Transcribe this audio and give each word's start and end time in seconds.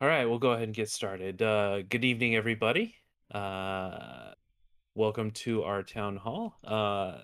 All 0.00 0.08
right, 0.08 0.24
we'll 0.24 0.38
go 0.38 0.52
ahead 0.52 0.64
and 0.64 0.74
get 0.74 0.88
started. 0.88 1.42
Uh, 1.42 1.82
good 1.82 2.04
evening, 2.04 2.34
everybody. 2.34 2.94
Uh, 3.30 4.30
welcome 4.94 5.30
to 5.32 5.62
our 5.62 5.82
town 5.82 6.16
hall. 6.16 6.54
Uh, 6.64 7.18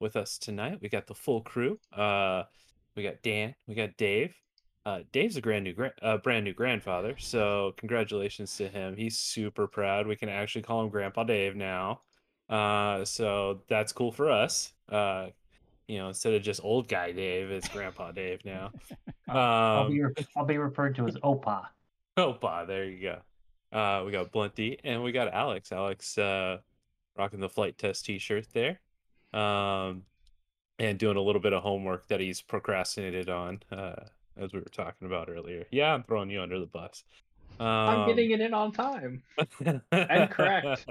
with 0.00 0.16
us 0.16 0.38
tonight, 0.38 0.78
we 0.80 0.88
got 0.88 1.06
the 1.06 1.14
full 1.14 1.42
crew. 1.42 1.78
Uh, 1.92 2.44
we 2.96 3.02
got 3.02 3.22
Dan, 3.22 3.54
we 3.66 3.74
got 3.74 3.96
Dave. 3.98 4.34
Uh, 4.86 5.00
Dave's 5.12 5.36
a 5.36 5.42
brand 5.42 5.64
new, 5.64 5.74
gra- 5.74 5.92
uh, 6.00 6.16
brand 6.18 6.44
new 6.44 6.54
grandfather, 6.54 7.14
so 7.18 7.74
congratulations 7.76 8.56
to 8.56 8.68
him. 8.68 8.96
He's 8.96 9.18
super 9.18 9.66
proud. 9.66 10.06
We 10.06 10.16
can 10.16 10.28
actually 10.30 10.62
call 10.62 10.82
him 10.82 10.88
Grandpa 10.90 11.24
Dave 11.24 11.56
now. 11.56 12.00
Uh, 12.48 13.04
so 13.04 13.60
that's 13.68 13.92
cool 13.92 14.12
for 14.12 14.30
us. 14.30 14.72
Uh, 14.90 15.28
you 15.88 15.98
know, 15.98 16.08
instead 16.08 16.32
of 16.34 16.42
just 16.42 16.60
old 16.64 16.88
guy 16.88 17.12
Dave, 17.12 17.50
it's 17.50 17.68
Grandpa 17.68 18.12
Dave 18.12 18.44
now. 18.46 18.70
I'll 19.28 19.88
be 19.90 20.02
Um, 20.02 20.12
re- 20.16 20.26
I'll 20.36 20.44
be 20.46 20.56
referred 20.58 20.94
to 20.96 21.06
as 21.06 21.16
Opa. 21.16 21.66
Opa, 22.18 22.66
there 22.66 22.84
you 22.84 23.00
go. 23.02 23.76
Uh, 23.76 24.04
we 24.04 24.12
got 24.12 24.30
Blunty 24.30 24.78
and 24.84 25.02
we 25.02 25.10
got 25.12 25.32
Alex. 25.34 25.72
Alex 25.72 26.16
uh, 26.16 26.58
rocking 27.16 27.40
the 27.40 27.48
flight 27.48 27.76
test 27.76 28.04
T-shirt 28.04 28.46
there, 28.52 28.80
um, 29.32 30.02
and 30.78 30.98
doing 30.98 31.16
a 31.16 31.20
little 31.20 31.40
bit 31.40 31.52
of 31.52 31.62
homework 31.62 32.06
that 32.08 32.20
he's 32.20 32.40
procrastinated 32.40 33.28
on, 33.28 33.60
uh, 33.72 33.94
as 34.36 34.52
we 34.52 34.60
were 34.60 34.66
talking 34.66 35.06
about 35.06 35.28
earlier. 35.28 35.64
Yeah, 35.72 35.92
I'm 35.92 36.04
throwing 36.04 36.30
you 36.30 36.40
under 36.40 36.60
the 36.60 36.66
bus. 36.66 37.02
I'm 37.58 38.00
Um, 38.00 38.08
getting 38.08 38.30
it 38.30 38.40
in 38.40 38.54
on 38.54 38.72
time. 38.72 39.22
And 39.92 40.30
correct. 40.30 40.86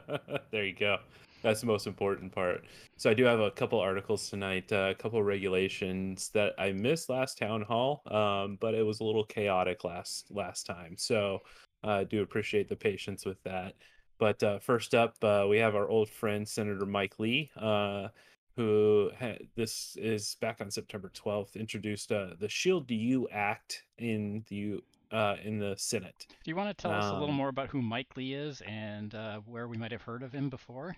there 0.50 0.64
you 0.64 0.74
go. 0.74 0.98
That's 1.46 1.60
the 1.60 1.66
most 1.68 1.86
important 1.86 2.32
part. 2.32 2.64
So 2.96 3.08
I 3.08 3.14
do 3.14 3.22
have 3.22 3.38
a 3.38 3.52
couple 3.52 3.78
articles 3.78 4.28
tonight, 4.28 4.72
uh, 4.72 4.88
a 4.90 4.94
couple 4.96 5.22
regulations 5.22 6.28
that 6.30 6.54
I 6.58 6.72
missed 6.72 7.08
last 7.08 7.38
town 7.38 7.62
hall, 7.62 8.02
um, 8.10 8.58
but 8.60 8.74
it 8.74 8.84
was 8.84 8.98
a 8.98 9.04
little 9.04 9.22
chaotic 9.22 9.84
last 9.84 10.26
last 10.32 10.66
time. 10.66 10.96
So 10.96 11.42
uh, 11.84 11.90
I 11.98 12.04
do 12.04 12.22
appreciate 12.22 12.68
the 12.68 12.74
patience 12.74 13.24
with 13.24 13.40
that. 13.44 13.74
But 14.18 14.42
uh, 14.42 14.58
first 14.58 14.92
up, 14.92 15.14
uh, 15.22 15.46
we 15.48 15.58
have 15.58 15.76
our 15.76 15.88
old 15.88 16.10
friend 16.10 16.48
Senator 16.48 16.84
Mike 16.84 17.20
Lee, 17.20 17.48
uh, 17.56 18.08
who 18.56 19.12
ha- 19.20 19.38
this 19.54 19.96
is 20.00 20.34
back 20.40 20.60
on 20.60 20.68
September 20.68 21.12
12th 21.14 21.54
introduced 21.54 22.10
uh, 22.10 22.30
the 22.40 22.48
Shield 22.48 22.88
to 22.88 22.94
You 22.96 23.28
Act 23.30 23.84
in 23.98 24.44
the 24.48 24.80
uh, 25.12 25.36
in 25.44 25.60
the 25.60 25.76
Senate. 25.78 26.26
Do 26.28 26.50
you 26.50 26.56
want 26.56 26.76
to 26.76 26.82
tell 26.82 26.90
us 26.90 27.04
a 27.04 27.12
little 27.12 27.28
Um, 27.28 27.34
more 27.36 27.50
about 27.50 27.68
who 27.68 27.80
Mike 27.80 28.16
Lee 28.16 28.34
is 28.34 28.62
and 28.62 29.14
uh, 29.14 29.38
where 29.46 29.68
we 29.68 29.76
might 29.76 29.92
have 29.92 30.02
heard 30.02 30.24
of 30.24 30.32
him 30.32 30.48
before? 30.50 30.96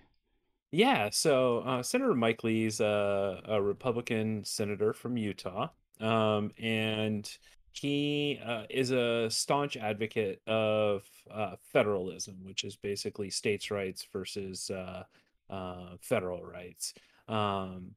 Yeah, 0.70 1.08
so 1.10 1.60
uh, 1.60 1.82
Senator 1.82 2.14
Mike 2.14 2.44
Lee's 2.44 2.80
a, 2.80 3.40
a 3.46 3.62
Republican 3.62 4.44
senator 4.44 4.92
from 4.92 5.16
Utah, 5.16 5.68
um, 5.98 6.52
and 6.58 7.30
he 7.72 8.38
uh, 8.44 8.64
is 8.68 8.90
a 8.90 9.30
staunch 9.30 9.76
advocate 9.78 10.42
of 10.46 11.04
uh, 11.30 11.56
federalism, 11.72 12.36
which 12.44 12.64
is 12.64 12.76
basically 12.76 13.30
states' 13.30 13.70
rights 13.70 14.06
versus 14.12 14.70
uh, 14.70 15.04
uh, 15.48 15.96
federal 16.02 16.44
rights. 16.44 16.92
Um, 17.28 17.92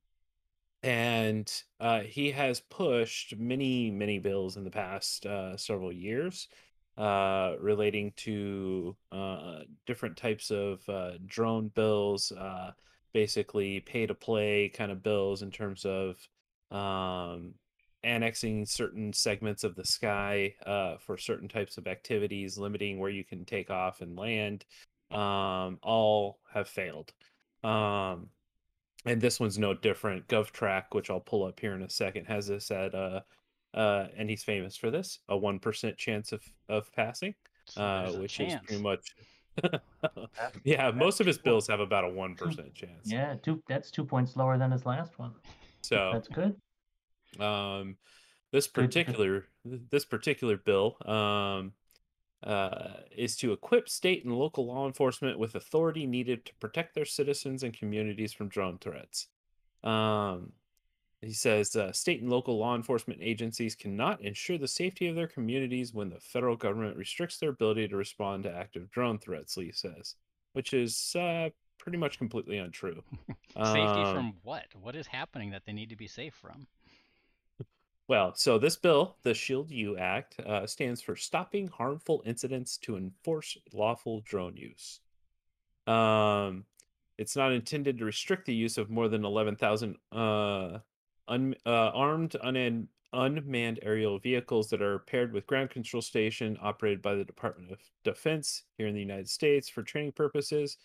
and 0.84 1.52
uh, 1.80 2.02
he 2.02 2.32
has 2.32 2.62
pushed 2.62 3.38
many, 3.38 3.92
many 3.92 4.20
bills 4.20 4.58
in 4.58 4.64
the 4.64 4.72
past 4.72 5.26
several 5.58 5.92
years 5.92 6.48
uh, 7.02 7.56
relating 7.60 8.14
to 8.16 8.96
uh, 9.12 9.62
different 9.88 10.16
types 10.16 10.52
of 10.52 10.88
uh, 10.88 11.14
drone 11.26 11.70
bills, 11.70 12.32
uh, 12.34 12.70
basically 13.12 13.80
pay 13.80 14.06
to 14.06 14.14
play 14.14 14.70
kind 14.70 14.92
of 14.92 15.02
bills 15.02 15.42
in 15.42 15.50
terms 15.50 15.84
of 15.84 16.16
um, 16.70 17.56
annexing 18.04 18.68
certain 18.68 19.12
segments 19.14 19.64
of 19.64 19.76
the 19.76 19.84
sky 19.84 20.54
uh, 20.68 20.98
for 20.98 21.18
certain 21.18 21.48
types 21.48 21.80
of 21.80 21.88
activities, 21.88 22.60
limiting 22.60 23.00
where 23.00 23.10
you 23.10 23.24
can 23.24 23.46
take 23.46 23.72
off 23.72 24.02
and 24.02 24.16
land, 24.16 24.64
um, 25.10 25.80
all 25.82 26.38
have 26.54 26.68
failed. 26.68 27.12
Um, 27.64 28.30
and 29.08 29.20
this 29.20 29.40
one's 29.40 29.58
no 29.58 29.74
different. 29.74 30.28
GovTrack, 30.28 30.84
which 30.92 31.10
I'll 31.10 31.20
pull 31.20 31.46
up 31.46 31.60
here 31.60 31.74
in 31.74 31.82
a 31.82 31.90
second, 31.90 32.26
has 32.26 32.46
this 32.46 32.70
at 32.70 32.94
uh 33.74 34.08
and 34.18 34.30
he's 34.30 34.44
famous 34.44 34.76
for 34.76 34.92
this, 34.92 35.20
a 35.30 35.38
one 35.38 35.60
percent 35.60 35.98
chance 35.98 36.32
of 36.32 36.44
of 36.70 36.92
passing. 36.94 37.36
So 37.66 37.82
Uh 37.82 38.12
which 38.20 38.40
is 38.40 38.56
pretty 38.66 38.84
much 38.84 39.16
yeah, 40.64 40.92
most 40.92 41.20
of 41.20 41.28
his 41.28 41.38
bills 41.38 41.68
have 41.68 41.80
about 41.80 42.04
a 42.06 42.10
one 42.10 42.36
percent 42.36 42.74
chance. 42.74 43.12
Yeah, 43.12 43.36
two. 43.42 43.62
That's 43.68 43.92
two 43.92 44.06
points 44.06 44.36
lower 44.36 44.58
than 44.58 44.72
his 44.72 44.86
last 44.86 45.20
one. 45.20 45.32
So 45.82 46.12
That's 46.14 46.28
good. 46.28 46.56
um 47.40 47.98
this 48.52 48.68
particular 48.68 49.46
this 49.64 50.06
particular 50.06 50.58
bill 50.58 50.98
um 51.06 51.74
uh, 52.44 53.02
is 53.16 53.36
to 53.38 53.52
equip 53.52 53.88
state 53.88 54.26
and 54.26 54.34
local 54.34 54.66
law 54.66 54.88
enforcement 54.88 55.38
with 55.38 55.54
authority 55.54 56.08
needed 56.08 56.44
to 56.46 56.56
protect 56.56 56.96
their 56.96 57.06
citizens 57.06 57.62
and 57.62 57.78
communities 57.78 58.34
from 58.34 58.48
drone 58.48 58.80
threats. 58.80 59.28
Um, 59.84 60.52
he 61.22 61.34
says 61.34 61.76
uh, 61.76 61.92
state 61.92 62.22
and 62.22 62.32
local 62.32 62.58
law 62.58 62.76
enforcement 62.76 63.20
agencies 63.22 63.76
cannot 63.76 64.22
ensure 64.22 64.58
the 64.58 64.68
safety 64.68 65.08
of 65.08 65.16
their 65.16 65.28
communities 65.28 65.94
when 65.94 66.10
the 66.10 66.20
federal 66.20 66.56
government 66.56 66.98
restricts 66.98 67.38
their 67.38 67.52
ability 67.52 67.88
to 67.88 67.96
respond 67.96 68.44
to 68.44 68.56
active 68.56 68.90
drone 68.90 69.20
threats. 69.20 69.56
Lee 69.56 69.72
says, 69.72 70.16
which 70.54 70.74
is 70.74 71.16
uh, 71.16 71.50
pretty 71.78 71.98
much 71.98 72.18
completely 72.18 72.58
untrue. 72.58 73.04
Safety 73.54 73.82
Um, 73.82 74.16
from 74.16 74.34
what? 74.42 74.66
What 74.80 74.96
is 74.96 75.08
happening 75.08 75.52
that 75.52 75.64
they 75.66 75.74
need 75.74 75.90
to 75.90 75.96
be 75.96 76.08
safe 76.08 76.34
from? 76.34 76.68
Well, 78.08 78.34
so 78.36 78.58
this 78.58 78.76
bill, 78.76 79.16
the 79.24 79.34
Shield 79.34 79.72
U 79.72 79.98
Act, 79.98 80.38
uh, 80.42 80.68
stands 80.68 81.02
for 81.02 81.16
Stopping 81.16 81.70
Harmful 81.70 82.22
Incidents 82.26 82.78
to 82.80 82.98
Enforce 82.98 83.58
Lawful 83.72 84.22
Drone 84.26 84.58
Use. 84.58 85.00
Um, 85.88 86.66
it's 87.18 87.38
not 87.38 87.54
intended 87.54 88.00
to 88.00 88.06
restrict 88.06 88.48
the 88.48 88.54
use 88.54 88.78
of 88.78 88.90
more 88.90 89.08
than 89.08 89.24
11,000 89.24 89.96
uh, 90.12 90.80
un- 91.28 91.56
uh, 91.66 91.92
armed, 91.94 92.36
unmanned, 92.44 92.88
unmanned 93.14 93.80
aerial 93.82 94.20
vehicles 94.20 94.70
that 94.70 94.82
are 94.82 95.00
paired 95.00 95.34
with 95.34 95.48
ground 95.48 95.70
control 95.70 96.02
station 96.02 96.58
operated 96.62 97.02
by 97.02 97.16
the 97.16 97.26
Department 97.26 97.72
of 97.72 97.80
Defense 98.04 98.64
here 98.78 98.88
in 98.88 98.94
the 98.94 99.02
United 99.02 99.30
States 99.30 99.70
for 99.70 99.84
training 99.84 100.14
purposes. 100.14 100.78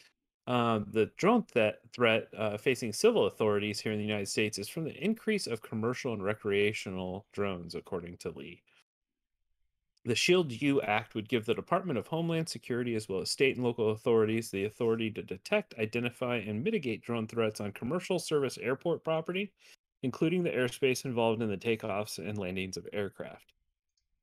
Um, 0.49 0.87
the 0.93 1.11
drone 1.17 1.45
th- 1.53 1.75
threat 1.93 2.29
uh, 2.37 2.57
facing 2.57 2.93
civil 2.93 3.27
authorities 3.27 3.81
here 3.81 3.93
in 3.93 3.99
the 3.99 4.05
United 4.05 4.29
States 4.29 4.59
is 4.59 4.69
from 4.69 4.85
the 4.85 5.05
increase 5.05 5.47
of 5.49 5.61
commercial 5.63 6.13
and 6.13 6.23
recreational 6.23 7.27
drones, 7.33 7.75
according 7.75 8.19
to 8.19 8.31
Lee. 8.31 8.63
The 10.05 10.15
Shield 10.15 10.53
U 10.63 10.81
Act 10.83 11.17
would 11.17 11.29
give 11.29 11.47
the 11.47 11.55
Department 11.55 11.99
of 11.99 12.07
Homeland 12.07 12.49
Security, 12.49 12.95
as 12.95 13.09
well 13.09 13.21
as 13.21 13.31
state 13.33 13.57
and 13.57 13.65
local 13.65 13.91
authorities, 13.91 14.51
the 14.51 14.65
authority 14.65 15.11
to 15.11 15.21
detect, 15.21 15.75
identify, 15.81 16.37
and 16.37 16.63
mitigate 16.63 17.03
drone 17.03 17.27
threats 17.27 17.61
on 17.61 17.73
commercial 17.73 18.21
service 18.21 18.57
airport 18.59 19.03
property, 19.03 19.53
including 20.03 20.43
the 20.43 20.51
airspace 20.51 21.05
involved 21.05 21.43
in 21.43 21.49
the 21.49 21.57
takeoffs 21.57 22.19
and 22.19 22.39
landings 22.39 22.77
of 22.77 22.89
aircraft. 22.93 23.53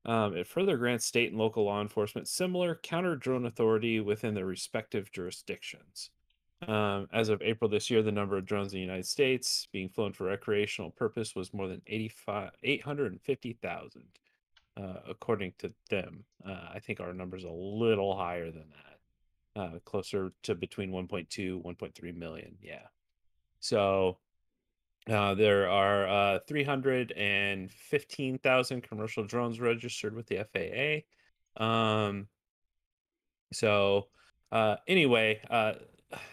Um, 0.06 0.36
it 0.36 0.46
further 0.46 0.76
grants 0.76 1.06
state 1.06 1.30
and 1.30 1.38
local 1.38 1.64
law 1.64 1.80
enforcement 1.80 2.28
similar 2.28 2.78
counter 2.82 3.16
drone 3.16 3.46
authority 3.46 4.00
within 4.00 4.34
their 4.34 4.44
respective 4.44 5.10
jurisdictions. 5.12 6.10
Um, 6.68 7.08
as 7.12 7.30
of 7.30 7.42
April 7.42 7.68
this 7.68 7.90
year, 7.90 8.00
the 8.02 8.12
number 8.12 8.38
of 8.38 8.46
drones 8.46 8.72
in 8.72 8.78
the 8.78 8.82
United 8.82 9.06
States 9.06 9.66
being 9.72 9.88
flown 9.88 10.12
for 10.12 10.24
recreational 10.24 10.90
purpose 10.90 11.34
was 11.34 11.52
more 11.52 11.66
than 11.68 11.82
850,000, 11.86 14.02
uh, 14.76 14.94
according 15.08 15.54
to 15.58 15.72
them. 15.90 16.24
Uh, 16.46 16.68
I 16.74 16.78
think 16.80 17.00
our 17.00 17.12
number's 17.12 17.44
a 17.44 17.50
little 17.50 18.16
higher 18.16 18.50
than 18.50 18.70
that, 18.70 18.98
uh, 19.60 19.78
closer 19.84 20.32
to 20.44 20.54
between 20.54 20.90
1.2, 20.90 21.62
1.3 21.62 22.16
million. 22.16 22.56
Yeah. 22.62 22.86
So 23.60 24.16
uh, 25.10 25.34
there 25.34 25.68
are 25.68 26.08
uh, 26.08 26.38
315,000 26.48 28.82
commercial 28.82 29.24
drones 29.24 29.60
registered 29.60 30.14
with 30.14 30.26
the 30.26 30.46
FAA. 30.52 31.02
Um, 31.62 32.28
so 33.52 34.08
uh, 34.50 34.76
anyway, 34.88 35.42
uh, 35.50 35.74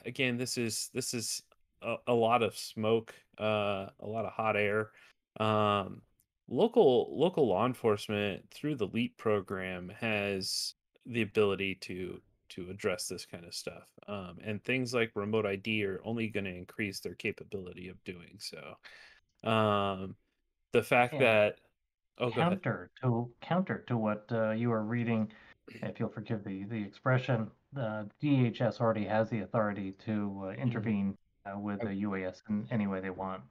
again, 0.06 0.38
this 0.38 0.58
is 0.58 0.90
this 0.94 1.14
is 1.14 1.44
a, 1.82 1.98
a 2.08 2.14
lot 2.14 2.44
of 2.44 2.58
smoke, 2.58 3.14
uh, 3.40 3.88
a 4.00 4.08
lot 4.08 4.24
of 4.26 4.32
hot 4.32 4.56
air. 4.56 4.92
Um, 5.40 6.02
local 6.48 7.18
local 7.18 7.48
law 7.48 7.66
enforcement 7.66 8.50
through 8.52 8.76
the 8.76 8.88
LEAP 8.88 9.18
program 9.18 9.92
has 10.00 10.76
the 11.06 11.22
ability 11.22 11.76
to 11.76 12.22
to 12.52 12.70
address 12.70 13.08
this 13.08 13.26
kind 13.26 13.46
of 13.46 13.54
stuff, 13.56 13.90
um, 14.08 14.38
and 14.44 14.64
things 14.64 14.94
like 14.94 15.12
remote 15.16 15.46
ID 15.46 15.86
are 15.86 16.02
only 16.06 16.28
going 16.30 16.46
to 16.46 16.56
increase 16.56 17.00
their 17.00 17.16
capability 17.16 17.90
of 17.90 18.04
doing 18.04 18.38
so. 18.40 18.78
Um, 19.50 20.16
the 20.74 20.84
fact 20.84 21.14
Yeah. 21.14 21.20
that 21.20 21.60
oh, 22.18 22.32
counter 22.32 22.92
to 23.02 23.34
counter 23.42 23.80
to 23.88 23.98
what 23.98 24.26
uh, 24.32 24.52
you 24.52 24.70
were 24.70 24.84
reading, 24.84 25.32
if 25.82 26.00
you'll 26.00 26.10
forgive 26.10 26.44
the 26.44 26.64
the 26.66 26.82
expression, 26.84 27.52
the 27.74 28.10
DHS 28.22 28.80
already 28.82 29.06
has 29.06 29.30
the 29.30 29.42
authority 29.42 29.94
to 30.06 30.12
Mm-hmm. 30.12 30.44
uh, 30.44 30.52
intervene 30.52 31.18
uh, 31.46 31.58
with 31.60 31.82
the 31.82 31.90
UAS 32.04 32.42
in 32.50 32.68
any 32.72 32.88
way 32.88 33.02
they 33.02 33.10
want. 33.10 33.44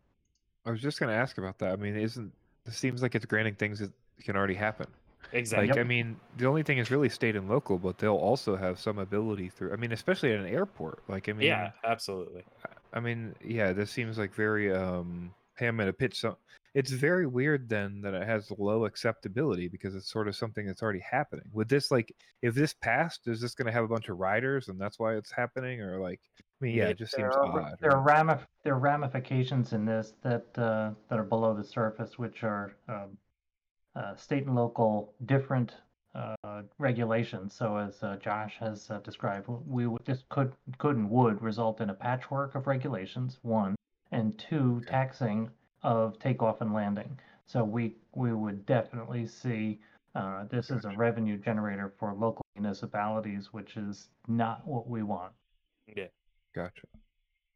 I 0.65 0.71
was 0.71 0.81
just 0.81 1.01
going 1.01 1.11
to 1.11 1.15
ask 1.17 1.39
about 1.39 1.59
that. 1.59 1.73
I 1.73 1.77
mean, 1.77 1.97
isn't 1.97 2.33
it 2.67 2.73
seems 2.73 3.03
like 3.03 3.15
it's 3.15 3.25
granting 3.27 3.55
things 3.57 3.79
that 3.81 3.93
can 4.23 4.37
already 4.37 4.55
happen? 4.55 4.87
Exactly. 5.33 5.69
Like, 5.69 5.79
I 5.79 5.83
mean, 5.85 6.19
the 6.37 6.47
only 6.47 6.63
thing 6.63 6.79
is 6.79 6.91
really 6.91 7.09
state 7.09 7.37
and 7.37 7.49
local, 7.49 7.79
but 7.79 7.99
they'll 7.99 8.15
also 8.15 8.57
have 8.57 8.79
some 8.79 8.99
ability 8.99 9.49
through. 9.49 9.73
I 9.73 9.77
mean, 9.77 9.93
especially 9.93 10.33
at 10.33 10.41
an 10.41 10.47
airport. 10.47 11.03
Like, 11.09 11.29
I 11.29 11.33
mean, 11.33 11.47
yeah, 11.47 11.73
absolutely. 11.85 12.45
I 12.93 13.01
mean, 13.01 13.35
yeah, 13.45 13.73
this 13.73 13.91
seems 13.91 14.19
like 14.19 14.35
very 14.35 14.73
um 14.75 15.33
hey, 15.57 15.67
I'm 15.67 15.77
gonna 15.77 15.93
pitch 15.93 16.21
some 16.21 16.37
it's 16.75 16.93
very 16.93 17.27
weird 17.27 17.69
then 17.69 18.01
that 18.01 18.15
it 18.15 18.27
has 18.27 18.51
low 18.57 18.85
acceptability 18.85 19.67
because 19.67 19.97
it's 19.97 20.11
sort 20.11 20.29
of 20.29 20.37
something 20.37 20.67
that's 20.67 20.83
already 20.83 21.01
happening. 21.01 21.45
Would 21.53 21.69
this 21.69 21.91
like 21.91 22.15
if 22.43 22.55
this 22.55 22.73
passed, 22.75 23.27
is 23.27 23.41
this 23.41 23.55
gonna 23.55 23.73
have 23.73 23.85
a 23.85 23.89
bunch 23.89 24.09
of 24.09 24.19
riders 24.19 24.69
and 24.69 24.81
that's 24.81 24.99
why 24.99 25.17
it's 25.17 25.33
happening? 25.33 25.81
Or 25.81 25.99
like 26.01 26.21
I 26.39 26.65
mean, 26.65 26.77
yeah, 26.77 26.85
Yeah, 26.85 26.91
it 26.91 26.99
just 26.99 27.17
There 27.17 27.31
seems 27.31 27.37
are, 27.37 27.61
odd. 27.61 27.77
there 27.81 27.97
are 27.97 28.07
ramif- 28.07 28.47
there 28.63 28.75
are 28.75 28.79
ramifications 28.79 29.73
in 29.73 29.85
this 29.85 30.15
that 30.23 30.47
uh, 30.57 30.93
that 31.09 31.19
are 31.19 31.25
below 31.25 31.55
the 31.55 31.65
surface, 31.65 32.19
which 32.19 32.45
are 32.45 32.77
um, 32.89 33.17
uh, 33.97 34.15
state 34.15 34.47
and 34.47 34.55
local 34.55 35.15
different 35.27 35.73
uh, 36.15 36.63
regulations. 36.79 37.55
So 37.55 37.77
as 37.77 38.03
uh, 38.03 38.17
Josh 38.17 38.57
has 38.59 38.91
uh, 38.91 38.99
described, 39.01 39.47
we 39.67 39.87
would 39.87 40.05
this 40.05 40.25
could 40.29 40.53
could 40.79 40.97
and 40.97 41.11
would 41.11 41.41
result 41.41 41.81
in 41.81 41.91
a 41.91 41.95
patchwork 41.95 42.55
of 42.55 42.67
regulations. 42.67 43.39
One 43.43 43.77
and 44.13 44.39
two, 44.39 44.83
taxing 44.87 45.51
of 45.83 46.19
takeoff 46.19 46.61
and 46.61 46.75
landing. 46.75 47.19
So 47.47 47.65
we 47.65 47.97
we 48.15 48.33
would 48.33 48.67
definitely 48.67 49.27
see 49.27 49.81
uh, 50.15 50.45
this 50.51 50.71
as 50.71 50.85
a 50.85 50.91
revenue 50.97 51.39
generator 51.39 51.93
for 51.99 52.13
local 52.13 52.45
municipalities, 52.57 53.53
which 53.53 53.77
is 53.77 54.09
not 54.27 54.67
what 54.67 54.89
we 54.89 55.03
want. 55.03 55.33
Yeah. 55.97 56.07
Gotcha. 56.55 56.87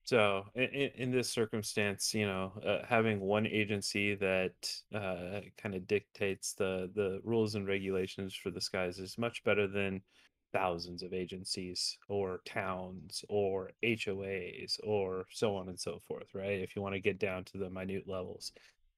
So 0.04 0.44
in, 0.54 0.90
in 0.96 1.10
this 1.10 1.30
circumstance, 1.30 2.12
you 2.12 2.26
know, 2.26 2.52
uh, 2.66 2.84
having 2.86 3.20
one 3.20 3.46
agency 3.46 4.14
that 4.16 4.52
uh, 4.94 5.40
kind 5.56 5.74
of 5.74 5.86
dictates 5.86 6.52
the 6.52 6.90
the 6.94 7.20
rules 7.24 7.54
and 7.54 7.66
regulations 7.66 8.34
for 8.34 8.50
the 8.50 8.60
skies 8.60 8.98
is 8.98 9.16
much 9.16 9.42
better 9.44 9.66
than 9.66 10.02
thousands 10.52 11.02
of 11.02 11.12
agencies 11.12 11.98
or 12.08 12.40
towns 12.44 13.24
or 13.28 13.70
HOAs 13.82 14.78
or 14.84 15.24
so 15.30 15.56
on 15.56 15.68
and 15.68 15.80
so 15.80 15.98
forth, 16.06 16.28
right? 16.34 16.60
If 16.60 16.76
you 16.76 16.82
want 16.82 16.94
to 16.94 17.00
get 17.00 17.18
down 17.18 17.44
to 17.44 17.58
the 17.58 17.70
minute 17.70 18.04
levels. 18.06 18.52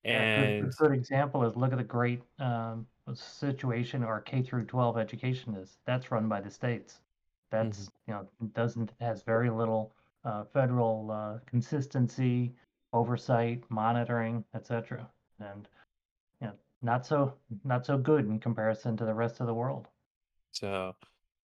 And 0.04 0.66
a 0.66 0.70
good 0.76 0.92
example 0.92 1.44
is 1.44 1.56
look 1.56 1.72
at 1.72 1.78
the 1.78 1.84
great 1.84 2.20
um, 2.38 2.86
situation 3.14 4.04
our 4.04 4.20
K 4.20 4.42
through 4.42 4.64
12 4.64 4.98
education 4.98 5.54
is. 5.54 5.78
That's 5.86 6.10
run 6.10 6.28
by 6.28 6.40
the 6.40 6.50
states. 6.50 7.00
That's 7.50 7.90
you 8.08 8.14
know 8.14 8.28
doesn't 8.54 8.92
has 9.00 9.22
very 9.22 9.50
little 9.50 9.92
uh, 10.26 10.44
federal 10.52 11.10
uh, 11.10 11.38
consistency, 11.46 12.52
oversight, 12.92 13.62
monitoring, 13.70 14.44
etc. 14.54 15.08
And 15.40 15.68
you 16.40 16.48
know 16.48 16.54
not 16.82 17.06
so 17.06 17.34
not 17.64 17.86
so 17.86 17.96
good 17.96 18.26
in 18.26 18.38
comparison 18.38 18.96
to 18.96 19.04
the 19.04 19.14
rest 19.14 19.40
of 19.40 19.46
the 19.46 19.54
world. 19.54 19.86
So, 20.50 20.94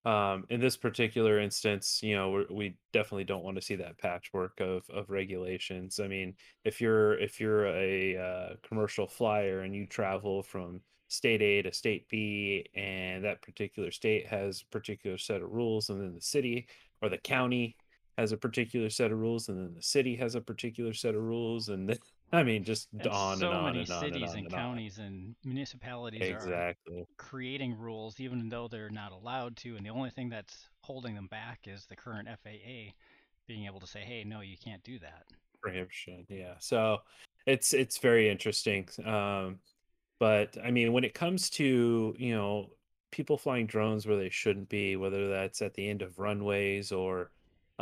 um, 0.04 0.46
in 0.50 0.60
this 0.60 0.76
particular 0.76 1.38
instance, 1.38 2.00
you 2.02 2.16
know, 2.16 2.44
we 2.50 2.74
definitely 2.92 3.24
don't 3.24 3.44
want 3.44 3.56
to 3.56 3.62
see 3.62 3.76
that 3.76 3.98
patchwork 3.98 4.60
of 4.60 4.82
of 4.90 5.10
regulations. 5.10 6.00
I 6.00 6.08
mean, 6.08 6.34
if 6.64 6.80
you're 6.80 7.18
if 7.18 7.40
you're 7.40 7.66
a 7.66 8.16
uh, 8.16 8.48
commercial 8.66 9.06
flyer 9.06 9.60
and 9.60 9.74
you 9.74 9.86
travel 9.86 10.42
from 10.42 10.80
state 11.08 11.42
A 11.42 11.62
to 11.62 11.72
state 11.72 12.08
B, 12.08 12.66
and 12.74 13.22
that 13.24 13.42
particular 13.42 13.90
state 13.90 14.26
has 14.26 14.62
a 14.62 14.72
particular 14.72 15.18
set 15.18 15.42
of 15.42 15.50
rules, 15.50 15.88
and 15.88 16.00
then 16.00 16.14
the 16.14 16.20
city 16.20 16.66
or 17.00 17.08
the 17.08 17.18
county 17.18 17.76
has 18.18 18.32
a 18.32 18.36
particular 18.36 18.90
set 18.90 19.10
of 19.12 19.18
rules, 19.18 19.48
and 19.48 19.58
then 19.58 19.74
the 19.74 19.82
city 19.82 20.16
has 20.16 20.34
a 20.34 20.40
particular 20.40 20.92
set 20.92 21.14
of 21.14 21.22
rules, 21.22 21.68
and 21.68 21.88
then, 21.88 21.98
I 22.32 22.42
mean, 22.42 22.64
just 22.64 22.88
And 22.92 23.06
on 23.08 23.38
so 23.38 23.46
and 23.46 23.54
on 23.54 23.64
many 23.66 23.80
and 23.80 23.90
on 23.90 24.04
and 24.04 24.14
cities 24.14 24.30
on 24.30 24.36
and 24.36 24.46
and 24.46 24.54
on. 24.54 24.60
counties 24.60 24.98
and 24.98 25.34
municipalities 25.44 26.30
are 26.30 26.74
creating 27.16 27.76
rules 27.78 28.18
even 28.20 28.48
though 28.48 28.68
they're 28.68 28.90
not 28.90 29.12
allowed 29.12 29.56
to, 29.58 29.76
and 29.76 29.84
the 29.84 29.90
only 29.90 30.10
thing 30.10 30.28
that's 30.28 30.68
holding 30.82 31.14
them 31.14 31.26
back 31.28 31.60
is 31.66 31.86
the 31.86 31.96
current 31.96 32.28
FAA 32.28 32.94
being 33.46 33.66
able 33.66 33.80
to 33.80 33.86
say, 33.86 34.00
"Hey, 34.00 34.24
no, 34.24 34.40
you 34.40 34.56
can't 34.56 34.82
do 34.82 34.98
that." 35.00 35.26
preemption 35.62 36.26
yeah 36.28 36.54
so 36.58 36.98
it's 37.46 37.72
it's 37.72 37.98
very 37.98 38.28
interesting 38.28 38.88
um 39.04 39.60
but 40.18 40.56
i 40.64 40.70
mean 40.70 40.92
when 40.92 41.04
it 41.04 41.14
comes 41.14 41.50
to 41.50 42.14
you 42.18 42.34
know 42.34 42.70
people 43.10 43.38
flying 43.38 43.66
drones 43.66 44.06
where 44.06 44.16
they 44.16 44.30
shouldn't 44.30 44.68
be 44.68 44.96
whether 44.96 45.28
that's 45.28 45.62
at 45.62 45.74
the 45.74 45.88
end 45.88 46.02
of 46.02 46.18
runways 46.18 46.90
or 46.90 47.30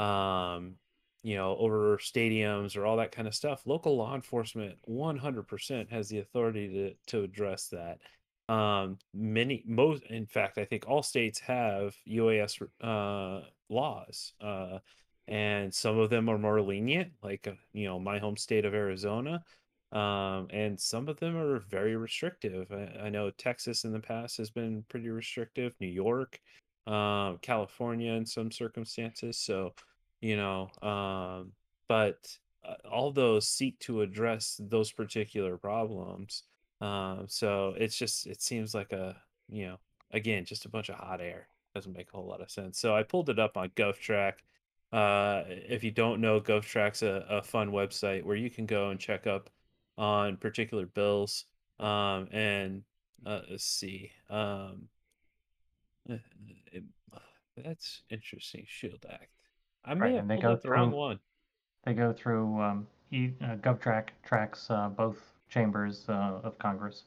um 0.01 0.77
you 1.23 1.37
know 1.37 1.57
over 1.59 1.99
stadiums 1.99 2.77
or 2.77 2.87
all 2.87 2.97
that 2.97 3.13
kind 3.13 3.29
of 3.29 3.35
stuff 3.35 3.63
local 3.67 3.97
law 3.97 4.15
enforcement 4.15 4.77
100% 4.89 5.91
has 5.91 6.09
the 6.09 6.19
authority 6.21 6.69
to 6.69 6.95
to 7.19 7.25
address 7.25 7.69
that. 7.69 7.99
Um 8.53 8.99
many 9.15 9.63
most 9.67 10.03
in 10.05 10.27
fact 10.27 10.59
i 10.59 10.65
think 10.65 10.85
all 10.89 11.03
states 11.03 11.39
have 11.41 11.95
uas 12.09 12.61
uh 12.83 13.47
laws 13.69 14.33
uh 14.41 14.79
and 15.29 15.73
some 15.73 15.99
of 15.99 16.11
them 16.11 16.29
are 16.29 16.39
more 16.39 16.61
lenient 16.61 17.13
like 17.23 17.47
uh, 17.47 17.53
you 17.73 17.85
know 17.87 18.01
my 18.01 18.19
home 18.19 18.37
state 18.37 18.65
of 18.65 18.75
arizona 18.75 19.43
um, 19.93 20.47
and 20.51 20.79
some 20.79 21.09
of 21.09 21.19
them 21.19 21.37
are 21.37 21.59
very 21.59 21.97
restrictive. 21.97 22.71
I, 22.73 23.07
I 23.07 23.11
know 23.11 23.31
texas 23.31 23.85
in 23.85 23.93
the 23.93 24.01
past 24.01 24.37
has 24.39 24.51
been 24.51 24.85
pretty 24.89 25.09
restrictive 25.11 25.75
new 25.81 25.87
york 25.87 26.41
um, 26.87 27.39
california 27.43 28.13
in 28.13 28.27
some 28.27 28.51
circumstances 28.51 29.39
so 29.39 29.73
you 30.21 30.37
know 30.37 30.69
um, 30.83 31.53
but 31.89 32.37
uh, 32.65 32.75
all 32.91 33.11
those 33.11 33.49
seek 33.49 33.79
to 33.81 34.03
address 34.03 34.61
those 34.61 34.93
particular 34.93 35.57
problems 35.57 36.45
um, 36.81 37.25
so 37.29 37.75
it's 37.79 37.97
just 37.97 38.27
it 38.27 38.41
seems 38.43 38.75
like 38.75 38.93
a 38.93 39.17
you 39.49 39.67
know 39.67 39.77
again 40.13 40.45
just 40.45 40.65
a 40.65 40.69
bunch 40.69 40.89
of 40.89 40.97
hot 40.97 41.21
air 41.21 41.49
doesn't 41.75 41.97
make 41.97 42.09
a 42.13 42.17
whole 42.17 42.27
lot 42.27 42.41
of 42.41 42.51
sense 42.51 42.79
so 42.79 42.95
i 42.95 43.03
pulled 43.03 43.29
it 43.31 43.39
up 43.39 43.57
on 43.57 43.69
govtrack 43.71 44.35
uh, 44.93 45.45
if 45.47 45.85
you 45.85 45.91
don't 45.91 46.21
know, 46.21 46.41
GovTrack's 46.41 47.03
a, 47.03 47.25
a 47.29 47.43
fun 47.43 47.71
website 47.71 48.25
where 48.25 48.37
you 48.37 48.51
can 48.51 48.67
go 48.67 48.91
and 48.91 48.99
check 48.99 49.27
up 49.27 49.51
on 49.97 50.37
particular 50.37 50.87
bills. 50.87 51.45
Um, 51.79 52.29
and 52.33 52.83
uh, 53.25 53.43
let's 53.51 53.65
see. 53.65 54.11
Um, 54.29 54.89
uh, 56.11 56.17
it- 56.73 56.85
that's 57.57 58.03
interesting. 58.11 58.65
Shield 58.67 59.05
Act. 59.09 59.29
I 59.85 59.95
may 59.95 60.01
Right, 60.01 60.11
have 60.13 60.21
and 60.23 60.31
they 60.31 60.37
go 60.39 60.53
up 60.53 60.63
the 60.63 60.71
wrong 60.71 60.91
through- 60.91 60.99
one. 60.99 61.21
They 61.85 61.95
go 61.95 62.13
through 62.13 62.61
um, 62.61 62.87
e, 63.11 63.33
uh, 63.41 63.57
GovTrack 63.57 64.09
tracks 64.23 64.71
uh, 64.71 64.89
both 64.91 65.33
chambers 65.49 66.09
uh, 66.09 66.41
of 66.45 66.59
Congress 66.59 67.05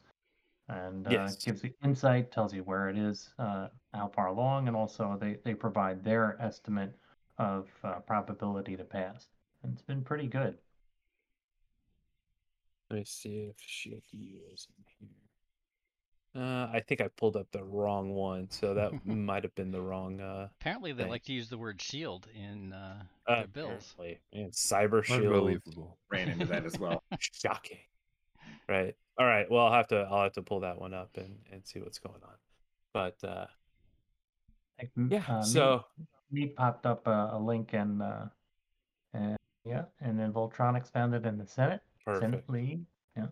and 0.67 1.05
uh, 1.07 1.11
Yes. 1.11 1.35
gives 1.35 1.63
you 1.63 1.73
insight, 1.83 2.31
tells 2.31 2.53
you 2.53 2.63
where 2.63 2.89
it 2.89 2.97
is, 2.97 3.33
uh, 3.37 3.67
how 3.93 4.07
far 4.07 4.27
along, 4.27 4.67
and 4.67 4.75
also 4.75 5.17
they, 5.19 5.37
they 5.43 5.53
provide 5.53 6.03
their 6.03 6.38
estimate 6.41 6.98
of 7.38 7.69
uh, 7.83 8.00
probability 8.00 8.75
to 8.75 8.83
pass. 8.83 9.27
And 9.62 9.74
it's 9.74 9.81
been 9.83 10.03
pretty 10.03 10.27
good. 10.27 10.57
Let 12.89 12.98
me 12.98 13.05
see 13.05 13.48
if 13.50 13.55
Shield 13.59 14.03
U 14.12 14.39
is 14.53 14.67
in 14.77 14.86
here. 15.00 15.23
Uh, 16.35 16.67
I 16.73 16.81
think 16.87 16.99
I 16.99 17.09
pulled 17.09 17.35
up 17.35 17.47
the 17.51 17.63
wrong 17.63 18.09
one, 18.09 18.49
so 18.49 18.73
that 18.73 18.91
might 19.05 19.43
have 19.43 19.53
been 19.53 19.71
the 19.71 19.81
wrong 19.81 20.19
uh, 20.19 20.47
Apparently, 20.59 20.91
they 20.91 21.03
Thing. 21.03 21.11
like 21.11 21.23
to 21.25 21.33
use 21.33 21.47
the 21.49 21.57
word 21.59 21.79
"shield" 21.79 22.27
in 22.35 22.73
uh, 22.73 23.03
uh 23.27 23.35
their 23.35 23.47
bills. 23.47 23.93
apparently. 23.97 24.19
Man, 24.33 24.49
Cyber 24.49 25.03
Shield. 25.03 25.25
Unbelievable. 25.25 25.97
Ran 26.11 26.29
into 26.29 26.45
that 26.47 26.65
as 26.65 26.77
well. 26.79 27.03
Shocking. 27.19 27.77
Right. 28.67 28.95
All 29.19 29.27
right. 29.27 29.49
Well, 29.49 29.67
I'll 29.67 29.73
have 29.73 29.87
to 29.89 30.07
I'll 30.09 30.23
have 30.23 30.33
to 30.33 30.41
pull 30.41 30.61
that 30.61 30.79
one 30.79 30.93
up 30.93 31.11
and 31.17 31.37
and 31.51 31.65
see 31.65 31.79
what's 31.79 31.99
going 31.99 32.21
on. 32.23 32.35
But 32.93 33.17
uh 33.23 33.45
Like, 34.79 34.91
yeah, 35.09 35.23
uh, 35.27 35.37
Meet- 35.39 35.45
so 35.45 35.85
Meet 36.31 36.55
popped 36.55 36.87
up 36.87 37.05
a, 37.05 37.29
a 37.33 37.39
link 37.39 37.73
and 37.73 38.01
uh, 38.01 38.25
and 39.13 39.37
yeah, 39.65 39.83
and 40.01 40.19
then 40.19 40.33
Voltronics 40.33 40.91
found 40.91 41.13
it 41.13 41.25
in 41.25 41.37
the 41.37 41.45
Senate. 41.45 41.81
Senate 42.05 42.21
perfect. 42.31 42.49
lead. 42.49 42.85
Yeah. 43.15 43.27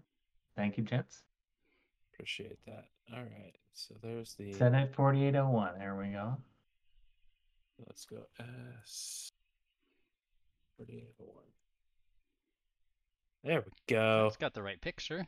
Thank 0.56 0.78
you, 0.78 0.84
gents. 0.84 1.24
Appreciate 2.22 2.60
that. 2.68 2.86
All 3.12 3.24
right. 3.24 3.56
So 3.74 3.96
there's 4.04 4.36
the 4.36 4.54
Senate 4.54 4.94
4801. 4.94 5.80
There 5.80 5.96
we 5.96 6.10
go. 6.10 6.38
let's 7.88 8.06
go 8.06 8.18
S 8.40 9.32
4801. 10.78 11.44
There 13.44 13.62
we 13.62 13.72
go. 13.88 14.28
It's 14.28 14.38
got 14.38 14.54
the 14.54 14.62
right 14.62 14.80
picture. 14.80 15.26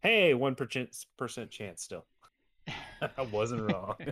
Hey, 0.00 0.32
one 0.32 0.54
percent 0.54 0.94
percent 1.18 1.50
chance 1.50 1.82
still. 1.82 2.06
I 2.68 3.22
wasn't 3.32 3.62
wrong. 3.62 3.96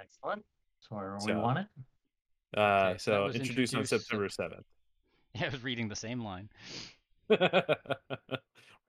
Excellent. 0.00 0.44
So 0.78 0.94
where 0.94 1.18
we 1.20 1.32
So, 1.32 1.38
want 1.40 1.58
it. 1.58 1.66
uh, 2.56 2.60
Okay, 2.60 2.98
so 2.98 3.10
that 3.10 3.16
so 3.18 3.24
was 3.24 3.34
introduced 3.34 3.74
on 3.74 3.84
September 3.86 4.28
seventh. 4.28 4.66
Yeah, 5.34 5.46
I 5.46 5.48
was 5.48 5.64
reading 5.64 5.88
the 5.88 5.96
same 5.96 6.22
line. 6.22 6.48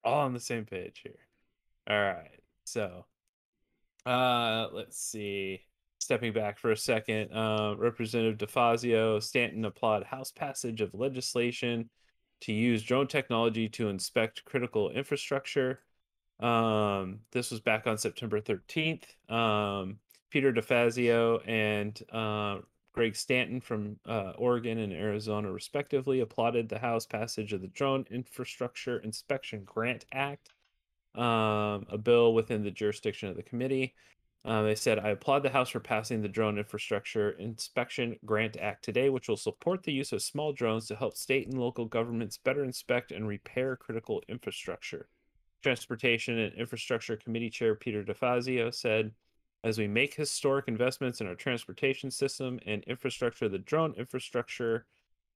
All 0.03 0.21
on 0.21 0.33
the 0.33 0.39
same 0.39 0.65
page 0.65 1.01
here. 1.03 1.19
All 1.89 2.01
right. 2.01 2.39
So, 2.65 3.05
uh, 4.05 4.67
let's 4.71 4.97
see. 4.97 5.61
Stepping 5.99 6.33
back 6.33 6.59
for 6.59 6.71
a 6.71 6.77
second, 6.77 7.31
uh, 7.33 7.75
Representative 7.77 8.49
DeFazio 8.49 9.23
Stanton 9.23 9.63
applaud 9.63 10.03
House 10.03 10.31
passage 10.31 10.81
of 10.81 10.93
legislation 10.93 11.89
to 12.41 12.51
use 12.51 12.83
drone 12.83 13.07
technology 13.07 13.69
to 13.69 13.87
inspect 13.87 14.43
critical 14.43 14.89
infrastructure. 14.89 15.79
Um, 16.41 17.19
this 17.31 17.51
was 17.51 17.61
back 17.61 17.87
on 17.87 17.97
September 17.97 18.41
13th. 18.41 19.05
Um, 19.31 19.99
Peter 20.29 20.51
DeFazio 20.51 21.47
and 21.47 22.01
uh, 22.11 22.57
Greg 22.93 23.15
Stanton 23.15 23.59
from 23.59 23.97
uh, 24.05 24.33
Oregon 24.37 24.77
and 24.77 24.93
Arizona, 24.93 25.51
respectively, 25.51 26.19
applauded 26.19 26.69
the 26.69 26.79
House 26.79 27.05
passage 27.07 27.51
of 27.51 27.61
the 27.61 27.67
Drone 27.67 28.05
Infrastructure 28.11 28.99
Inspection 28.99 29.63
Grant 29.65 30.05
Act, 30.13 30.49
um, 31.15 31.85
a 31.89 31.97
bill 32.01 32.33
within 32.33 32.63
the 32.63 32.71
jurisdiction 32.71 33.29
of 33.29 33.35
the 33.35 33.43
committee. 33.43 33.95
Uh, 34.45 34.61
they 34.61 34.75
said, 34.75 34.99
I 34.99 35.09
applaud 35.09 35.41
the 35.41 35.49
House 35.49 35.69
for 35.69 35.79
passing 35.79 36.21
the 36.21 36.27
Drone 36.27 36.59
Infrastructure 36.59 37.31
Inspection 37.31 38.15
Grant 38.25 38.57
Act 38.57 38.83
today, 38.83 39.09
which 39.09 39.27
will 39.27 39.37
support 39.37 39.83
the 39.83 39.93
use 39.93 40.11
of 40.11 40.21
small 40.21 40.53
drones 40.53 40.87
to 40.87 40.95
help 40.95 41.15
state 41.15 41.47
and 41.47 41.57
local 41.57 41.85
governments 41.85 42.37
better 42.37 42.63
inspect 42.63 43.11
and 43.11 43.27
repair 43.27 43.75
critical 43.75 44.21
infrastructure. 44.27 45.07
Transportation 45.63 46.37
and 46.37 46.53
Infrastructure 46.55 47.15
Committee 47.15 47.49
Chair 47.49 47.73
Peter 47.73 48.03
DeFazio 48.03 48.73
said, 48.73 49.13
as 49.63 49.77
we 49.77 49.87
make 49.87 50.13
historic 50.13 50.67
investments 50.67 51.21
in 51.21 51.27
our 51.27 51.35
transportation 51.35 52.11
system 52.11 52.59
and 52.65 52.83
infrastructure, 52.83 53.47
the 53.47 53.59
Drone 53.59 53.93
Infrastructure 53.93 54.85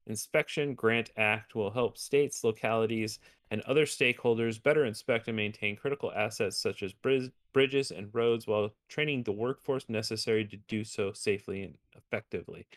Inspection 0.06 0.74
Grant 0.74 1.12
Act 1.18 1.56
will 1.56 1.72
help 1.72 1.98
states, 1.98 2.44
localities, 2.44 3.20
and 3.52 3.62
other 3.62 3.86
stakeholders 3.86 4.62
better 4.62 4.86
inspect 4.86 5.28
and 5.28 5.38
maintain 5.38 5.76
critical 5.76 6.12
assets 6.14 6.58
such 6.58 6.84
as 6.84 6.94
bridge, 6.94 7.32
bridges 7.54 7.92
and 7.92 8.10
roads 8.14 8.48
while 8.48 8.74
training 8.90 9.24
the 9.24 9.32
workforce 9.32 9.86
necessary 9.88 10.46
to 10.46 10.58
do 10.68 10.84
so 10.84 11.14
safely 11.14 11.64
and 11.64 11.76
effectively. 11.96 12.68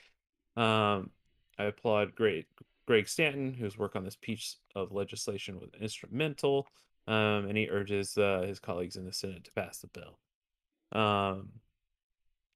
Um, 0.56 1.10
I 1.58 1.64
applaud 1.64 2.14
Greg, 2.14 2.46
Greg 2.86 3.08
Stanton, 3.08 3.54
whose 3.54 3.78
work 3.78 3.96
on 3.96 4.04
this 4.04 4.16
piece 4.16 4.56
of 4.74 4.92
legislation 4.92 5.58
was 5.58 5.70
instrumental, 5.80 6.68
um, 7.08 7.46
and 7.46 7.56
he 7.56 7.68
urges 7.68 8.16
uh, 8.16 8.44
his 8.46 8.60
colleagues 8.60 8.96
in 8.96 9.04
the 9.04 9.12
Senate 9.12 9.44
to 9.44 9.52
pass 9.52 9.78
the 9.78 9.88
bill. 9.88 10.18
Um, 10.92 11.48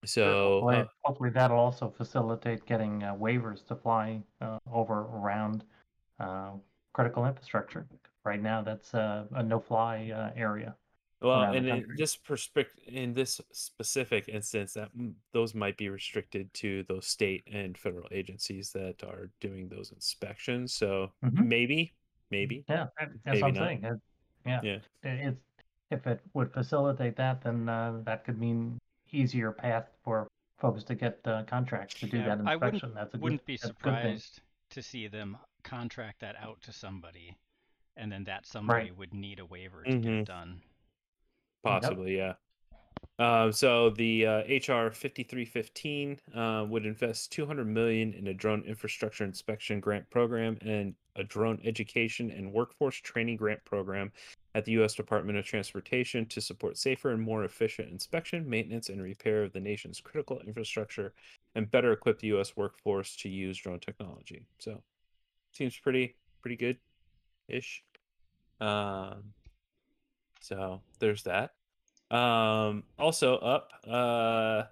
so 0.05 0.61
hopefully, 0.61 0.77
uh, 0.77 0.85
hopefully 1.03 1.31
that'll 1.31 1.59
also 1.59 1.89
facilitate 1.91 2.67
getting 2.67 3.03
uh, 3.03 3.15
waivers 3.15 3.67
to 3.67 3.77
fly 3.77 4.23
uh, 4.41 4.59
over 4.73 5.03
around 5.03 5.65
uh, 6.21 6.53
critical 6.93 7.27
infrastructure. 7.27 7.87
Right 8.25 8.41
now, 8.43 8.63
that's 8.63 8.95
uh, 8.95 9.27
a 9.33 9.43
no-fly 9.43 10.11
uh, 10.15 10.31
area. 10.35 10.77
Well, 11.21 11.55
and 11.55 11.67
in 11.67 11.87
this 11.97 12.17
perspective, 12.17 12.85
in 12.87 13.15
this 13.15 13.41
specific 13.53 14.29
instance, 14.29 14.75
that 14.75 14.91
those 15.33 15.55
might 15.55 15.79
be 15.79 15.89
restricted 15.89 16.53
to 16.55 16.85
those 16.87 17.07
state 17.07 17.45
and 17.51 17.79
federal 17.79 18.09
agencies 18.13 18.73
that 18.73 19.03
are 19.05 19.31
doing 19.41 19.69
those 19.69 19.93
inspections. 19.93 20.75
So 20.75 21.13
Mhm. 21.25 21.47
maybe, 21.47 21.95
maybe, 22.31 22.65
Yeah, 22.69 22.87
that's 22.99 23.13
Maybe 23.25 23.41
what 23.41 23.49
I'm 23.49 23.55
not. 23.55 23.69
saying. 23.69 24.01
Yeah, 24.45 24.61
yeah, 24.63 24.79
it- 25.03 25.21
it's 25.29 25.41
if 25.95 26.07
it 26.07 26.21
would 26.35 26.53
facilitate 26.53 27.17
that, 27.17 27.43
then 27.43 27.69
uh, 27.69 28.01
that 28.05 28.25
could 28.25 28.39
mean 28.39 28.79
easier 29.13 29.53
path 29.53 29.87
for 30.03 30.27
folks 30.59 30.83
to 30.85 30.95
get 30.95 31.19
uh, 31.25 31.43
contracts 31.47 31.95
to 32.01 32.07
do 32.07 32.19
Yeah, 32.19 32.37
that 32.37 32.47
I 32.47 32.57
wouldn't- 32.57 32.75
inspection. 32.75 32.95
that's 32.95 33.15
a 33.15 33.19
Wouldn't 33.19 33.41
good, 33.43 33.47
be 33.47 33.57
that's 33.57 33.65
a 33.65 33.67
good 33.69 33.83
thing. 33.83 33.95
surprised 34.19 34.41
to 34.71 34.83
see 34.83 35.07
them 35.09 35.39
contract 35.63 36.21
that 36.21 36.37
out 36.37 36.61
to 36.63 36.73
somebody, 36.73 37.37
and 37.97 38.11
then 38.13 38.25
that 38.25 38.45
somebody 38.47 38.91
would 38.91 39.15
need 39.15 39.39
a 39.39 39.47
waiver 39.47 39.83
to 39.85 39.91
get 39.91 40.03
Mhm. 40.03 40.21
it 40.21 40.27
done. 40.27 40.63
possibly, 41.63 42.17
yeah. 42.19 42.35
Um, 43.19 43.53
so 43.53 43.91
the 43.91 44.27
uh, 44.27 44.39
HR 44.49 44.91
5315 44.91 46.19
uh, 46.35 46.67
would 46.69 46.85
invest 46.85 47.31
200 47.33 47.65
million 47.65 48.13
in 48.13 48.27
a 48.27 48.35
drone 48.35 48.63
infrastructure 48.67 49.25
inspection 49.25 49.79
grant 49.79 50.09
program 50.11 50.59
and 50.63 50.95
a 51.17 51.23
drone 51.23 51.61
education 51.65 52.33
and 52.33 52.53
workforce 52.53 52.97
training 52.97 53.37
grant 53.37 53.65
program 53.65 54.11
at 54.57 54.65
the 54.65 54.73
U.S. 54.73 54.95
Department 54.95 55.39
of 55.39 55.45
Transportation 55.45 56.27
to 56.27 56.41
support 56.41 56.77
safer 56.77 57.11
and 57.11 57.23
more 57.23 57.45
efficient 57.45 57.91
inspection, 57.91 58.49
maintenance, 58.49 58.89
and 58.89 59.01
repair 59.01 59.45
of 59.45 59.53
the 59.53 59.61
nation's 59.61 60.01
critical 60.01 60.41
infrastructure 60.45 61.15
and 61.55 61.71
better 61.71 61.93
equip 61.93 62.19
the 62.19 62.29
U.S. 62.29 62.57
workforce 62.57 63.15
to 63.17 63.29
use 63.29 63.59
drone 63.59 63.79
technology. 63.79 64.47
So, 64.59 64.83
seems 65.53 65.79
pretty 65.79 66.17
pretty 66.43 66.57
good, 66.57 66.79
ish. 67.49 67.85
Um, 68.61 69.33
so 70.41 70.83
there's 70.99 71.23
that. 71.23 71.53
Um, 72.15 72.85
also 72.97 73.39
up, 73.39 73.71
uh, 73.91 74.65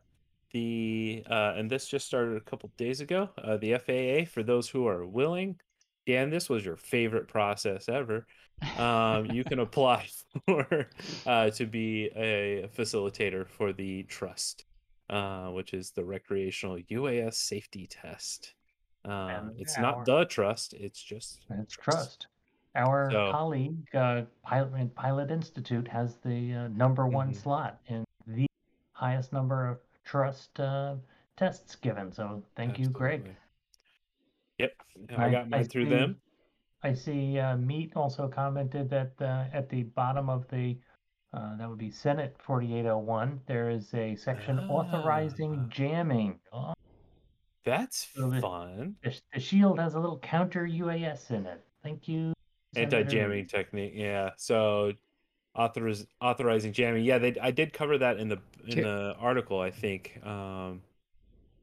the 0.52 1.25
uh, 1.28 1.54
and 1.56 1.68
this 1.68 1.88
just 1.88 2.06
started 2.06 2.37
a 2.37 2.40
couple 2.40 2.70
days 2.76 3.00
ago. 3.00 3.30
Uh, 3.42 3.56
the 3.56 3.78
FAA, 3.78 4.30
for 4.30 4.42
those 4.42 4.68
who 4.68 4.87
are 4.87 5.04
willing, 5.04 5.58
Dan, 6.06 6.30
this 6.30 6.49
was 6.49 6.64
your 6.64 6.76
favorite 6.76 7.26
process 7.26 7.88
ever. 7.88 8.26
Um, 8.78 9.26
you 9.26 9.42
can 9.42 9.58
apply 9.66 10.08
for 10.46 10.88
uh, 11.26 11.50
to 11.50 11.66
be 11.66 12.11
a 12.14 12.68
facilitator 12.76 13.49
for 13.49 13.72
the 13.72 14.04
trust, 14.04 14.64
uh, 15.11 15.49
which 15.49 15.75
is 15.75 15.90
the 15.90 16.04
recreational 16.04 16.78
UAS 16.90 17.34
safety 17.34 17.88
test. 17.90 18.54
Um, 19.04 19.52
it's 19.58 19.78
not 19.78 20.04
the 20.04 20.26
trust; 20.26 20.75
it's 20.75 21.02
just 21.02 21.40
It's 21.50 21.75
trust. 21.75 22.28
Our 22.74 23.10
So- 23.10 23.30
colleague, 23.32 23.94
uh, 23.94 24.22
Pilot, 24.42 24.94
Pilot 24.94 25.30
Institute, 25.30 25.86
has 25.88 26.16
the 26.18 26.54
uh, 26.54 26.68
number 26.68 27.06
one 27.06 27.30
Mhm. 27.32 27.36
slot 27.36 27.80
in 27.86 28.04
the 28.26 28.46
highest 28.92 29.32
number 29.32 29.66
of 29.68 29.78
trust 30.04 30.58
uh, 30.58 30.96
tests 31.36 31.76
given. 31.76 32.10
So 32.12 32.42
thank 32.56 32.78
you, 32.78 32.88
Greg. 32.88 33.36
Yep, 34.58 34.72
I 35.18 35.26
I- 35.26 35.30
got 35.30 35.52
I 35.52 35.64
through 35.64 35.84
see- 35.84 35.90
them. 35.90 36.20
I 36.84 36.94
see 36.94 37.38
uh, 37.38 37.56
Meat 37.58 37.92
also 37.94 38.26
commented 38.28 38.88
that 38.90 39.12
uh, 39.20 39.44
at 39.52 39.68
the 39.68 39.84
bottom 39.84 40.28
of 40.28 40.48
the, 40.48 40.76
uh, 41.32 41.56
that 41.56 41.68
would 41.68 41.78
be 41.78 41.90
Senate 41.92 42.36
4801, 42.40 43.40
there 43.46 43.70
is 43.70 43.92
a 43.94 44.16
section 44.16 44.58
authorizing 44.60 45.60
Ah. 45.60 45.68
jamming. 45.68 46.40
Oh, 46.52 46.72
That's 47.64 48.08
So 48.14 48.28
the- 48.30 48.40
fun. 48.40 48.96
the, 49.04 49.20
the 49.34 49.38
shield 49.40 49.78
has 49.78 49.94
a 49.94 50.00
little 50.00 50.18
counter 50.18 50.66
UAS 50.66 51.30
in 51.30 51.46
it. 51.46 51.64
Thank 51.84 52.08
you. 52.08 52.32
Anti-jamming 52.74 53.46
technique. 53.46 53.92
Yeah. 53.94 54.30
So 54.36 54.92
authoriz- 55.56 56.06
authorizing 56.20 56.72
jamming. 56.72 57.04
Yeah, 57.04 57.18
they 57.18 57.36
I 57.40 57.50
did 57.50 57.72
cover 57.72 57.98
that 57.98 58.18
in 58.18 58.28
the 58.28 58.38
in 58.66 58.82
the 58.82 59.14
article, 59.18 59.60
I 59.60 59.70
think. 59.70 60.18
Um 60.24 60.82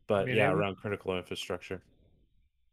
but 0.08 0.26
mean, 0.26 0.38
yeah, 0.38 0.50
I 0.50 0.54
around 0.54 0.78
critical 0.78 1.16
infrastructure. 1.16 1.82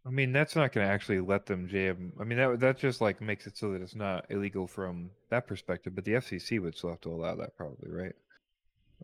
I 0.06 0.10
mean, 0.10 0.32
that's 0.32 0.54
not 0.54 0.72
going 0.72 0.86
to 0.86 0.92
actually 0.92 1.20
let 1.20 1.46
them 1.46 1.66
jam. 1.66 2.12
I 2.20 2.24
mean, 2.24 2.38
that 2.38 2.60
that 2.60 2.78
just 2.78 3.00
like 3.00 3.20
makes 3.20 3.46
it 3.46 3.58
so 3.58 3.72
that 3.72 3.82
it's 3.82 3.96
not 3.96 4.24
illegal 4.30 4.66
from 4.66 5.10
that 5.30 5.46
perspective. 5.48 5.94
But 5.94 6.04
the 6.04 6.12
FCC 6.12 6.60
would 6.62 6.76
still 6.76 6.90
have 6.90 7.00
to 7.02 7.10
allow 7.10 7.34
that, 7.34 7.56
probably, 7.56 7.90
right? 7.90 8.14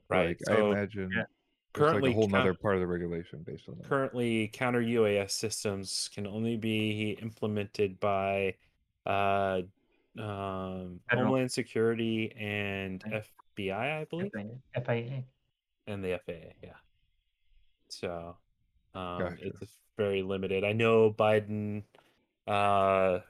Right. 0.09 0.39
Like, 0.49 0.59
I 0.59 0.63
imagine 0.63 1.11
yeah. 1.15 1.25
there's 1.75 1.87
like 1.87 1.91
currently 1.91 2.11
a 2.13 2.15
whole 2.15 2.29
nother 2.29 2.55
part 2.55 2.77
of 2.77 2.81
the 2.81 2.87
regulation 2.87 3.43
based 3.45 3.69
on 3.69 3.77
that. 3.79 3.89
currently 3.89 4.49
counter 4.53 4.81
UAS 4.81 5.33
systems 5.33 6.09
can 6.15 6.27
only 6.27 6.57
be 6.57 7.19
implemented 7.21 7.99
by 7.99 8.55
uh 9.07 9.63
um 10.19 11.01
Homeland 11.11 11.51
Security 11.51 12.33
and 12.39 13.03
FBI, 13.59 14.01
I 14.01 14.05
believe. 14.05 14.31
FAA. 14.85 15.23
and 15.87 16.05
the 16.05 16.21
FAA, 16.27 16.53
yeah. 16.63 16.71
So, 17.89 18.37
um, 18.95 19.19
Gotcha. 19.19 19.47
it's 19.61 19.79
very 19.97 20.23
limited. 20.23 20.65
I 20.65 20.73
know 20.73 21.11
Biden. 21.11 21.83
Uh, 22.47 22.51
oh 22.51 23.23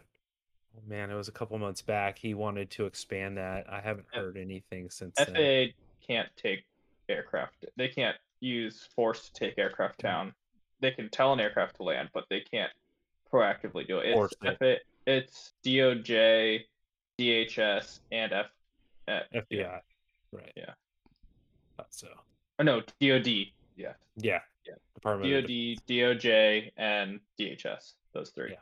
man, 0.86 1.10
it 1.10 1.14
was 1.14 1.28
a 1.28 1.32
couple 1.32 1.58
months 1.58 1.82
back. 1.82 2.18
He 2.18 2.34
wanted 2.34 2.70
to 2.72 2.86
expand 2.86 3.36
that. 3.38 3.66
I 3.70 3.80
haven't 3.80 4.06
heard 4.12 4.36
anything 4.36 4.90
since 4.90 5.14
then. 5.16 5.34
FAA 5.34 5.72
can't 6.06 6.28
take 6.36 6.64
aircraft. 7.08 7.64
They 7.76 7.88
can't 7.88 8.16
use 8.40 8.88
force 8.94 9.28
to 9.28 9.32
take 9.32 9.58
aircraft 9.58 10.00
down. 10.00 10.34
They 10.80 10.90
can 10.90 11.08
tell 11.10 11.32
an 11.32 11.40
aircraft 11.40 11.76
to 11.76 11.84
land, 11.84 12.10
but 12.12 12.24
they 12.28 12.40
can't 12.40 12.72
proactively 13.32 13.86
do 13.86 13.98
it. 13.98 14.06
It's 14.08 14.14
Force 14.14 14.34
it. 14.42 14.58
FAA, 14.58 14.82
it's 15.06 15.52
DOJ, 15.64 16.60
DHS, 17.18 18.00
and 18.10 18.32
F. 18.32 18.46
Uh, 19.08 19.20
FBI, 19.34 19.44
yeah. 19.50 19.80
right? 20.32 20.52
Yeah. 20.56 20.74
Thought 21.76 21.86
so 21.90 22.08
Oh, 22.58 22.64
no, 22.64 22.80
DOD. 23.00 23.26
Yeah. 23.76 23.94
yeah, 24.16 24.40
Yeah. 24.66 24.74
Department 24.94 25.32
of 25.32 25.42
DOD, 25.42 25.48
DOJ, 25.88 26.70
and 26.76 27.18
DHS. 27.38 27.94
Those 28.12 28.30
three. 28.30 28.50
Yeah. 28.52 28.58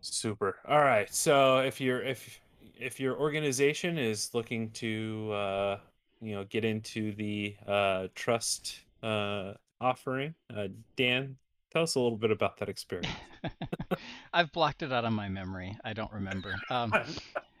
Super. 0.00 0.56
All 0.66 0.78
right. 0.80 1.12
So 1.12 1.58
if 1.58 1.80
you're 1.80 2.02
if 2.02 2.40
if 2.78 2.98
your 2.98 3.18
organization 3.18 3.98
is 3.98 4.32
looking 4.32 4.70
to 4.70 5.30
uh, 5.32 5.78
you 6.22 6.34
know 6.34 6.44
get 6.44 6.64
into 6.64 7.12
the 7.12 7.54
uh, 7.66 8.06
trust 8.14 8.80
uh, 9.02 9.52
offering, 9.80 10.34
uh, 10.56 10.68
Dan, 10.96 11.36
tell 11.70 11.82
us 11.82 11.96
a 11.96 12.00
little 12.00 12.16
bit 12.16 12.30
about 12.30 12.56
that 12.58 12.70
experience. 12.70 13.12
I've 14.32 14.52
blocked 14.52 14.82
it 14.82 14.92
out 14.92 15.04
of 15.04 15.12
my 15.12 15.28
memory. 15.28 15.76
I 15.84 15.92
don't 15.92 16.12
remember. 16.12 16.54
Um, 16.70 16.92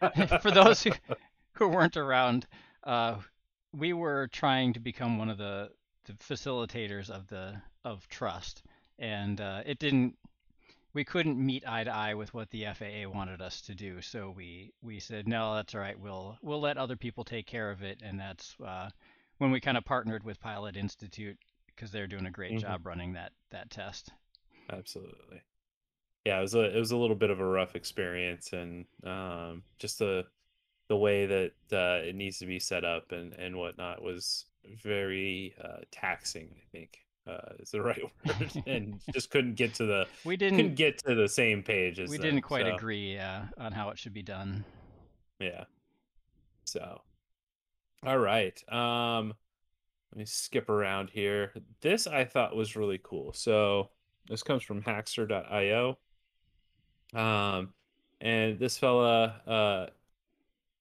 for 0.40 0.50
those 0.50 0.82
who, 0.82 0.92
who 1.52 1.68
weren't 1.68 1.96
around, 1.96 2.46
uh, 2.84 3.16
we 3.72 3.92
were 3.92 4.28
trying 4.32 4.72
to 4.74 4.80
become 4.80 5.18
one 5.18 5.28
of 5.30 5.38
the, 5.38 5.70
the 6.06 6.12
facilitators 6.14 7.10
of 7.10 7.28
the 7.28 7.60
of 7.84 8.06
trust, 8.08 8.62
and 8.98 9.40
uh, 9.40 9.62
it 9.64 9.78
didn't 9.78 10.16
we 10.92 11.04
couldn't 11.04 11.38
meet 11.38 11.66
eye 11.68 11.84
to 11.84 11.90
eye 11.94 12.14
with 12.14 12.34
what 12.34 12.50
the 12.50 12.64
FAA 12.74 13.08
wanted 13.08 13.40
us 13.40 13.60
to 13.62 13.74
do. 13.74 14.00
So 14.02 14.32
we 14.36 14.72
we 14.82 14.98
said 15.00 15.28
no, 15.28 15.54
that's 15.54 15.74
all 15.74 15.80
right. 15.80 15.98
We'll 15.98 16.36
we'll 16.42 16.60
let 16.60 16.78
other 16.78 16.96
people 16.96 17.24
take 17.24 17.46
care 17.46 17.70
of 17.70 17.82
it, 17.82 18.00
and 18.02 18.18
that's 18.18 18.56
uh, 18.64 18.90
when 19.38 19.50
we 19.50 19.60
kind 19.60 19.76
of 19.78 19.84
partnered 19.84 20.24
with 20.24 20.40
Pilot 20.40 20.76
Institute 20.76 21.38
because 21.66 21.90
they're 21.90 22.06
doing 22.06 22.26
a 22.26 22.30
great 22.30 22.52
Mhm. 22.52 22.60
job 22.60 22.86
running 22.86 23.12
that 23.14 23.32
that 23.50 23.70
test. 23.70 24.10
Absolutely. 24.70 25.40
Yeah, 26.24 26.38
it 26.38 26.42
was 26.42 26.54
a 26.54 26.76
it 26.76 26.78
was 26.78 26.90
a 26.90 26.96
little 26.96 27.16
bit 27.16 27.30
of 27.30 27.40
a 27.40 27.44
rough 27.44 27.74
experience, 27.74 28.52
and 28.52 28.84
um, 29.04 29.62
just 29.78 29.98
the 29.98 30.26
the 30.88 30.96
way 30.96 31.26
that 31.26 31.52
uh, 31.72 32.06
it 32.06 32.14
needs 32.14 32.38
to 32.38 32.46
be 32.46 32.58
set 32.58 32.84
up 32.84 33.12
and 33.12 33.32
and 33.34 33.56
whatnot 33.56 34.02
was 34.02 34.46
very 34.82 35.54
uh, 35.62 35.78
taxing. 35.90 36.50
I 36.56 36.66
think 36.72 36.98
uh, 37.26 37.54
is 37.58 37.70
the 37.70 37.82
right 37.82 38.02
word, 38.26 38.62
and 38.66 39.00
just 39.12 39.30
couldn't 39.30 39.54
get 39.54 39.74
to 39.74 39.86
the 39.86 40.06
We 40.24 40.36
couldn't 40.36 40.56
didn't 40.56 40.74
get 40.74 40.98
to 41.04 41.14
the 41.14 41.28
same 41.28 41.62
page 41.62 41.98
as 41.98 42.10
we 42.10 42.16
them, 42.16 42.26
didn't 42.26 42.42
quite 42.42 42.66
so, 42.66 42.74
agree 42.74 43.18
uh, 43.18 43.42
on 43.58 43.72
how 43.72 43.88
it 43.90 43.98
should 43.98 44.14
be 44.14 44.22
done. 44.22 44.64
Yeah. 45.38 45.64
So, 46.64 47.00
all 48.04 48.18
right. 48.18 48.62
Um, 48.70 49.34
let 50.12 50.18
me 50.18 50.24
skip 50.24 50.68
around 50.68 51.10
here. 51.10 51.52
This 51.80 52.06
I 52.06 52.24
thought 52.24 52.56
was 52.56 52.76
really 52.76 53.00
cool. 53.02 53.32
So 53.32 53.90
this 54.28 54.42
comes 54.42 54.62
from 54.62 54.82
Hackster.io. 54.82 55.98
Um, 57.14 57.72
and 58.20 58.58
this 58.58 58.78
fella, 58.78 59.40
uh, 59.46 59.86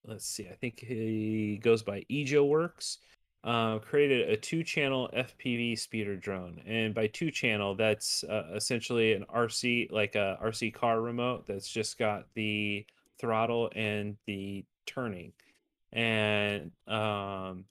let's 0.05 0.25
see, 0.25 0.47
I 0.47 0.55
think 0.55 0.79
he 0.79 1.59
goes 1.61 1.83
by 1.83 2.05
Ejo 2.09 2.43
Works. 2.47 2.99
Uh, 3.41 3.79
created 3.79 4.29
a 4.29 4.35
two-channel 4.35 5.09
FPV 5.15 5.79
speeder 5.79 6.17
drone, 6.17 6.61
and 6.67 6.93
by 6.93 7.07
two-channel, 7.07 7.73
that's 7.73 8.25
uh, 8.25 8.51
essentially 8.53 9.13
an 9.13 9.23
RC, 9.33 9.89
like 9.93 10.15
a 10.15 10.37
RC 10.43 10.73
car 10.73 10.99
remote 10.99 11.47
that's 11.47 11.69
just 11.69 11.97
got 11.97 12.25
the 12.33 12.85
throttle 13.17 13.71
and 13.77 14.17
the 14.25 14.65
turning, 14.85 15.31
and 15.93 16.71
um, 16.85 17.63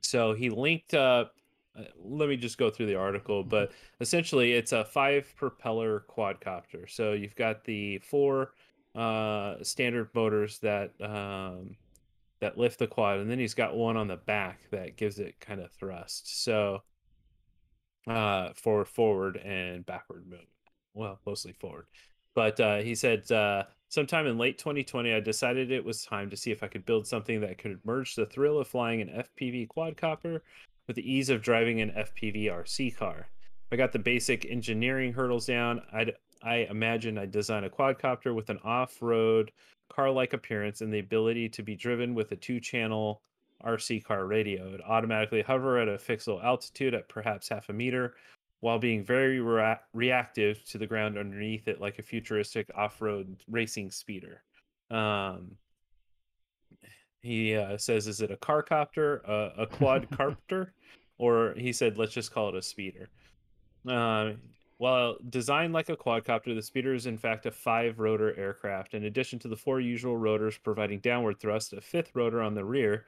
so 0.00 0.32
he 0.32 0.48
linked 0.48 0.94
up. 0.94 1.34
Uh, 1.78 1.84
Let 2.02 2.28
me 2.28 2.36
just 2.36 2.58
go 2.58 2.70
through 2.70 2.86
the 2.86 2.96
article, 2.96 3.42
but 3.44 3.72
essentially, 4.00 4.52
it's 4.52 4.72
a 4.72 4.84
five 4.84 5.32
propeller 5.36 6.04
quadcopter. 6.08 6.88
So 6.88 7.12
you've 7.12 7.36
got 7.36 7.64
the 7.64 7.98
four 7.98 8.52
uh, 8.94 9.56
standard 9.62 10.08
motors 10.14 10.58
that 10.60 10.92
um, 11.00 11.76
that 12.40 12.58
lift 12.58 12.78
the 12.78 12.86
quad, 12.86 13.18
and 13.18 13.30
then 13.30 13.38
he's 13.38 13.54
got 13.54 13.76
one 13.76 13.96
on 13.96 14.08
the 14.08 14.16
back 14.16 14.60
that 14.70 14.96
gives 14.96 15.18
it 15.18 15.38
kind 15.40 15.60
of 15.60 15.70
thrust. 15.72 16.42
So 16.42 16.82
uh, 18.06 18.50
for 18.54 18.84
forward 18.84 19.36
and 19.36 19.84
backward 19.86 20.24
movement. 20.24 20.48
Well, 20.94 21.20
mostly 21.26 21.52
forward. 21.52 21.86
But 22.34 22.58
uh, 22.60 22.78
he 22.78 22.94
said, 22.94 23.30
uh, 23.30 23.64
sometime 23.88 24.26
in 24.26 24.38
late 24.38 24.58
2020, 24.58 25.12
I 25.12 25.20
decided 25.20 25.70
it 25.70 25.84
was 25.84 26.04
time 26.04 26.30
to 26.30 26.36
see 26.36 26.50
if 26.50 26.62
I 26.62 26.68
could 26.68 26.86
build 26.86 27.06
something 27.06 27.40
that 27.40 27.58
could 27.58 27.80
merge 27.84 28.14
the 28.14 28.26
thrill 28.26 28.58
of 28.58 28.68
flying 28.68 29.00
an 29.00 29.24
FPV 29.38 29.68
quadcopter 29.68 30.40
with 30.90 30.96
the 30.96 31.08
ease 31.08 31.30
of 31.30 31.40
driving 31.40 31.80
an 31.80 31.92
FPV 31.92 32.46
RC 32.46 32.96
car. 32.96 33.28
I 33.70 33.76
got 33.76 33.92
the 33.92 34.00
basic 34.00 34.44
engineering 34.50 35.12
hurdles 35.12 35.46
down. 35.46 35.82
I'd, 35.92 36.14
I 36.42 36.66
imagine 36.68 37.16
I'd 37.16 37.30
design 37.30 37.62
a 37.62 37.70
quadcopter 37.70 38.34
with 38.34 38.50
an 38.50 38.58
off 38.64 39.00
road 39.00 39.52
car 39.88 40.10
like 40.10 40.32
appearance 40.32 40.80
and 40.80 40.92
the 40.92 40.98
ability 40.98 41.48
to 41.50 41.62
be 41.62 41.76
driven 41.76 42.12
with 42.12 42.32
a 42.32 42.36
two 42.36 42.58
channel 42.58 43.22
RC 43.64 44.02
car 44.02 44.26
radio. 44.26 44.74
It 44.74 44.80
automatically 44.84 45.42
hover 45.42 45.78
at 45.78 45.86
a 45.86 45.96
fixed 45.96 46.26
altitude 46.26 46.92
at 46.92 47.08
perhaps 47.08 47.48
half 47.48 47.68
a 47.68 47.72
meter 47.72 48.14
while 48.58 48.80
being 48.80 49.04
very 49.04 49.38
rea- 49.38 49.78
reactive 49.94 50.64
to 50.70 50.78
the 50.78 50.88
ground 50.88 51.16
underneath 51.16 51.68
it, 51.68 51.80
like 51.80 52.00
a 52.00 52.02
futuristic 52.02 52.68
off 52.74 53.00
road 53.00 53.36
racing 53.48 53.92
speeder. 53.92 54.42
Um, 54.90 55.52
he 57.22 57.54
uh, 57.54 57.76
says, 57.78 58.06
Is 58.06 58.20
it 58.20 58.30
a 58.30 58.36
car 58.36 58.62
copter, 58.62 59.22
uh, 59.28 59.62
a 59.62 59.66
quadcopter? 59.66 60.68
or 61.18 61.54
he 61.56 61.72
said, 61.72 61.98
Let's 61.98 62.12
just 62.12 62.32
call 62.32 62.48
it 62.48 62.54
a 62.54 62.62
speeder. 62.62 63.08
Uh, 63.86 64.32
while 64.78 65.16
designed 65.28 65.74
like 65.74 65.90
a 65.90 65.96
quadcopter, 65.96 66.54
the 66.54 66.62
speeder 66.62 66.94
is 66.94 67.06
in 67.06 67.18
fact 67.18 67.44
a 67.44 67.50
five 67.50 67.98
rotor 67.98 68.34
aircraft. 68.38 68.94
In 68.94 69.04
addition 69.04 69.38
to 69.40 69.48
the 69.48 69.56
four 69.56 69.80
usual 69.80 70.16
rotors 70.16 70.56
providing 70.56 71.00
downward 71.00 71.38
thrust, 71.38 71.74
a 71.74 71.82
fifth 71.82 72.12
rotor 72.14 72.40
on 72.40 72.54
the 72.54 72.64
rear, 72.64 73.04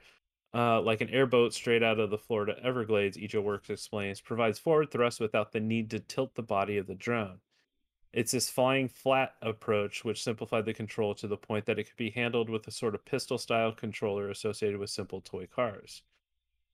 uh, 0.53 0.79
like 0.81 1.01
an 1.01 1.09
airboat 1.09 1.51
straight 1.51 1.81
out 1.81 1.99
of 1.99 2.11
the 2.11 2.17
Florida 2.17 2.55
Everglades, 2.63 3.17
Ejo 3.17 3.41
Works 3.41 3.71
explains, 3.71 4.21
provides 4.21 4.59
forward 4.59 4.91
thrust 4.91 5.19
without 5.19 5.51
the 5.51 5.59
need 5.59 5.89
to 5.89 5.99
tilt 5.99 6.35
the 6.35 6.43
body 6.43 6.77
of 6.77 6.85
the 6.85 6.93
drone. 6.93 7.39
It's 8.13 8.31
this 8.31 8.49
flying 8.49 8.87
flat 8.87 9.33
approach 9.41 10.05
which 10.05 10.23
simplified 10.23 10.65
the 10.65 10.73
control 10.73 11.15
to 11.15 11.27
the 11.27 11.35
point 11.35 11.65
that 11.65 11.79
it 11.79 11.85
could 11.85 11.97
be 11.97 12.11
handled 12.11 12.47
with 12.47 12.67
a 12.67 12.71
sort 12.71 12.93
of 12.93 13.03
pistol 13.05 13.39
style 13.39 13.71
controller 13.71 14.29
associated 14.29 14.79
with 14.79 14.91
simple 14.91 15.21
toy 15.21 15.47
cars. 15.47 16.03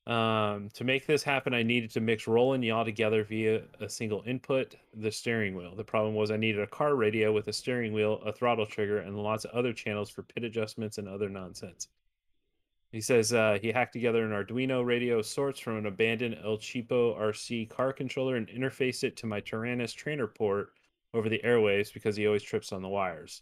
Um, 0.05 0.69
to 0.73 0.83
make 0.83 1.05
this 1.05 1.23
happen, 1.23 1.53
I 1.53 1.63
needed 1.63 1.91
to 1.91 2.01
mix 2.01 2.27
roll 2.27 2.53
and 2.53 2.65
yaw 2.65 2.83
together 2.83 3.23
via 3.23 3.61
a 3.79 3.87
single 3.87 4.23
input, 4.25 4.75
the 4.93 5.11
steering 5.11 5.55
wheel. 5.55 5.75
The 5.75 5.83
problem 5.83 6.13
was 6.15 6.29
I 6.29 6.37
needed 6.37 6.61
a 6.61 6.67
car 6.67 6.95
radio 6.95 7.31
with 7.31 7.47
a 7.47 7.53
steering 7.53 7.93
wheel, 7.93 8.21
a 8.25 8.33
throttle 8.33 8.65
trigger, 8.65 8.99
and 8.99 9.15
lots 9.15 9.45
of 9.45 9.51
other 9.51 9.71
channels 9.71 10.09
for 10.09 10.23
pit 10.23 10.43
adjustments 10.43 10.97
and 10.97 11.07
other 11.07 11.29
nonsense. 11.29 11.87
He 12.91 13.01
says 13.01 13.33
uh, 13.33 13.59
he 13.61 13.71
hacked 13.71 13.93
together 13.93 14.25
an 14.25 14.31
Arduino 14.31 14.83
radio 14.83 15.21
sorts 15.21 15.59
from 15.59 15.77
an 15.77 15.85
abandoned 15.85 16.39
El 16.43 16.57
Cheapo 16.57 17.17
RC 17.17 17.69
car 17.69 17.93
controller 17.93 18.35
and 18.35 18.47
interfaced 18.47 19.03
it 19.03 19.15
to 19.17 19.27
my 19.27 19.39
Taranis 19.39 19.93
trainer 19.93 20.25
port 20.25 20.71
over 21.13 21.29
the 21.29 21.41
airwaves 21.43 21.93
because 21.93 22.15
he 22.15 22.27
always 22.27 22.43
trips 22.43 22.71
on 22.71 22.81
the 22.81 22.87
wires. 22.87 23.41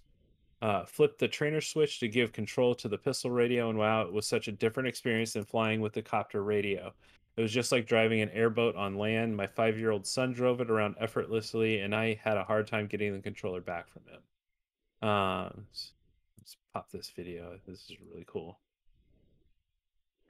Uh, 0.62 0.86
flipped 0.86 1.20
the 1.20 1.28
trainer 1.28 1.62
switch 1.62 2.00
to 2.00 2.08
give 2.08 2.34
control 2.34 2.74
to 2.74 2.88
the 2.88 2.98
pistol 2.98 3.30
radio, 3.30 3.70
and 3.70 3.78
wow, 3.78 4.02
it 4.02 4.12
was 4.12 4.26
such 4.26 4.48
a 4.48 4.52
different 4.52 4.90
experience 4.90 5.34
than 5.34 5.46
flying 5.46 5.82
with 5.82 5.94
the 5.94 6.02
copter 6.02 6.44
radio. 6.44 6.92
It 7.36 7.42
was 7.42 7.52
just 7.52 7.72
like 7.72 7.86
driving 7.86 8.22
an 8.22 8.32
airboat 8.32 8.76
on 8.76 8.98
land. 8.98 9.38
My 9.38 9.46
five 9.46 9.78
year 9.78 9.92
old 9.92 10.08
son 10.08 10.34
drove 10.34 10.60
it 10.60 10.72
around 10.72 10.96
effortlessly, 11.00 11.82
and 11.82 11.94
I 11.94 12.20
had 12.24 12.38
a 12.38 12.44
hard 12.44 12.66
time 12.66 12.88
getting 12.88 13.14
the 13.14 13.22
controller 13.22 13.62
back 13.62 13.88
from 13.88 14.02
him. 14.08 15.08
Um, 15.08 15.52
let's, 15.58 15.92
let's 16.40 16.58
pop 16.74 16.90
this 16.92 17.12
video. 17.16 17.60
This 17.68 17.92
is 17.92 17.98
really 18.12 18.26
cool. 18.26 18.58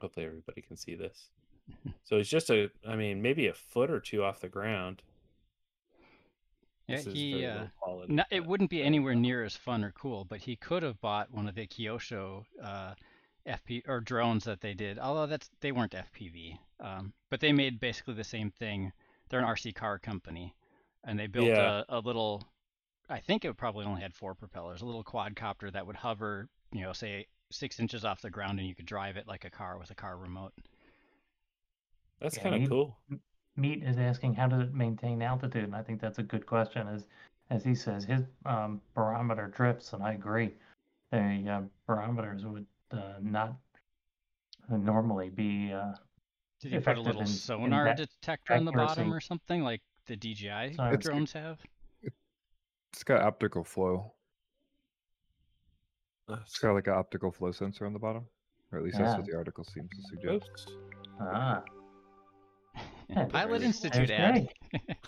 Hopefully, 0.02 0.26
everybody 0.26 0.60
can 0.60 0.76
see 0.76 0.94
this. 0.94 1.28
So 2.04 2.16
it's 2.16 2.30
just 2.30 2.48
a, 2.48 2.70
I 2.88 2.96
mean, 2.96 3.20
maybe 3.20 3.48
a 3.48 3.52
foot 3.52 3.90
or 3.90 4.00
two 4.00 4.24
off 4.24 4.40
the 4.40 4.48
ground. 4.48 5.02
Yeah, 6.88 6.96
This 6.96 7.06
is 7.06 7.12
he. 7.14 7.30
very 7.30 7.44
Uh, 7.46 7.66
quality, 7.80 8.14
no, 8.14 8.24
it 8.30 8.44
wouldn't 8.46 8.70
be 8.70 8.82
anywhere 8.82 9.14
near 9.14 9.44
as 9.44 9.54
fun 9.56 9.84
or 9.84 9.92
cool, 9.92 10.24
but 10.24 10.40
he 10.40 10.56
could 10.56 10.82
have 10.82 11.00
bought 11.00 11.30
one 11.30 11.46
of 11.48 11.54
the 11.54 11.66
Kyosho 11.66 12.44
uh, 12.62 12.94
FP 13.46 13.82
or 13.86 14.00
drones 14.00 14.44
that 14.44 14.60
they 14.60 14.74
did. 14.74 14.98
Although 14.98 15.26
that's 15.26 15.50
they 15.60 15.72
weren't 15.72 15.94
FPV, 15.94 16.58
um, 16.80 17.12
but 17.30 17.40
they 17.40 17.52
made 17.52 17.78
basically 17.80 18.14
the 18.14 18.24
same 18.24 18.50
thing. 18.50 18.92
They're 19.28 19.40
an 19.40 19.46
RC 19.46 19.72
car 19.72 19.98
company, 19.98 20.54
and 21.04 21.18
they 21.18 21.26
built 21.26 21.46
Yeah. 21.46 21.58
a, 21.58 21.84
a 21.88 22.00
little. 22.00 22.42
I 23.10 23.20
think 23.20 23.44
it 23.44 23.56
probably 23.56 23.84
only 23.86 24.02
had 24.02 24.14
four 24.14 24.34
propellers, 24.34 24.82
a 24.82 24.86
little 24.86 25.04
quadcopter 25.04 25.72
that 25.72 25.86
would 25.86 25.96
hover, 25.96 26.48
you 26.72 26.82
know, 26.82 26.92
say 26.94 27.26
six 27.50 27.78
inches 27.80 28.04
off 28.04 28.22
the 28.22 28.30
ground, 28.30 28.58
and 28.58 28.68
you 28.68 28.74
could 28.74 28.86
drive 28.86 29.16
it 29.16 29.26
like 29.28 29.44
a 29.44 29.50
car 29.50 29.78
with 29.78 29.90
a 29.90 29.94
car 29.94 30.16
remote. 30.16 30.52
That's 32.20 32.36
Yeah, 32.36 32.42
kind 32.42 32.54
of 32.62 32.68
cool. 32.68 32.96
Meat 33.58 33.82
is 33.82 33.98
asking 33.98 34.34
how 34.34 34.46
does 34.46 34.62
it 34.62 34.74
maintain 34.74 35.20
altitude, 35.20 35.64
and 35.64 35.74
I 35.74 35.82
think 35.82 36.00
that's 36.00 36.18
a 36.18 36.22
good 36.22 36.46
question. 36.46 36.86
As 36.86 37.06
as 37.50 37.64
he 37.64 37.74
says, 37.74 38.04
his 38.04 38.22
um, 38.46 38.80
barometer 38.94 39.48
drifts, 39.48 39.92
and 39.94 40.02
I 40.02 40.12
agree. 40.12 40.54
The 41.10 41.44
uh, 41.50 41.60
barometers 41.86 42.44
would 42.44 42.66
uh, 42.92 43.14
not 43.20 43.54
normally 44.70 45.30
be. 45.30 45.72
Uh, 45.72 45.94
Did 46.60 46.72
you 46.72 46.80
put 46.80 46.98
a 46.98 47.00
little 47.00 47.22
in- 47.22 47.26
in 47.26 47.32
sonar 47.32 47.84
that 47.86 47.96
detector 47.96 48.54
on 48.54 48.64
the 48.64 48.72
bottom 48.72 49.12
or 49.12 49.20
something 49.20 49.62
like 49.62 49.80
the 50.06 50.16
DJI 50.16 50.74
So 50.76 50.84
It's- 50.84 51.02
drones 51.02 51.32
have? 51.32 51.58
It's 52.92 53.02
got 53.04 53.22
optical 53.22 53.64
flow. 53.64 54.12
It's 56.28 56.58
got 56.58 56.72
like 56.74 56.86
an 56.86 56.94
optical 56.94 57.30
flow 57.32 57.52
sensor 57.52 57.86
on 57.86 57.92
the 57.92 57.98
bottom, 57.98 58.26
or 58.70 58.78
at 58.78 58.84
least 58.84 58.98
that's 58.98 59.16
what 59.16 59.26
the 59.26 59.34
article 59.36 59.64
seems 59.64 59.88
to 59.90 60.02
suggest. 60.02 60.50
Oops. 60.50 60.66
ah, 61.20 61.62
Yeah, 63.08 63.24
Pilot 63.24 63.60
there's- 63.60 63.62
Institute 63.64 64.08
there's 64.08 64.10
ad. 64.10 64.48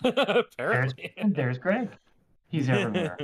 Greg. 0.01 0.17
Apparently. 0.27 1.13
And 1.17 1.35
there's 1.35 1.57
Greg. 1.57 1.89
He's 2.47 2.67
everywhere. 2.69 3.17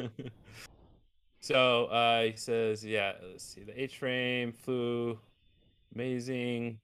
so 1.40 1.86
uh, 1.86 2.24
he 2.24 2.34
says, 2.36 2.86
yeah, 2.86 3.14
let's 3.30 3.44
see. 3.44 3.64
The 3.64 3.82
H 3.82 3.98
frame 3.98 4.52
flew 4.54 5.18
amazing. 5.96 6.80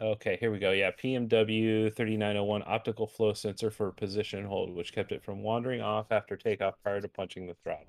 Okay, 0.00 0.36
here 0.40 0.50
we 0.50 0.58
go. 0.58 0.72
Yeah, 0.72 0.90
PMW 0.90 1.94
3901 1.94 2.64
optical 2.66 3.06
flow 3.06 3.32
sensor 3.32 3.70
for 3.70 3.92
position 3.92 4.44
hold, 4.44 4.74
which 4.74 4.92
kept 4.92 5.12
it 5.12 5.22
from 5.22 5.42
wandering 5.44 5.80
off 5.80 6.10
after 6.10 6.36
takeoff 6.36 6.74
prior 6.82 7.00
to 7.00 7.06
punching 7.08 7.46
the 7.46 7.54
throttle. 7.62 7.86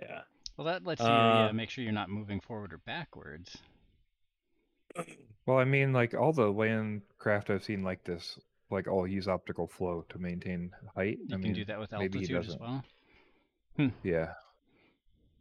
Yeah. 0.00 0.22
Well, 0.56 0.66
that 0.66 0.84
lets 0.86 1.02
you 1.02 1.06
yeah, 1.08 1.48
Uh, 1.50 1.52
make 1.52 1.68
sure 1.68 1.84
you're 1.84 1.92
not 1.92 2.08
moving 2.08 2.40
forward 2.40 2.72
or 2.72 2.78
backwards. 2.78 3.58
Well, 5.46 5.58
I 5.58 5.64
mean, 5.64 5.92
like 5.92 6.14
all 6.14 6.32
the 6.32 6.50
land 6.52 7.02
craft 7.18 7.50
I've 7.50 7.64
seen 7.64 7.82
like 7.82 8.04
this, 8.04 8.38
like 8.70 8.86
all 8.88 9.06
use 9.06 9.26
optical 9.28 9.66
flow 9.66 10.04
to 10.10 10.18
maintain 10.18 10.70
height. 10.94 11.18
You 11.26 11.36
I 11.36 11.40
can 11.40 11.52
do 11.52 11.64
that 11.64 11.80
with 11.80 11.92
maybe 11.92 12.18
altitude 12.18 12.36
as 12.36 12.46
doesn't. 12.46 12.60
well. 12.60 12.84
Yeah, 14.02 14.34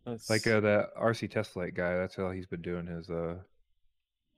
Let's- 0.06 0.30
like 0.30 0.48
uh, 0.48 0.60
that 0.62 0.96
RC 0.96 1.30
test 1.30 1.52
flight 1.52 1.76
guy. 1.76 1.98
That's 1.98 2.16
how 2.16 2.32
he's 2.32 2.48
been 2.48 2.62
doing 2.62 2.88
his. 2.88 3.10
Uh, 3.10 3.36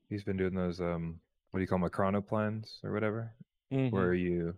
he's 0.09 0.23
been 0.23 0.35
doing 0.37 0.53
those. 0.55 0.81
Um, 0.81 1.19
what 1.51 1.59
do 1.59 1.61
you 1.61 1.67
call 1.67 1.79
them? 1.79 1.89
Chronoplans 1.89 2.83
or 2.83 2.91
whatever, 2.91 3.31
Mhm. 3.71 3.91
where 3.91 4.13
you 4.13 4.55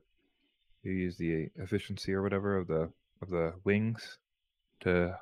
you 0.83 0.91
use 0.91 1.17
the 1.17 1.49
efficiency 1.55 2.13
or 2.13 2.21
whatever 2.21 2.57
of 2.57 2.67
the 2.67 2.91
of 3.21 3.29
the 3.29 3.53
wings 3.63 4.17
to 4.81 5.19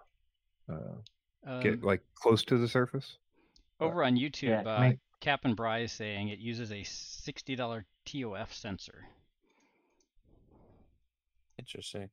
uh, 0.70 1.60
get 1.62 1.74
Um, 1.76 1.82
like 1.82 2.02
close 2.16 2.44
to 2.46 2.58
the 2.58 2.68
surface. 2.68 3.18
over 3.80 4.04
on 4.04 4.16
YouTube, 4.16 4.44
Yeah, 4.50 4.62
uh, 4.62 4.80
make- 4.80 5.00
Cap 5.24 5.46
and 5.46 5.56
Bry 5.56 5.80
is 5.80 5.94
saying 5.94 6.28
it 6.28 6.40
uses 6.40 6.74
a 6.74 6.84
sixty 6.84 7.56
dollar 7.56 7.86
TOF 8.06 8.52
sensor. 8.52 9.06
Interesting. 11.58 12.10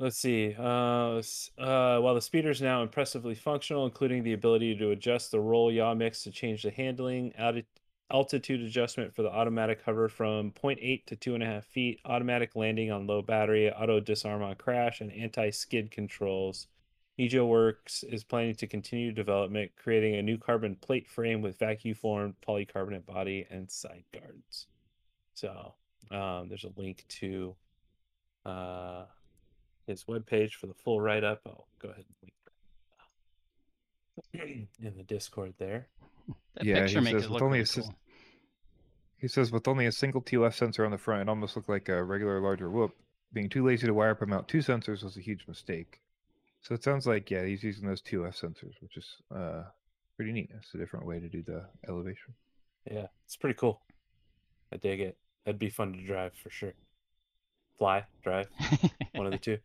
Let's 0.00 0.18
see. 0.18 0.56
Uh, 0.58 1.22
uh, 1.58 2.00
while 2.00 2.16
the 2.16 2.20
speeder 2.20 2.50
is 2.50 2.60
now 2.60 2.82
impressively 2.82 3.36
functional, 3.36 3.84
including 3.84 4.24
the 4.24 4.32
ability 4.32 4.76
to 4.78 4.90
adjust 4.90 5.30
the 5.30 5.38
roll 5.38 5.70
yaw 5.70 5.94
mix 5.94 6.24
to 6.24 6.32
change 6.32 6.64
the 6.64 6.72
handling, 6.72 7.32
alti- 7.38 7.66
altitude 8.10 8.62
adjustment 8.62 9.14
for 9.14 9.22
the 9.22 9.30
automatic 9.30 9.82
hover 9.82 10.08
from 10.08 10.50
0.8 10.50 11.06
to 11.06 11.14
2.5 11.14 11.62
feet, 11.66 12.00
automatic 12.04 12.56
landing 12.56 12.90
on 12.90 13.06
low 13.06 13.22
battery, 13.22 13.70
auto 13.70 14.00
disarm 14.00 14.42
on 14.42 14.56
crash, 14.56 15.00
and 15.00 15.12
anti 15.12 15.50
skid 15.50 15.92
controls. 15.92 16.66
Ejo 17.18 17.46
Works 17.46 18.02
is 18.02 18.24
planning 18.24 18.54
to 18.56 18.66
continue 18.66 19.10
development, 19.10 19.72
creating 19.76 20.16
a 20.16 20.22
new 20.22 20.36
carbon 20.36 20.76
plate 20.76 21.08
frame 21.08 21.40
with 21.40 21.58
vacuum 21.58 21.94
formed 21.94 22.34
polycarbonate 22.46 23.06
body 23.06 23.46
and 23.50 23.70
side 23.70 24.04
guards. 24.12 24.66
So 25.34 25.74
um, 26.10 26.48
there's 26.48 26.64
a 26.64 26.78
link 26.80 27.04
to 27.08 27.56
uh, 28.44 29.04
his 29.86 30.04
webpage 30.04 30.52
for 30.52 30.66
the 30.66 30.74
full 30.74 31.00
write 31.00 31.24
up. 31.24 31.40
I'll 31.46 31.66
go 31.78 31.88
ahead 31.88 32.04
and 32.22 32.30
link 34.34 34.68
in 34.82 34.96
the 34.96 35.02
Discord 35.02 35.54
there. 35.58 35.88
That 36.54 36.64
Yeah, 36.64 36.80
picture 36.80 36.98
he 36.98 37.04
makes 37.04 37.16
says 37.16 37.24
it 37.24 37.30
with 37.30 37.32
look 37.32 37.42
only 37.42 37.58
really 37.58 37.62
a 37.62 37.66
sys- 37.66 37.82
cool. 37.82 37.94
He 39.18 39.28
says 39.28 39.50
with 39.50 39.66
only 39.68 39.86
a 39.86 39.92
single 39.92 40.20
TOF 40.20 40.54
sensor 40.54 40.84
on 40.84 40.90
the 40.90 40.98
front, 40.98 41.22
it 41.22 41.28
almost 41.28 41.56
looked 41.56 41.70
like 41.70 41.88
a 41.88 42.02
regular 42.04 42.40
larger 42.40 42.70
whoop. 42.70 42.94
Being 43.32 43.48
too 43.48 43.64
lazy 43.64 43.86
to 43.86 43.94
wire 43.94 44.10
up 44.10 44.20
and 44.20 44.30
mount 44.30 44.48
two 44.48 44.58
sensors 44.58 45.02
was 45.02 45.16
a 45.16 45.20
huge 45.22 45.46
mistake. 45.48 46.00
So 46.66 46.74
it 46.74 46.82
sounds 46.82 47.06
like 47.06 47.30
yeah, 47.30 47.44
he's 47.44 47.62
using 47.62 47.86
those 47.86 48.02
TOF 48.02 48.40
sensors, 48.40 48.74
which 48.80 48.96
is 48.96 49.06
uh 49.32 49.62
pretty 50.16 50.32
neat. 50.32 50.50
It's 50.52 50.74
a 50.74 50.78
different 50.78 51.06
way 51.06 51.20
to 51.20 51.28
do 51.28 51.40
the 51.40 51.64
elevation. 51.88 52.34
Yeah, 52.90 53.06
it's 53.24 53.36
pretty 53.36 53.54
cool. 53.54 53.82
I 54.72 54.76
dig 54.78 54.98
it. 55.00 55.16
That'd 55.44 55.60
be 55.60 55.70
fun 55.70 55.92
to 55.92 56.04
drive 56.04 56.32
for 56.34 56.50
sure. 56.50 56.74
Fly, 57.78 58.04
drive, 58.24 58.48
one 59.14 59.26
of 59.26 59.32
the 59.32 59.38
two. 59.38 59.58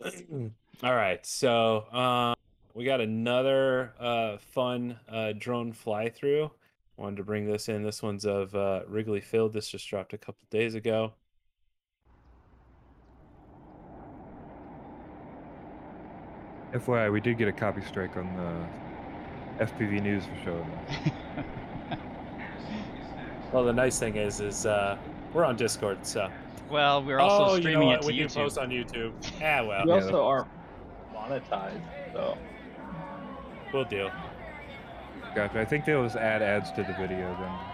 All 0.84 0.94
right, 0.94 1.24
so 1.26 1.92
um, 1.92 2.36
we 2.74 2.84
got 2.84 3.00
another 3.00 3.92
uh, 3.98 4.36
fun 4.36 5.00
uh, 5.08 5.32
drone 5.36 5.72
fly 5.72 6.10
through. 6.10 6.48
Wanted 6.96 7.16
to 7.16 7.24
bring 7.24 7.50
this 7.50 7.68
in. 7.68 7.82
This 7.82 8.04
one's 8.04 8.24
of 8.24 8.54
uh, 8.54 8.82
Wrigley 8.86 9.20
Field. 9.20 9.52
This 9.52 9.68
just 9.68 9.88
dropped 9.88 10.12
a 10.12 10.18
couple 10.18 10.46
days 10.48 10.76
ago. 10.76 11.14
FYI, 16.74 17.12
we 17.12 17.20
did 17.20 17.38
get 17.38 17.46
a 17.46 17.52
copy 17.52 17.80
strike 17.82 18.16
on 18.16 18.28
the 19.58 19.64
FPV 19.64 20.02
news 20.02 20.24
for 20.24 20.44
showing 20.44 20.70
that. 20.70 21.12
Well, 23.52 23.62
the 23.62 23.72
nice 23.72 24.00
thing 24.00 24.16
is, 24.16 24.40
is 24.40 24.66
uh, 24.66 24.98
we're 25.32 25.44
on 25.44 25.54
Discord, 25.54 26.04
so. 26.04 26.28
well, 26.68 27.04
we're 27.04 27.20
also 27.20 27.52
oh, 27.52 27.54
you 27.54 27.54
know 27.54 27.60
streaming 27.60 27.88
it 27.90 28.00
to 28.00 28.06
we 28.08 28.16
do 28.16 28.24
YouTube. 28.24 28.34
post 28.34 28.58
on 28.58 28.68
YouTube. 28.68 29.12
Ah, 29.40 29.64
well, 29.64 29.84
We 29.84 29.90
Yeah, 29.90 29.94
also 29.94 30.24
aren't 30.24 30.48
monetized, 31.14 31.80
so 32.12 32.36
we'll 33.72 33.84
deal. 33.84 34.10
Gotcha. 35.36 35.60
I 35.60 35.64
think 35.64 35.84
they'll 35.84 36.02
just 36.02 36.16
add 36.16 36.42
ads 36.42 36.72
to 36.72 36.82
the 36.82 36.94
video 36.94 37.36
then. 37.38 37.73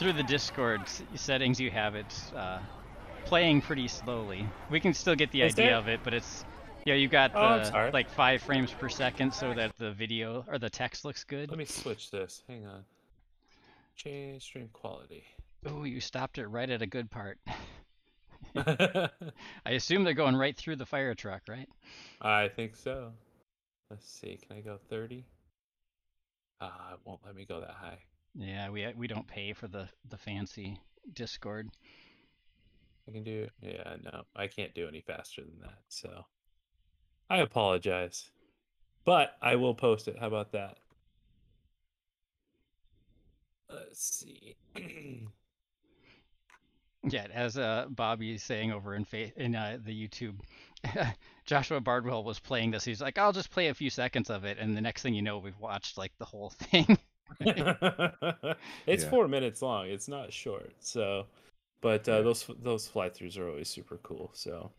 Through 0.00 0.14
the 0.14 0.22
Discord 0.22 0.80
settings, 1.14 1.60
you 1.60 1.70
have 1.70 1.94
it 1.94 2.06
uh, 2.34 2.60
playing 3.26 3.60
pretty 3.60 3.86
slowly. 3.86 4.48
We 4.70 4.80
can 4.80 4.94
still 4.94 5.14
get 5.14 5.30
the 5.30 5.42
Is 5.42 5.52
idea 5.52 5.76
it? 5.76 5.78
of 5.78 5.88
it, 5.88 6.00
but 6.02 6.14
it's 6.14 6.46
yeah, 6.86 6.94
you 6.94 7.06
got 7.06 7.32
Oh, 7.34 7.58
the 7.58 7.64
sorry. 7.66 7.90
like 7.90 8.08
five 8.08 8.40
frames 8.40 8.72
per 8.72 8.88
second, 8.88 9.34
so 9.34 9.52
that 9.52 9.76
the 9.76 9.92
video 9.92 10.46
or 10.48 10.58
the 10.58 10.70
text 10.70 11.04
looks 11.04 11.22
good. 11.24 11.50
Let 11.50 11.58
me 11.58 11.66
switch 11.66 12.10
this. 12.10 12.42
Hang 12.48 12.64
on. 12.64 12.82
Change 13.94 14.42
stream 14.42 14.70
quality. 14.72 15.22
Oh, 15.66 15.84
you 15.84 16.00
stopped 16.00 16.38
it 16.38 16.46
right 16.46 16.70
at 16.70 16.80
a 16.80 16.86
good 16.86 17.10
part. 17.10 17.38
I 18.56 19.10
assume 19.66 20.04
they're 20.04 20.14
going 20.14 20.34
right 20.34 20.56
through 20.56 20.76
the 20.76 20.86
fire 20.86 21.14
truck, 21.14 21.42
right? 21.46 21.68
I 22.22 22.48
think 22.48 22.74
so. 22.74 23.12
Let's 23.90 24.10
see. 24.10 24.38
Can 24.48 24.56
I 24.56 24.60
go 24.62 24.78
30? 24.88 25.26
Ah, 26.62 26.94
it 26.94 27.00
won't 27.04 27.20
let 27.26 27.36
me 27.36 27.44
go 27.44 27.60
that 27.60 27.72
high. 27.72 27.98
Yeah, 28.34 28.70
we 28.70 28.86
we 28.96 29.06
don't 29.06 29.26
pay 29.26 29.52
for 29.52 29.68
the 29.68 29.88
the 30.08 30.16
fancy 30.18 30.80
Discord. 31.12 31.70
I 33.08 33.12
can 33.12 33.24
do. 33.24 33.48
Yeah, 33.60 33.96
no, 34.02 34.22
I 34.36 34.46
can't 34.46 34.74
do 34.74 34.86
any 34.88 35.00
faster 35.00 35.42
than 35.42 35.60
that. 35.62 35.78
So 35.88 36.26
I 37.30 37.38
apologize, 37.38 38.30
but 39.04 39.36
I 39.42 39.56
will 39.56 39.74
post 39.74 40.08
it. 40.08 40.18
How 40.18 40.28
about 40.28 40.52
that? 40.52 40.78
Let's 43.68 44.00
see. 44.02 44.56
Yeah, 47.02 47.26
as 47.32 47.56
uh, 47.56 47.86
Bobby's 47.88 48.42
saying 48.42 48.72
over 48.72 48.94
in 48.94 49.04
fa- 49.06 49.32
in 49.40 49.54
uh, 49.56 49.78
the 49.82 50.06
YouTube, 50.08 50.40
Joshua 51.46 51.80
Bardwell 51.80 52.24
was 52.24 52.38
playing 52.38 52.72
this. 52.72 52.84
He's 52.84 53.00
like, 53.00 53.16
"I'll 53.16 53.32
just 53.32 53.50
play 53.50 53.68
a 53.68 53.74
few 53.74 53.88
seconds 53.88 54.28
of 54.28 54.44
it," 54.44 54.58
and 54.58 54.76
the 54.76 54.82
next 54.82 55.02
thing 55.02 55.14
you 55.14 55.22
know, 55.22 55.38
we've 55.38 55.58
watched 55.58 55.96
like 55.96 56.12
the 56.18 56.26
whole 56.26 56.50
thing. 56.58 56.98
it's 58.86 59.04
Yeah. 59.04 59.10
four 59.10 59.28
minutes 59.28 59.62
long. 59.62 59.88
It's 59.88 60.08
not 60.08 60.32
short. 60.32 60.72
So, 60.80 61.26
but 61.80 62.08
uh, 62.08 62.22
those 62.22 62.48
those 62.62 62.88
fly 62.88 63.10
throughs 63.10 63.38
are 63.38 63.48
always 63.48 63.68
super 63.68 63.98
cool. 63.98 64.30
So, 64.34 64.72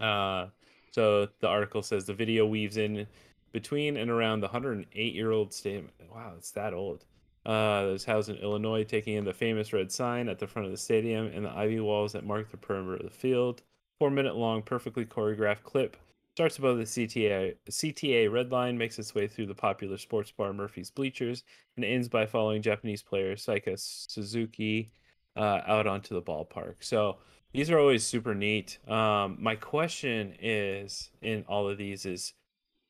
uh, 0.00 0.46
so 0.92 1.28
the 1.40 1.48
article 1.48 1.82
says 1.82 2.04
the 2.04 2.14
video 2.14 2.46
weaves 2.46 2.76
in 2.76 3.06
between 3.52 3.96
and 3.96 4.10
around 4.10 4.40
the 4.40 4.46
108 4.46 5.14
year 5.14 5.30
old 5.30 5.52
stadium. 5.52 5.88
Wow, 6.12 6.34
it's 6.36 6.50
that 6.52 6.74
old. 6.74 7.04
Uh, 7.46 7.88
was 7.92 8.04
housed 8.04 8.28
in 8.28 8.36
Illinois, 8.36 8.84
taking 8.84 9.14
in 9.14 9.24
the 9.24 9.32
famous 9.32 9.72
red 9.72 9.90
sign 9.90 10.28
at 10.28 10.38
the 10.38 10.46
front 10.46 10.66
of 10.66 10.72
the 10.72 10.76
stadium 10.78 11.26
and 11.28 11.46
the 11.46 11.50
ivy 11.50 11.80
walls 11.80 12.12
that 12.12 12.24
mark 12.26 12.50
the 12.50 12.56
perimeter 12.56 12.96
of 12.96 13.04
the 13.04 13.10
field. 13.10 13.62
Four 13.98 14.10
minute 14.10 14.36
long, 14.36 14.62
perfectly 14.62 15.04
choreographed 15.06 15.62
clip 15.62 15.96
starts 16.38 16.58
above 16.58 16.78
the 16.78 16.84
CTA 16.84 17.52
CTA 17.68 18.30
red 18.30 18.52
line, 18.52 18.78
makes 18.78 18.96
its 18.96 19.12
way 19.12 19.26
through 19.26 19.46
the 19.46 19.54
popular 19.56 19.98
sports 19.98 20.30
bar 20.30 20.52
Murphy's 20.52 20.88
bleachers, 20.88 21.42
and 21.74 21.84
ends 21.84 22.08
by 22.08 22.26
following 22.26 22.62
Japanese 22.62 23.02
player 23.02 23.34
Seiya 23.34 23.76
Suzuki 23.76 24.92
uh, 25.34 25.62
out 25.66 25.88
onto 25.88 26.14
the 26.14 26.22
ballpark. 26.22 26.76
So 26.78 27.16
these 27.52 27.72
are 27.72 27.80
always 27.80 28.06
super 28.06 28.36
neat. 28.36 28.78
Um, 28.86 29.36
my 29.40 29.56
question 29.56 30.32
is 30.40 31.10
in 31.22 31.44
all 31.48 31.68
of 31.68 31.76
these 31.76 32.06
is, 32.06 32.34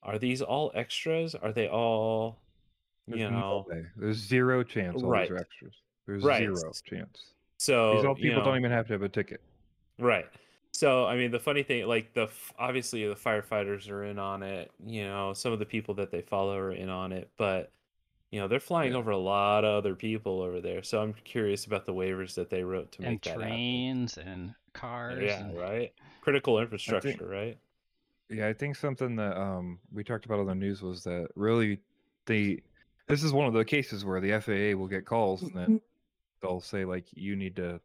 are 0.03 0.19
these 0.19 0.43
all 0.43 0.71
extras? 0.75 1.35
Are 1.35 1.53
they 1.53 1.69
all, 1.69 2.43
you 3.07 3.17
no 3.17 3.31
know? 3.31 3.67
way. 3.67 3.87
There's 3.97 4.19
zero 4.19 4.63
chance 4.63 5.03
all 5.03 5.09
Right. 5.09 5.27
these 5.27 5.39
are 5.39 5.41
extras. 5.41 5.75
There's 6.07 6.23
Right. 6.23 6.43
zero 6.43 6.71
chance. 6.85 7.33
So 7.57 7.95
These 7.95 8.05
all 8.05 8.15
you 8.19 8.29
people 8.29 8.45
don't 8.45 8.59
even 8.59 8.73
have 8.73 8.87
to 8.89 8.93
have 8.93 9.03
a 9.03 9.09
ticket. 9.09 9.41
Right. 9.99 10.27
So 10.79 11.07
I 11.07 11.17
mean, 11.17 11.33
the 11.33 11.41
funny 11.41 11.65
thing, 11.65 11.87
like 11.89 12.15
the 12.15 12.23
f- 12.25 12.53
obviously 12.57 13.05
the 13.09 13.17
firefighters 13.17 13.91
are 13.91 14.05
in 14.05 14.17
on 14.21 14.45
it. 14.45 14.71
You 14.87 15.03
know, 15.07 15.33
some 15.35 15.53
of 15.53 15.59
the 15.59 15.67
people 15.67 15.95
that 15.95 16.13
they 16.13 16.21
follow 16.23 16.57
are 16.57 16.71
in 16.71 16.89
on 16.89 17.11
it, 17.11 17.29
but 17.37 17.73
you 18.31 18.39
know 18.39 18.47
they're 18.47 18.61
flying 18.61 18.93
Yeah. 18.93 18.99
over 18.99 19.11
a 19.11 19.17
lot 19.19 19.65
of 19.65 19.75
other 19.75 19.97
people 19.97 20.41
over 20.41 20.61
there. 20.61 20.85
So 20.85 21.03
I'm 21.03 21.15
curious 21.25 21.65
about 21.65 21.85
the 21.85 21.93
waivers 21.93 22.35
that 22.37 22.49
they 22.49 22.63
wrote 22.63 22.93
to 22.93 23.03
and 23.03 23.15
make 23.15 23.23
that 23.23 23.31
happen. 23.31 23.49
trains 23.49 24.19
and 24.19 24.55
cars. 24.73 25.21
Yeah, 25.21 25.47
and- 25.47 25.59
right. 25.59 25.93
Critical 26.21 26.61
infrastructure, 26.61 27.27
right? 27.27 27.59
Yeah, 28.31 28.47
I 28.47 28.53
think 28.53 28.77
something 28.77 29.17
that 29.17 29.37
um 29.37 29.81
we 29.93 30.05
talked 30.05 30.27
about 30.27 30.39
on 30.39 30.47
the 30.47 30.55
news 30.55 30.81
was 30.81 31.03
that 31.03 31.27
really 31.35 31.81
the 32.27 32.63
this 33.09 33.25
is 33.25 33.33
one 33.33 33.47
of 33.49 33.53
the 33.53 33.65
cases 33.65 34.05
where 34.05 34.21
the 34.21 34.31
FAA 34.41 34.79
will 34.79 34.87
get 34.87 35.05
calls 35.07 35.43
and 35.43 35.55
then 35.57 35.81
they'll 36.41 36.61
say 36.61 36.85
like 36.85 37.07
you 37.15 37.35
need 37.35 37.57
to 37.57 37.81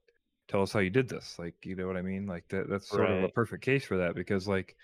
tell 0.48 0.62
us 0.62 0.74
how 0.74 0.80
you 0.80 0.90
did 0.90 1.10
this. 1.10 1.40
Like 1.40 1.66
you 1.66 1.76
know 1.76 1.88
what 1.88 1.98
I 1.98 2.02
mean? 2.02 2.26
Like 2.28 2.48
that 2.50 2.70
that's 2.70 2.90
sort 2.94 3.12
of 3.12 3.22
a 3.22 3.30
perfect 3.30 3.64
case 3.64 3.86
for 3.86 3.98
that 3.98 4.16
because 4.16 4.48
like 4.48 4.76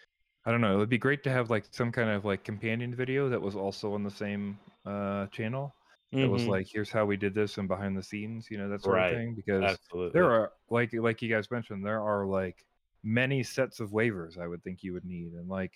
I 0.45 0.51
don't 0.51 0.61
know, 0.61 0.73
it 0.75 0.77
would 0.77 0.89
be 0.89 0.97
great 0.97 1.23
to 1.23 1.31
have 1.31 1.49
like 1.49 1.65
some 1.73 1.91
kind 1.91 2.09
of 2.09 2.25
like 2.25 2.43
companion 2.43 2.95
video 2.95 3.29
that 3.29 3.41
was 3.41 3.55
also 3.55 3.93
on 3.93 4.03
the 4.03 4.11
same 4.11 4.59
uh 4.85 5.27
channel 5.27 5.75
It 6.19 6.27
was 6.27 6.47
like, 6.47 6.67
here's 6.71 6.91
how 6.91 7.05
we 7.05 7.17
did 7.17 7.33
this 7.35 7.57
and 7.57 7.67
behind 7.67 7.97
the 7.97 8.03
scenes, 8.03 8.49
you 8.51 8.57
know, 8.57 8.69
that 8.69 8.83
sort 8.83 8.99
Right. 8.99 9.01
of 9.01 9.07
thing. 9.09 9.35
Because 9.35 9.79
Absolutely. 9.81 10.13
there 10.13 10.31
are 10.31 10.53
like 10.69 10.93
like 10.93 11.21
you 11.21 11.29
guys 11.29 11.51
mentioned, 11.51 11.85
there 11.85 12.01
are 12.03 12.25
like 12.27 12.65
many 13.03 13.43
sets 13.43 13.79
of 13.79 13.91
waivers 13.91 14.37
I 14.39 14.47
would 14.47 14.63
think 14.63 14.83
you 14.83 14.93
would 14.93 15.05
need, 15.05 15.33
and 15.33 15.47
like, 15.49 15.73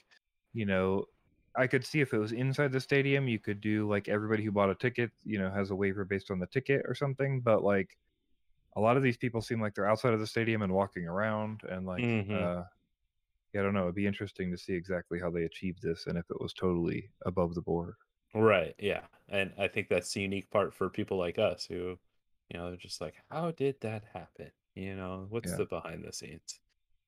you 0.54 0.66
know, 0.66 1.06
I 1.58 1.68
could 1.68 1.86
see 1.86 2.02
if 2.02 2.14
it 2.14 2.18
was 2.20 2.32
inside 2.32 2.72
the 2.72 2.80
stadium, 2.80 3.28
you 3.28 3.40
could 3.40 3.62
do 3.62 3.88
like 3.90 4.08
everybody 4.10 4.44
who 4.44 4.52
bought 4.52 4.70
a 4.72 4.76
ticket, 4.76 5.12
you 5.24 5.38
know, 5.40 5.52
has 5.52 5.70
a 5.72 5.76
waiver 5.76 6.06
based 6.06 6.32
on 6.32 6.40
the 6.40 6.48
ticket 6.48 6.84
or 6.88 6.96
something. 6.96 7.42
But 7.42 7.64
like, 7.64 7.98
a 8.76 8.82
lot 8.82 8.98
of 8.98 9.04
these 9.04 9.18
people 9.18 9.42
seem 9.42 9.62
like 9.62 9.74
they're 9.76 9.90
outside 9.90 10.14
of 10.14 10.20
the 10.20 10.28
stadium 10.28 10.62
and 10.64 10.74
walking 10.74 11.06
around, 11.08 11.62
and 11.64 11.86
like, 11.86 12.08
Mhm. 12.08 12.54
uh, 12.54 12.64
yeah, 13.54 13.62
I 13.62 13.64
don't 13.64 13.74
know. 13.76 13.84
It'd 13.84 13.96
be 13.96 14.08
interesting 14.08 14.52
to 14.52 14.58
see 14.58 14.74
exactly 14.74 15.20
how 15.20 15.32
they 15.32 15.44
achieved 15.46 15.82
this 15.84 16.08
and 16.08 16.18
if 16.18 16.30
it 16.32 16.42
was 16.42 16.54
totally 16.54 17.12
above 17.26 17.56
the 17.56 17.62
board. 17.64 17.96
Right. 18.34 18.76
Yeah. 18.80 19.08
And 19.30 19.54
I 19.58 19.68
think 19.68 19.90
that's 19.90 20.12
the 20.14 20.22
unique 20.22 20.50
part 20.50 20.74
for 20.74 20.90
people 20.90 21.18
like 21.18 21.38
us 21.38 21.66
who, 21.66 22.00
you 22.50 22.58
know, 22.58 22.70
they're 22.70 22.78
just 22.78 23.00
like, 23.02 23.16
how 23.30 23.52
did 23.52 23.80
that 23.82 24.06
happen? 24.06 24.52
You 24.76 24.96
know, 24.96 25.28
what's 25.30 25.54
Yeah. 25.54 25.56
the 25.56 25.66
behind 25.66 26.04
the 26.04 26.12
scenes? 26.14 26.60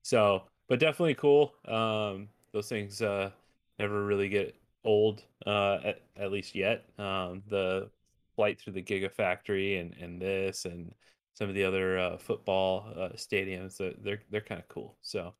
So, 0.02 0.48
but 0.68 0.78
definitely 0.80 1.16
cool. 1.16 1.54
Um, 1.64 2.30
those 2.52 2.68
things 2.68 3.02
uh 3.02 3.32
never 3.78 4.06
really 4.06 4.28
get 4.28 4.56
old, 4.84 5.24
uh, 5.46 5.80
at, 5.84 6.02
at 6.16 6.32
least 6.32 6.54
yet. 6.54 6.88
Um, 6.98 7.42
the 7.46 7.90
flight 8.36 8.60
through 8.60 8.74
the 8.74 8.82
Gigafactory 8.82 9.80
and 9.80 9.94
and 9.94 10.22
this 10.22 10.64
and 10.64 10.94
some 11.36 11.48
of 11.48 11.54
the 11.54 11.64
other 11.64 11.98
uh, 11.98 12.16
football 12.16 12.88
uh, 12.96 13.08
stadiums, 13.16 13.76
they're 13.76 14.20
they're, 14.30 14.40
kind 14.40 14.60
of 14.60 14.68
cool. 14.68 14.96
So, 15.02 15.34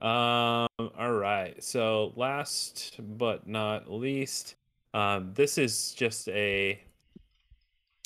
um, 0.00 0.68
all 0.78 1.12
right. 1.12 1.62
So 1.62 2.12
last 2.16 3.00
but 3.00 3.46
not 3.46 3.90
least, 3.90 4.56
um, 4.94 5.32
this 5.34 5.58
is 5.58 5.92
just 5.94 6.28
a 6.28 6.80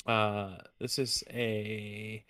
uh 0.07 0.55
this 0.79 0.97
is 0.97 1.23
a 1.31 2.23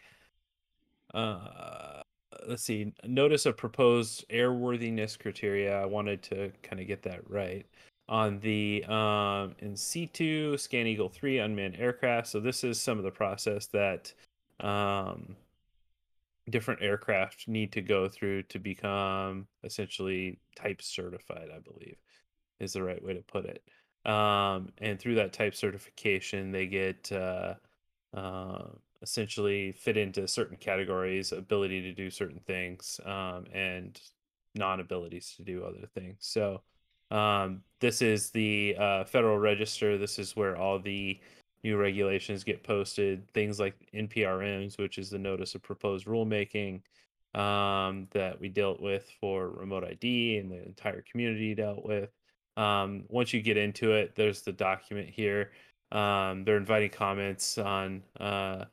uh 1.14 2.02
let's 2.48 2.64
see 2.64 2.92
notice 3.06 3.46
of 3.46 3.56
proposed 3.56 4.28
airworthiness 4.30 5.18
criteria 5.18 5.80
i 5.80 5.86
wanted 5.86 6.22
to 6.24 6.52
kind 6.64 6.82
of 6.82 6.88
get 6.88 7.04
that 7.04 7.22
right 7.30 7.66
on 8.10 8.40
the 8.40 8.84
um 8.86 9.56
Insitu 9.62 10.60
scan 10.60 10.88
eagle 10.88 11.10
3 11.10 11.40
unmanned 11.40 11.76
aircraft 11.78 12.28
so 12.28 12.40
this 12.40 12.64
is 12.64 12.82
some 12.82 12.98
of 12.98 13.04
the 13.04 13.12
process 13.12 13.68
that 13.68 14.12
um 14.60 15.36
different 16.50 16.82
aircraft 16.82 17.48
need 17.48 17.72
to 17.74 17.82
go 17.82 18.08
through 18.08 18.42
to 18.44 18.58
become 18.58 19.48
essentially 19.64 20.40
type 20.56 20.82
certified 20.82 21.50
i 21.54 21.60
believe 21.60 21.98
is 22.60 22.74
the 22.74 22.84
right 22.84 23.04
way 23.04 23.14
to 23.14 23.22
put 23.22 23.46
it. 23.46 23.64
Um, 24.10 24.70
and 24.78 25.00
through 25.00 25.16
that 25.16 25.34
type 25.34 25.54
certification 25.54 26.52
they 26.52 26.68
get 26.68 27.12
uh, 27.12 27.56
uh, 28.16 28.66
essentially 29.02 29.74
fit 29.74 29.98
into 29.98 30.28
certain 30.28 30.58
categories 30.58 31.32
ability 31.32 31.82
to 31.82 31.94
do 31.94 32.10
certain 32.10 32.40
things 32.48 33.00
um, 33.06 33.46
and 33.54 34.00
non-abilities 34.56 35.34
to 35.38 35.44
do 35.44 35.64
other 35.64 35.88
things. 35.94 36.18
So 36.20 36.62
um, 37.12 37.62
this 37.80 38.02
is 38.02 38.32
the 38.32 38.76
uh, 38.80 39.04
federal 39.06 39.38
register. 39.38 39.98
This 39.98 40.20
is 40.20 40.36
where 40.36 40.58
all 40.58 40.80
the 40.80 41.20
new 41.64 41.78
regulations 41.78 42.44
get 42.44 42.64
posted 42.64 43.30
things 43.34 43.60
like 43.60 43.76
nprms 43.94 44.78
which 44.78 44.98
is 44.98 45.10
the 45.10 45.18
notice 45.18 45.56
of 45.56 45.62
proposed 45.62 46.06
rulemaking 46.06 46.82
um, 47.36 48.08
that 48.12 48.40
we 48.40 48.50
dealt 48.50 48.82
with 48.82 49.10
for 49.20 49.50
remote 49.50 49.84
id 49.84 50.38
and 50.38 50.52
the 50.52 50.64
entire 50.66 51.04
community 51.10 51.54
dealt 51.54 51.86
with 51.86 52.10
um, 52.58 53.04
once 53.08 53.34
you 53.34 53.42
get 53.42 53.56
into 53.56 53.94
it, 53.94 54.16
there's 54.16 54.42
the 54.42 54.52
document 54.52 55.10
here. 55.10 55.52
Um, 55.92 56.44
they're 56.44 56.58
inviting 56.58 56.90
comments 56.90 57.58
on 57.60 58.02
uh, 58.20 58.66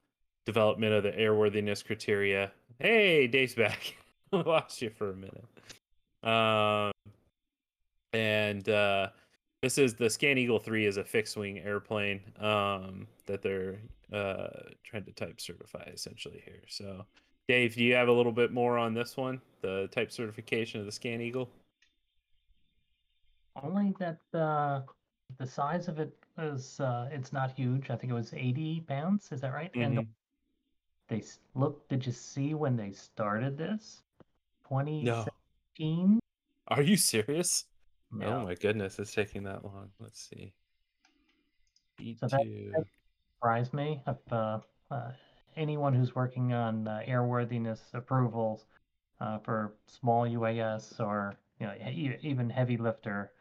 development 0.46 0.94
of 0.94 1.02
the 1.02 1.12
airworthiness 1.12 1.84
criteria. 1.84 2.50
Hey, 2.78 3.26
Dave's 3.26 3.54
back. 3.54 3.94
Lost 4.32 4.80
you 4.80 4.90
for 4.90 5.10
a 5.10 5.14
minute. 5.14 5.44
Um, 6.24 6.92
and 8.14 8.66
uh, 8.68 9.08
this 9.64 9.78
is 9.78 9.94
the 9.94 10.10
Scan 10.10 10.36
Eagle 10.36 10.58
3 10.58 10.84
is 10.84 10.98
a 10.98 11.04
fixed 11.04 11.38
wing 11.38 11.58
airplane 11.58 12.20
um, 12.38 13.06
that 13.24 13.40
they're 13.40 13.78
uh, 14.12 14.48
trying 14.84 15.04
to 15.04 15.12
type 15.12 15.40
certify 15.40 15.84
essentially 15.84 16.42
here. 16.44 16.60
So, 16.68 17.06
Dave, 17.48 17.74
do 17.74 17.82
you 17.82 17.94
have 17.94 18.08
a 18.08 18.12
little 18.12 18.30
bit 18.30 18.52
more 18.52 18.76
on 18.76 18.92
this 18.92 19.16
one, 19.16 19.40
the 19.62 19.88
type 19.90 20.12
certification 20.12 20.80
of 20.80 20.86
the 20.86 20.92
Scan 20.92 21.22
Eagle? 21.22 21.48
Only 23.62 23.94
that 23.98 24.18
uh, 24.38 24.82
the 25.38 25.46
size 25.46 25.88
of 25.88 25.98
it 25.98 26.14
is 26.38 26.78
uh, 26.78 27.08
it's 27.10 27.32
not 27.32 27.52
huge. 27.56 27.88
I 27.88 27.96
think 27.96 28.10
it 28.10 28.14
was 28.14 28.34
80 28.34 28.82
pounds. 28.82 29.32
Is 29.32 29.40
that 29.40 29.54
right? 29.54 29.70
And 29.74 29.96
Mhm. 29.98 30.06
they 31.08 31.22
look. 31.54 31.88
Did 31.88 32.04
you 32.04 32.12
see 32.12 32.52
when 32.52 32.76
they 32.76 32.92
started 32.92 33.56
this? 33.56 34.02
No. 34.70 35.24
2017. 35.78 36.20
Are 36.68 36.82
you 36.82 36.98
serious? 36.98 37.64
Yeah. 38.20 38.36
Oh 38.36 38.44
my 38.44 38.54
goodness, 38.54 38.98
it's 38.98 39.12
taking 39.14 39.42
that 39.44 39.64
long. 39.64 39.90
Let's 39.98 40.20
see. 40.20 40.54
So 42.16 42.26
that- 42.28 42.40
E2. 42.40 42.84
surprised 43.36 43.72
me. 43.72 44.02
If 44.06 44.16
uh, 44.32 44.60
uh, 44.90 45.12
anyone 45.56 45.94
who's 45.94 46.14
working 46.14 46.52
on 46.52 46.88
uh, 46.88 47.02
airworthiness 47.06 47.80
approvals 47.92 48.66
uh, 49.20 49.38
for 49.38 49.74
small 49.86 50.26
UAS 50.26 51.00
or 51.00 51.36
you 51.60 51.66
know 51.66 51.74
e- 51.74 52.18
even 52.22 52.50
heavy 52.50 52.76
lifter, 52.76 53.32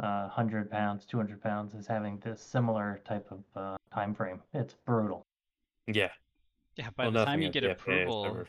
uh, 0.00 0.28
hundred 0.28 0.70
pounds, 0.70 1.04
two 1.04 1.16
hundred 1.16 1.42
pounds, 1.42 1.74
is 1.74 1.86
having 1.86 2.18
this 2.18 2.40
similar 2.42 3.00
type 3.04 3.30
of 3.30 3.44
uh, 3.56 3.76
time 3.92 4.14
frame. 4.14 4.40
It's 4.54 4.74
brutal. 4.74 5.26
Yeah. 5.86 6.10
Yeah, 6.76 6.88
by 6.96 7.04
well, 7.04 7.12
the 7.12 7.24
time 7.24 7.42
you 7.42 7.50
get 7.50 7.62
the 7.62 7.72
approval, 7.72 8.24
ever- 8.26 8.48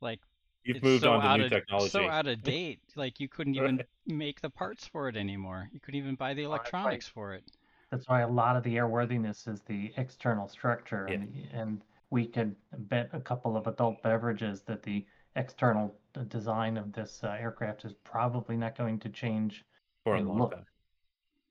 like 0.00 0.20
You've 0.66 0.76
it's 0.78 0.84
moved 0.84 1.02
so 1.02 1.12
on 1.12 1.20
to 1.22 1.26
out 1.28 1.38
new 1.40 1.44
of, 1.46 1.50
technology. 1.50 1.88
So 1.90 2.08
out 2.08 2.26
of 2.26 2.42
date, 2.42 2.80
like 2.96 3.20
you 3.20 3.28
couldn't 3.28 3.54
even 3.54 3.82
make 4.06 4.40
the 4.40 4.50
parts 4.50 4.86
for 4.86 5.08
it 5.08 5.16
anymore. 5.16 5.68
You 5.72 5.80
couldn't 5.80 5.98
even 5.98 6.14
buy 6.16 6.34
the 6.34 6.42
right. 6.42 6.46
electronics 6.48 7.06
for 7.08 7.34
it. 7.34 7.44
That's 7.90 8.08
why 8.08 8.22
a 8.22 8.28
lot 8.28 8.56
of 8.56 8.62
the 8.64 8.74
airworthiness 8.76 9.46
is 9.46 9.60
the 9.62 9.92
external 9.96 10.48
structure, 10.48 11.06
Yeah. 11.08 11.14
and 11.16 11.48
and 11.52 11.82
we 12.10 12.26
could 12.26 12.54
bet 12.78 13.10
a 13.12 13.20
couple 13.20 13.56
of 13.56 13.66
adult 13.66 14.02
beverages 14.02 14.62
that 14.62 14.82
the 14.82 15.04
external 15.36 15.94
design 16.28 16.76
of 16.76 16.92
this 16.92 17.20
uh, 17.24 17.28
aircraft 17.38 17.84
is 17.84 17.92
probably 18.04 18.56
not 18.56 18.76
going 18.76 18.98
to 19.00 19.08
change. 19.08 19.64
for 20.04 20.16
a 20.16 20.20
long 20.20 20.38
look. 20.38 20.52
time. 20.54 20.64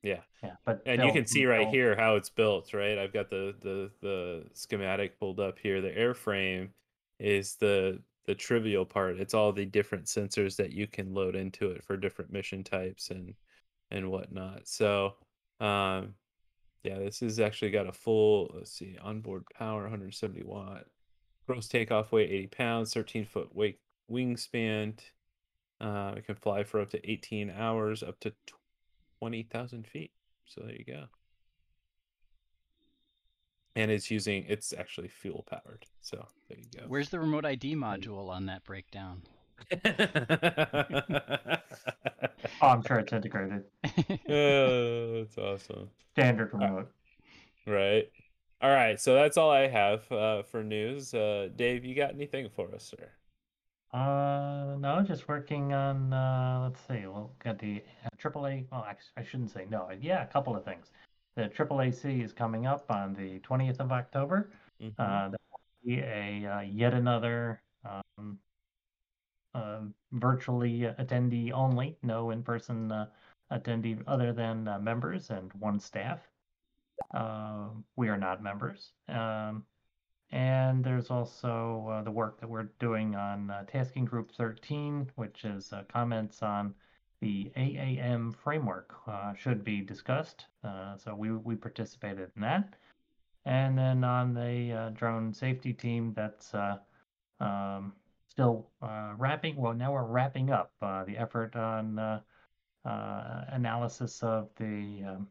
Yeah. 0.01 0.21
Yeah, 0.43 0.53
but 0.65 0.81
And 0.85 1.01
you 1.03 1.11
can 1.11 1.25
see 1.25 1.45
right 1.45 1.59
they'll- 1.61 1.71
here 1.71 1.95
how 1.95 2.15
it's 2.15 2.29
built, 2.29 2.73
right? 2.73 2.97
I've 2.97 3.11
got 3.13 3.29
the 3.29 3.55
the 3.61 3.91
the 4.01 4.45
schematic 4.53 5.19
pulled 5.19 5.39
up 5.39 5.57
here. 5.59 5.81
The 5.81 5.91
airframe 5.91 6.69
is 7.19 7.55
the 7.55 7.99
the 8.25 8.35
trivial 8.35 8.85
part. 8.85 9.19
It's 9.19 9.33
all 9.33 9.51
the 9.51 9.65
different 9.65 10.05
sensors 10.05 10.55
that 10.57 10.71
you 10.73 10.87
can 10.87 11.13
load 11.13 11.35
into 11.35 11.69
it 11.71 11.83
for 11.83 11.97
different 11.97 12.31
mission 12.31 12.63
types 12.63 13.09
and 13.09 13.33
and 13.91 14.09
whatnot. 14.09 14.67
So 14.67 15.15
um 15.59 16.15
yeah, 16.83 16.99
this 16.99 17.21
has 17.21 17.39
actually 17.39 17.71
got 17.71 17.87
a 17.87 17.91
full 17.91 18.51
let's 18.55 18.71
see, 18.71 18.97
onboard 19.01 19.43
power 19.57 19.81
170 19.83 20.43
watt, 20.43 20.85
gross 21.47 21.67
takeoff 21.67 22.11
weight 22.11 22.31
80 22.31 22.47
pounds, 22.47 22.93
13 22.93 23.25
foot 23.25 23.55
weight 23.55 23.79
wingspan. 24.11 24.99
Uh, 25.81 26.13
it 26.15 26.25
can 26.25 26.35
fly 26.35 26.63
for 26.63 26.79
up 26.79 26.89
to 26.91 27.11
18 27.11 27.49
hours, 27.51 28.01
up 28.01 28.19
to 28.21 28.33
20,000 29.19 29.85
feet. 29.85 30.11
So 30.45 30.61
there 30.61 30.75
you 30.75 30.85
go. 30.85 31.05
And 33.75 33.91
it's 33.91 34.09
using, 34.09 34.45
it's 34.47 34.73
actually 34.73 35.09
fuel 35.09 35.45
powered. 35.49 35.85
So 36.01 36.25
there 36.47 36.57
you 36.57 36.65
go. 36.79 36.85
Where's 36.87 37.09
the 37.09 37.19
remote 37.19 37.45
ID 37.45 37.75
module 37.75 38.29
on 38.29 38.45
that 38.45 38.63
breakdown? 38.63 39.23
Oh, 42.61 42.67
I'm 42.67 42.83
sure 42.83 42.99
it's 42.99 43.11
integrated. 43.11 43.63
oh, 44.29 45.19
that's 45.19 45.37
awesome. 45.37 45.89
Standard 46.13 46.53
remote. 46.53 46.91
Right. 47.67 48.09
All 48.61 48.71
right. 48.71 48.99
So 48.99 49.15
that's 49.15 49.37
all 49.37 49.51
I 49.51 49.67
have 49.67 50.09
uh, 50.11 50.43
for 50.43 50.63
news. 50.63 51.13
Uh, 51.13 51.49
Dave, 51.55 51.85
you 51.85 51.95
got 51.95 52.13
anything 52.13 52.49
for 52.55 52.73
us, 52.73 52.85
sir? 52.85 53.09
Uh, 53.97 54.75
no, 54.79 55.03
just 55.05 55.27
working 55.27 55.73
on. 55.73 56.13
Uh, 56.13 56.61
let's 56.63 56.79
see. 56.87 57.07
Well, 57.07 57.31
got 57.43 57.59
the 57.59 57.81
uh, 58.05 58.29
AAA. 58.29 58.65
Well, 58.71 58.85
actually, 58.87 59.11
I 59.17 59.23
shouldn't 59.23 59.51
say 59.51 59.65
no. 59.69 59.89
Yeah, 60.01 60.23
a 60.23 60.27
couple 60.27 60.55
of 60.55 60.63
things. 60.65 60.91
The 61.35 61.49
AAAC 61.49 62.23
is 62.23 62.33
coming 62.33 62.65
up 62.65 62.89
on 62.89 63.13
the 63.13 63.39
20th 63.39 63.79
of 63.79 63.91
October. 63.91 64.51
Mhm. 64.81 64.93
Uh, 64.97 65.29
that 65.29 65.41
will 65.51 65.59
be 65.83 65.99
a 65.99 66.45
uh, 66.45 66.61
yet 66.61 66.93
another 66.93 67.61
um, 67.83 68.39
uh, 69.53 69.81
virtually 70.11 70.81
attendee 70.81 71.51
only, 71.51 71.97
no 72.01 72.31
in-person 72.31 72.91
uh, 72.91 73.07
attendee 73.51 74.01
other 74.07 74.33
than 74.33 74.67
uh, 74.67 74.79
members 74.79 75.29
and 75.29 75.53
one 75.53 75.79
staff. 75.79 76.19
Uh, 77.13 77.69
we 77.95 78.09
are 78.09 78.17
not 78.17 78.41
members. 78.41 78.93
Um, 79.07 79.65
and 80.31 80.83
there's 80.83 81.11
also 81.11 81.87
uh, 81.91 82.01
the 82.01 82.11
work 82.11 82.39
that 82.39 82.49
we're 82.49 82.69
doing 82.79 83.15
on 83.15 83.49
uh, 83.49 83.63
Tasking 83.67 84.05
Group 84.05 84.31
13, 84.31 85.11
which 85.15 85.45
is 85.45 85.71
uh, 85.71 85.83
comments 85.87 86.41
on 86.41 86.73
the 87.21 87.51
AAM 87.55 88.35
framework 88.35 88.95
uh, 89.07 89.33
should 89.33 89.63
be 89.63 89.81
discussed. 89.81 90.45
Uh, 90.63 90.97
so 90.97 91.15
we, 91.15 91.31
we 91.31 91.55
participated 91.55 92.29
in 92.35 92.41
that. 92.41 92.75
And 93.45 93.77
then 93.77 94.03
on 94.03 94.33
the 94.33 94.73
uh, 94.73 94.89
drone 94.89 95.33
safety 95.33 95.73
team, 95.73 96.13
that's 96.15 96.53
uh, 96.53 96.77
um, 97.39 97.93
still 98.27 98.67
uh, 98.81 99.13
wrapping. 99.17 99.55
Well, 99.55 99.73
now 99.73 99.93
we're 99.93 100.03
wrapping 100.03 100.49
up 100.49 100.71
uh, 100.81 101.03
the 101.03 101.17
effort 101.17 101.55
on 101.55 102.21
analysis 102.83 104.21
of 104.23 104.49
the. 104.57 105.03
Um, 105.07 105.27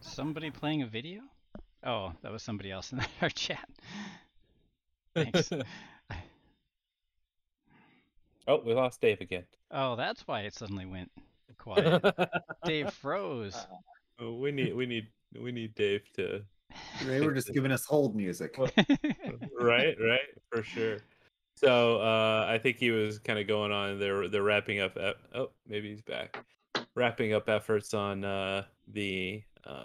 Somebody 0.00 0.50
playing 0.50 0.82
a 0.82 0.86
video? 0.86 1.22
Oh, 1.82 2.12
that 2.22 2.30
was 2.30 2.42
somebody 2.42 2.70
else 2.70 2.92
in 2.92 3.00
our 3.22 3.30
chat. 3.30 3.68
Thanks. 5.14 5.50
oh, 8.48 8.62
we 8.64 8.74
lost 8.74 9.00
Dave 9.00 9.20
again. 9.20 9.44
Oh, 9.70 9.96
that's 9.96 10.26
why 10.26 10.40
it 10.40 10.54
suddenly 10.54 10.86
went 10.86 11.10
quiet. 11.58 12.02
Dave 12.64 12.92
froze. 13.02 13.66
Oh, 14.18 14.34
we 14.34 14.52
need 14.52 14.74
we 14.74 14.86
need 14.86 15.08
we 15.40 15.52
need 15.52 15.74
Dave 15.74 16.02
to 16.14 16.42
They 17.04 17.20
were 17.20 17.32
just 17.32 17.52
giving 17.52 17.72
us 17.72 17.84
hold 17.84 18.14
music. 18.14 18.56
right, 18.58 19.96
right, 20.00 20.20
for 20.50 20.62
sure. 20.62 20.98
So 21.56 22.00
uh, 22.00 22.46
I 22.48 22.58
think 22.58 22.78
he 22.78 22.90
was 22.90 23.18
kind 23.18 23.38
of 23.38 23.46
going 23.46 23.72
on. 23.72 23.98
They're 23.98 24.28
they're 24.28 24.42
wrapping 24.42 24.80
up. 24.80 24.96
ep- 24.96 25.18
oh, 25.34 25.50
maybe 25.66 25.90
he's 25.90 26.02
back. 26.02 26.44
Wrapping 26.94 27.32
up 27.32 27.48
efforts 27.48 27.94
on 27.94 28.24
uh, 28.24 28.64
the 28.92 29.42
uh, 29.64 29.84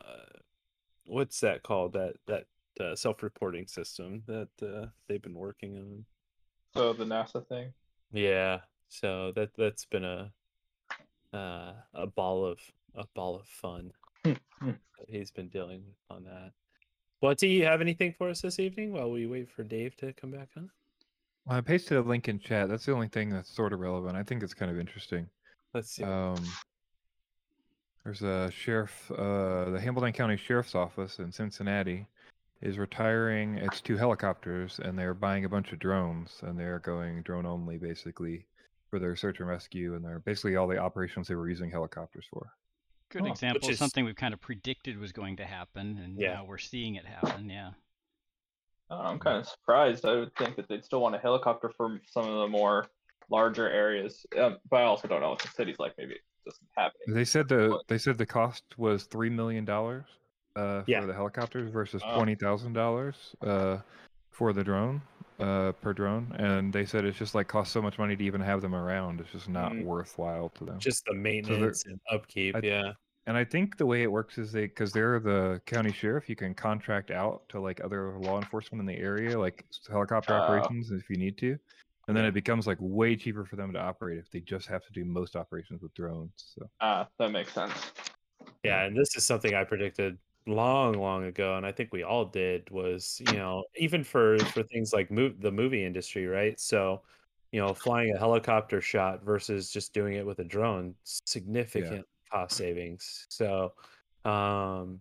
what's 1.06 1.39
that 1.42 1.63
called? 1.63 1.94
That 1.94 2.15
that 2.28 2.46
uh, 2.80 2.96
self-reporting 2.96 3.68
system 3.68 4.24
that 4.28 4.50
uh, 4.62 4.88
they've 5.08 5.22
been 5.22 5.38
working 5.38 5.78
on. 5.78 6.06
So 6.76 6.94
the 6.94 7.06
NASA 7.06 7.46
thing. 7.48 7.74
Yeah. 8.12 8.60
So 8.89 9.32
that 9.36 9.52
that's 9.58 9.86
been 9.86 10.04
a 10.04 10.32
uh, 11.34 11.74
a 11.94 12.08
ball 12.08 12.46
of 12.46 12.60
a 12.96 13.06
ball 13.15 13.36
of 13.36 13.46
fun 13.46 13.92
that 14.24 14.39
he's 15.08 15.32
been 15.32 15.50
dealing 15.50 15.84
with 15.86 16.18
on 16.18 16.24
that. 16.24 16.52
Well, 17.22 17.36
do 17.36 17.48
you 17.48 17.65
have 17.65 17.82
anything 17.82 18.13
for 18.18 18.30
us 18.30 18.42
this 18.42 18.60
evening 18.60 18.94
while 18.94 19.12
we 19.12 19.28
wait 19.28 19.50
for 19.50 19.63
Dave 19.63 19.96
to 19.98 20.13
come 20.13 20.32
back 20.32 20.50
on? 20.56 20.70
I 21.48 21.62
pasted 21.62 21.98
a 21.98 22.02
link 22.02 22.28
in 22.28 22.39
chat. 22.39 22.70
That's 22.70 22.86
the 22.86 22.94
only 22.94 23.08
thing 23.08 23.30
that's 23.30 23.54
sort 23.54 23.74
of 23.74 23.80
relevant. 23.80 24.15
I 24.15 24.24
think 24.24 24.44
it's 24.44 24.54
kind 24.54 24.72
of 24.72 24.80
interesting. 24.80 25.28
Let's 25.74 25.92
see. 25.92 26.04
Um, 26.04 26.38
there's 28.04 28.22
a 28.22 28.50
sheriff, 28.52 29.12
uh, 29.12 29.70
the 29.72 29.80
Hamilton 29.82 30.13
County 30.13 30.38
Sheriff's 30.38 30.76
Office 30.76 31.20
in 31.20 31.32
Cincinnati 31.32 32.08
is 32.62 32.78
retiring 32.78 33.56
its 33.58 33.82
two 33.82 33.95
helicopters, 33.98 34.80
and 34.84 34.98
they're 34.98 35.13
buying 35.13 35.45
a 35.45 35.50
bunch 35.50 35.72
of 35.72 35.80
drones, 35.80 36.39
and 36.43 36.60
they're 36.60 36.80
going 36.80 37.22
drone 37.24 37.45
only 37.45 37.78
basically 37.78 38.45
for 38.89 39.00
their 39.00 39.15
search 39.15 39.39
and 39.39 39.48
rescue, 39.48 39.95
and 39.95 40.04
they're 40.04 40.19
basically 40.19 40.56
all 40.56 40.67
the 40.67 40.78
operations 40.78 41.28
they 41.28 41.36
were 41.36 41.50
using 41.50 41.72
helicopters 41.72 42.26
for. 42.30 42.52
Good 43.10 43.24
Oh, 43.24 43.28
example 43.28 43.65
of 43.67 43.72
is- 43.72 43.80
something 43.80 44.04
we've 44.06 44.15
kind 44.15 44.34
of 44.34 44.41
predicted 44.41 44.98
was 45.00 45.12
going 45.12 45.38
to 45.38 45.45
happen, 45.45 45.98
and 46.00 46.19
Yeah. 46.19 46.34
now 46.36 46.45
we're 46.45 46.58
seeing 46.58 46.95
it 46.95 47.06
happen. 47.06 47.50
Yeah. 47.50 47.72
Uh, 48.91 49.00
I'm 49.02 49.19
kind 49.19 49.38
of 49.38 49.48
surprised. 49.48 50.04
I 50.06 50.15
would 50.15 50.36
think 50.36 50.56
that 50.56 50.67
they'd 50.67 50.84
still 50.84 51.02
want 51.02 51.15
a 51.15 51.19
helicopter 51.19 51.69
for 51.78 52.00
some 52.08 52.26
of 52.28 52.39
the 52.41 52.48
more 52.48 52.88
larger 53.30 53.69
areas, 53.69 54.26
um, 54.38 54.58
but 54.69 54.78
I 54.78 54.84
also 54.84 55.08
don't 55.08 55.22
know 55.22 55.30
what 55.30 55.39
the 55.39 55.48
city's 55.50 55.78
like. 55.80 55.93
Maybe 55.98 56.13
it 56.15 56.22
doesn't 56.45 56.67
have 56.76 56.91
any. 57.08 57.13
They 57.15 57.26
said 57.26 57.48
the 57.48 57.69
What? 57.72 57.88
they 57.88 58.00
said 58.00 58.17
the 58.17 58.26
cost 58.26 58.63
was 58.78 59.04
three 59.06 59.30
million 59.30 59.63
dollars 59.65 60.06
uh, 60.60 60.84
Yeah. 60.88 61.02
for 61.02 61.08
the 61.08 61.13
helicopters 61.13 61.72
versus 61.72 62.02
Oh. 62.06 62.15
twenty 62.15 62.36
thousand 62.36 62.74
dollars 62.74 63.36
uh, 63.41 63.78
for 64.32 64.54
the 64.54 64.63
drone 64.63 65.02
uh, 65.39 65.72
per 65.82 65.93
drone, 65.93 66.34
and 66.38 66.72
they 66.74 66.86
said 66.86 67.06
it's 67.06 67.17
just 67.17 67.34
like 67.36 67.48
costs 67.48 67.74
so 67.74 67.82
much 67.82 67.98
money 67.98 68.15
to 68.15 68.24
even 68.24 68.41
have 68.41 68.62
them 68.62 68.76
around. 68.76 69.19
It's 69.22 69.32
just 69.32 69.50
not 69.50 69.72
Mm. 69.72 69.84
worthwhile 69.86 70.50
to 70.50 70.65
them. 70.65 70.80
Just 70.80 71.06
the 71.06 71.13
maintenance 71.13 71.86
and 71.86 72.00
upkeep. 72.12 72.56
I- 72.56 72.62
yeah. 72.63 72.93
And 73.26 73.38
I 73.38 73.43
think 73.43 73.78
the 73.78 73.86
way 73.86 74.02
it 74.02 74.12
works 74.12 74.39
is 74.39 74.52
they, 74.52 74.65
because 74.65 74.91
they're 74.91 75.19
the 75.19 75.62
county 75.67 75.91
sheriff, 75.91 76.28
you 76.30 76.36
can 76.36 76.56
contract 76.56 77.12
out 77.12 77.48
to 77.50 77.60
like 77.62 77.80
other 77.84 78.17
law 78.17 78.38
enforcement 78.38 78.80
in 78.80 78.88
the 78.88 78.98
area, 78.98 79.38
like 79.38 79.65
helicopter 79.88 80.34
Oh. 80.34 80.38
operations 80.38 80.89
if 80.91 81.10
you 81.10 81.15
need 81.17 81.38
to. 81.38 81.58
And 82.08 82.17
then 82.17 82.26
it 82.26 82.34
becomes 82.34 82.65
like 82.65 82.78
way 82.82 83.15
cheaper 83.15 83.45
for 83.45 83.56
them 83.56 83.72
to 83.74 83.80
operate 83.80 84.17
if 84.17 84.32
they 84.32 84.39
just 84.39 84.67
have 84.67 84.84
to 84.88 84.91
do 84.91 85.06
most 85.06 85.36
operations 85.36 85.82
with 85.84 85.93
drones. 85.93 86.32
So 86.56 86.67
Ah, 86.82 87.08
that 87.19 87.32
makes 87.32 87.54
sense. 87.54 87.91
Yeah, 88.63 88.86
and 88.86 88.98
this 88.98 89.15
is 89.15 89.28
something 89.28 89.54
I 89.54 89.63
predicted 89.63 90.17
long, 90.50 90.94
long 90.94 91.26
ago, 91.26 91.56
and 91.56 91.66
I 91.66 91.72
think 91.72 91.94
we 91.94 92.04
all 92.04 92.26
did. 92.26 92.70
Was 92.70 93.22
you 93.28 93.38
know 93.38 93.64
even 93.76 94.04
for 94.04 94.38
for 94.40 94.64
things 94.64 94.94
like 94.94 95.12
move 95.12 95.42
the 95.42 95.52
movie 95.52 95.86
industry, 95.86 96.28
right? 96.28 96.60
So, 96.60 97.02
you 97.52 97.60
know, 97.62 97.74
flying 97.74 98.14
a 98.16 98.20
helicopter 98.20 98.82
shot 98.82 99.24
versus 99.24 99.72
just 99.72 99.94
doing 99.94 100.16
it 100.16 100.26
with 100.26 100.40
a 100.40 100.44
drone, 100.44 100.96
significant 101.04 102.06
cost 102.32 102.58
savings. 102.58 103.26
So, 103.30 103.74
um, 104.26 105.00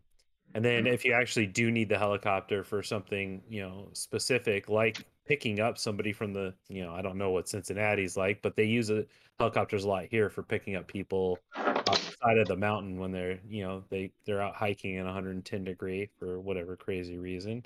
and 0.54 0.64
then 0.64 0.86
if 0.86 1.04
you 1.04 1.12
actually 1.12 1.46
do 1.46 1.70
need 1.70 1.88
the 1.88 1.98
helicopter 1.98 2.64
for 2.64 2.82
something, 2.82 3.42
you 3.48 3.62
know, 3.62 3.90
specific, 3.92 4.68
like 4.68 5.04
picking 5.28 5.60
up 5.60 5.76
somebody 5.78 6.12
from 6.12 6.32
the, 6.32 6.54
you 6.68 6.82
know, 6.82 6.94
I 6.94 7.02
don't 7.02 7.18
know 7.18 7.30
what 7.30 7.48
Cincinnati's 7.48 8.16
like, 8.16 8.40
but 8.42 8.56
they 8.56 8.64
use 8.64 8.90
a, 8.90 9.04
helicopters 9.38 9.84
a 9.84 9.88
lot 9.88 10.04
here 10.10 10.30
for 10.30 10.42
picking 10.42 10.74
up 10.74 10.88
people 10.88 11.38
off 11.56 11.84
the 11.84 12.16
side 12.20 12.38
of 12.38 12.48
the 12.48 12.56
mountain 12.56 12.98
when 12.98 13.12
they're, 13.12 13.38
you 13.48 13.62
know, 13.62 13.84
they 13.90 14.10
they're 14.24 14.42
out 14.42 14.56
hiking 14.56 14.94
in 14.94 15.04
110 15.04 15.64
degree 15.64 16.08
for 16.18 16.40
whatever 16.40 16.74
crazy 16.74 17.18
reason. 17.18 17.64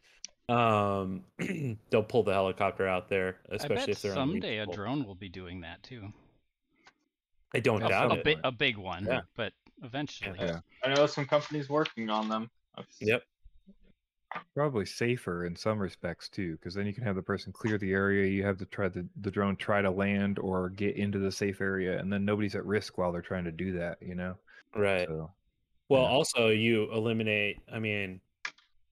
Um, 0.49 1.23
they'll 1.91 2.03
pull 2.03 2.25
the 2.25 2.33
helicopter 2.33 2.87
out 2.87 3.09
there, 3.09 3.37
I 3.51 3.55
especially 3.55 3.77
bet 3.77 3.89
if 3.89 4.03
they're 4.03 4.15
someday 4.15 4.59
a 4.59 4.67
drone 4.67 5.07
will 5.07 5.15
be 5.15 5.29
doing 5.29 5.61
that 5.63 5.83
too. 5.83 6.13
I 7.55 7.61
don't 7.61 7.81
Yeah, 7.81 7.89
doubt 7.89 8.13
a, 8.13 8.15
it. 8.17 8.25
bi- 8.25 8.49
a 8.49 8.53
big 8.53 8.77
one, 8.77 9.07
Yeah. 9.07 9.21
but 9.37 9.53
eventually. 9.83 10.37
Yeah. 10.41 10.61
I 10.85 10.95
know 10.95 11.07
some 11.07 11.27
companies 11.27 11.69
working 11.69 12.11
on 12.11 12.29
them. 12.29 12.51
I've 12.77 12.87
Yep. 13.01 13.23
Probably 14.55 14.85
safer 14.85 15.47
in 15.47 15.57
some 15.57 15.79
respects 15.79 16.29
too, 16.29 16.53
because 16.53 16.75
then 16.75 16.87
you 16.87 16.93
can 16.93 17.05
have 17.05 17.17
the 17.17 17.23
person 17.23 17.53
clear 17.53 17.79
the 17.79 17.93
area. 17.93 18.27
You 18.27 18.45
have 18.45 18.59
to 18.59 18.67
try 18.67 18.89
the, 18.89 19.07
the 19.21 19.31
drone 19.31 19.57
try 19.57 19.83
to 19.83 19.91
land 19.91 20.39
or 20.39 20.69
get 20.69 20.97
into 20.97 21.19
the 21.19 21.33
safe 21.33 21.61
area, 21.61 21.99
and 21.99 22.13
then 22.13 22.25
nobody's 22.25 22.55
at 22.55 22.65
risk 22.67 22.99
while 22.99 23.13
they're 23.13 23.23
trying 23.23 23.45
to 23.45 23.53
do 23.53 23.73
that. 23.79 23.99
You 24.03 24.15
know. 24.15 24.35
Right. 24.75 25.07
So 25.09 25.31
Well, 25.89 26.03
Yeah. 26.03 26.09
also 26.09 26.49
you 26.49 26.91
eliminate. 26.93 27.59
I 27.71 27.79
mean, 27.79 28.21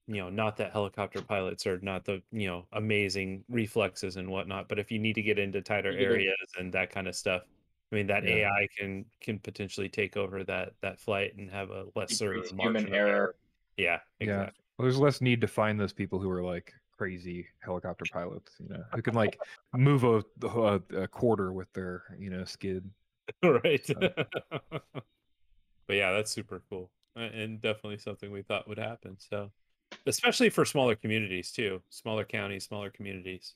you 0.07 0.17
know, 0.17 0.29
not 0.29 0.57
that 0.57 0.71
helicopter 0.71 1.21
pilots 1.21 1.65
are 1.67 1.79
not 1.81 2.05
the 2.05 2.21
you 2.31 2.47
know 2.47 2.65
amazing 2.73 3.43
reflexes 3.49 4.17
and 4.17 4.29
whatnot, 4.29 4.67
but 4.67 4.79
if 4.79 4.91
you 4.91 4.99
need 4.99 5.13
to 5.13 5.21
get 5.21 5.39
into 5.39 5.61
tighter 5.61 5.91
areas 5.91 6.35
and 6.57 6.73
that 6.73 6.89
kind 6.91 7.07
of 7.07 7.15
stuff, 7.15 7.43
I 7.91 7.95
mean, 7.95 8.07
that 8.07 8.23
Yeah. 8.23 8.49
AI 8.49 8.67
can 8.77 9.05
can 9.21 9.39
potentially 9.39 9.89
take 9.89 10.17
over 10.17 10.43
that 10.43 10.73
that 10.81 10.99
flight 10.99 11.35
and 11.37 11.49
have 11.51 11.69
a 11.69 11.85
lesser 11.95 12.41
human 12.57 12.93
error. 12.93 13.35
Yeah. 13.77 13.99
exactly. 14.19 14.60
Well, 14.81 14.83
there's 14.83 14.99
less 14.99 15.21
need 15.21 15.41
to 15.41 15.47
find 15.47 15.79
those 15.79 15.93
people 15.93 16.19
who 16.19 16.29
are 16.29 16.43
like 16.43 16.73
crazy 16.97 17.47
helicopter 17.59 18.05
pilots. 18.11 18.53
You 18.59 18.69
know, 18.69 18.83
who 18.93 19.01
can 19.01 19.13
like 19.13 19.39
move 19.75 20.03
a, 20.03 20.23
a, 20.43 20.47
uh, 20.47 20.79
a 20.95 21.07
quarter 21.07 21.53
with 21.53 21.71
their 21.73 22.03
you 22.19 22.29
know 22.29 22.45
skid. 22.45 22.89
right. 23.43 23.87
But 25.87 25.97
yeah, 25.97 26.13
that's 26.13 26.31
super 26.31 26.61
cool 26.69 26.89
and 27.15 27.61
definitely 27.61 27.97
something 27.97 28.31
we 28.31 28.41
thought 28.41 28.67
would 28.67 28.77
happen. 28.77 29.17
So, 29.19 29.51
especially 30.05 30.49
for 30.49 30.65
smaller 30.65 30.95
communities 30.95 31.51
too, 31.51 31.81
smaller 31.89 32.23
counties, 32.23 32.65
smaller 32.65 32.89
communities. 32.89 33.55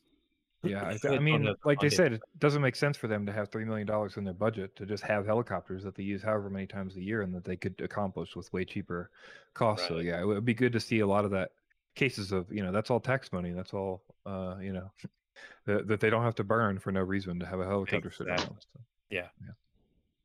Yeah, 0.66 0.88
I, 0.88 0.92
th- 0.98 1.14
I 1.14 1.20
mean, 1.20 1.44
the 1.44 1.56
like 1.66 1.80
they 1.80 1.90
said, 1.90 2.14
it 2.14 2.22
doesn't 2.40 2.62
make 2.62 2.76
sense 2.76 2.98
for 2.98 3.08
them 3.08 3.26
to 3.26 3.32
have 3.32 3.50
three 3.50 3.66
million 3.66 3.88
dollars 3.88 4.18
in 4.18 4.24
their 4.24 4.34
budget 4.34 4.76
to 4.78 4.86
just 4.86 5.04
have 5.04 5.26
helicopters 5.26 5.84
that 5.84 5.96
they 5.96 6.04
use 6.04 6.22
however 6.24 6.50
many 6.50 6.68
times 6.68 6.96
a 6.96 7.02
year 7.02 7.22
and 7.22 7.34
that 7.34 7.44
they 7.44 7.56
could 7.56 7.80
accomplish 7.82 8.36
with 8.36 8.52
way 8.54 8.66
cheaper 8.66 9.10
costs. 9.54 9.88
So 9.88 10.00
yeah, 10.00 10.20
it 10.20 10.26
would 10.26 10.46
be 10.46 10.54
good 10.54 10.74
to 10.74 10.80
see 10.80 11.00
a 11.00 11.08
lot 11.08 11.26
of 11.26 11.32
that 11.32 11.52
cases 11.96 12.32
of 12.32 12.52
you 12.52 12.62
know 12.64 12.72
that's 12.72 12.90
all 12.92 13.00
tax 13.00 13.32
money. 13.32 13.52
That's 13.52 13.74
all 13.74 14.02
uh, 14.26 14.56
you 14.62 14.74
know 14.74 14.92
that, 15.66 15.88
that 15.88 16.00
they 16.00 16.10
don't 16.10 16.24
have 16.24 16.36
to 16.36 16.44
burn 16.44 16.80
for 16.80 16.92
no 16.92 17.02
reason 17.02 17.40
to 17.40 17.46
have 17.46 17.60
a 17.60 17.66
helicopter 17.66 18.12
sit 18.12 18.28
Exactly. 18.28 18.46
around. 18.46 18.66
So. 18.74 19.22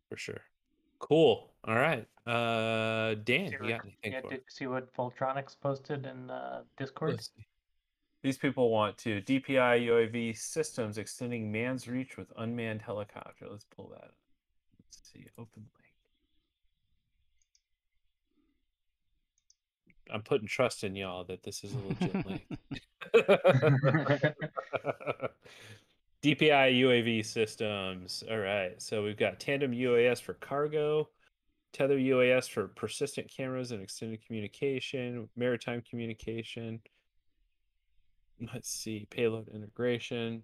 for 0.09 0.16
sure. 0.16 0.40
Cool. 0.98 1.50
All 1.64 1.74
right. 1.76 2.07
Uh 2.26 3.14
Dan, 3.24 3.50
See 3.50 3.57
what- 3.59 3.68
yeah, 3.68 3.79
for 3.79 4.11
did 4.11 4.14
us? 4.24 4.33
you 4.33 4.38
see 4.48 4.66
what 4.66 4.92
Voltronics 4.94 5.57
posted 5.59 6.07
in 6.07 6.31
uh, 6.31 6.62
Discord? 6.76 7.12
Let's 7.12 7.31
see. 7.37 7.46
These 8.22 8.37
people 8.37 8.70
want 8.70 8.98
to 8.98 9.22
DPI 9.22 9.86
UAV 9.86 10.36
systems 10.36 10.99
extending 10.99 11.51
man's 11.51 11.88
reach 11.88 12.18
with 12.18 12.32
unmanned 12.36 12.82
helicopter. 12.82 13.47
Let's 13.51 13.64
pull 13.64 13.88
that 13.88 14.05
up. 14.05 14.14
Let's 14.78 15.11
see. 15.11 15.26
Open 15.38 15.49
link. 15.57 15.66
I'm 20.12 20.22
putting 20.22 20.49
trust 20.49 20.84
in 20.84 20.97
y'all 20.97 21.24
that 21.24 21.42
this 21.42 21.64
is 21.64 21.72
a 21.72 21.78
legit 21.78 22.26
link. 22.26 22.47
DPI 26.22 26.78
UAV 26.80 27.24
systems. 27.24 28.22
All 28.30 28.38
right. 28.38 28.80
So 28.80 29.03
we've 29.03 29.16
got 29.16 29.40
tandem 29.40 29.72
UAS 29.72 30.20
for 30.20 30.34
cargo, 30.34 31.09
tether 31.72 31.97
UAS 31.97 32.51
for 32.51 32.68
persistent 32.68 33.30
cameras 33.34 33.72
and 33.72 33.82
extended 33.82 34.24
communication, 34.26 35.28
maritime 35.36 35.82
communication. 35.88 36.80
Let's 38.55 38.70
see. 38.70 39.07
Payload 39.11 39.49
integration. 39.49 40.43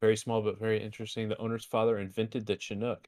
Very 0.00 0.16
small 0.16 0.40
but 0.42 0.58
very 0.58 0.82
interesting. 0.82 1.28
The 1.28 1.36
owner's 1.38 1.64
father 1.64 1.98
invented 1.98 2.46
the 2.46 2.56
Chinook. 2.56 3.06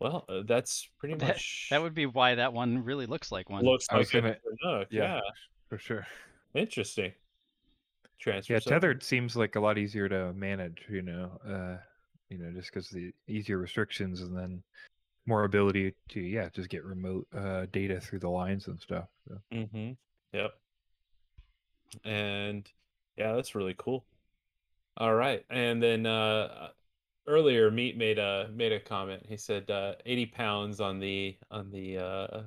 Well, 0.00 0.24
uh, 0.28 0.42
that's 0.44 0.88
pretty 0.98 1.14
That, 1.14 1.28
much 1.28 1.68
that 1.70 1.80
would 1.80 1.94
be 1.94 2.06
why 2.06 2.34
that 2.34 2.52
one 2.52 2.84
really 2.84 3.06
looks 3.06 3.30
like 3.32 3.48
one. 3.48 3.64
looks 3.64 3.86
like 3.90 4.08
a 4.08 4.20
gonna- 4.20 4.36
Chinook. 4.60 4.88
yeah. 4.90 5.14
Yeah. 5.14 5.20
for 5.68 5.78
sure. 5.78 6.06
interesting. 6.54 7.12
Transfer. 8.18 8.52
Yeah, 8.54 8.58
cell. 8.58 8.72
tethered 8.72 9.02
seems 9.02 9.36
like 9.36 9.56
a 9.56 9.60
lot 9.60 9.78
easier 9.78 10.08
to 10.08 10.32
manage. 10.34 10.84
You 10.88 11.02
know, 11.02 11.30
uh, 11.46 11.76
you 12.30 12.38
know, 12.38 12.50
just 12.52 12.72
because 12.72 12.88
the 12.90 13.12
easier 13.28 13.58
restrictions 13.58 14.20
and 14.22 14.36
then 14.36 14.62
more 15.26 15.44
ability 15.44 15.94
to 16.10 16.20
yeah, 16.20 16.48
just 16.50 16.68
get 16.68 16.84
remote 16.84 17.26
uh, 17.36 17.66
data 17.72 18.00
through 18.00 18.18
the 18.20 18.28
lines 18.28 18.66
and 18.68 18.80
stuff. 18.80 19.08
So. 19.28 19.38
Mm-hmm. 19.52 19.92
Yep. 20.32 20.52
And 22.04 22.70
yeah, 23.16 23.34
that's 23.34 23.54
really 23.54 23.74
cool. 23.78 24.04
All 24.96 25.14
right, 25.14 25.44
and 25.50 25.82
then 25.82 26.06
uh, 26.06 26.68
earlier, 27.26 27.70
Meat 27.70 27.96
made 27.96 28.18
a 28.18 28.48
made 28.52 28.72
a 28.72 28.80
comment. 28.80 29.24
He 29.28 29.36
said 29.36 29.70
uh, 29.70 29.94
eighty 30.06 30.26
pounds 30.26 30.80
on 30.80 30.98
the 31.00 31.36
on 31.50 31.70
the 31.70 31.98
uh, 31.98 32.42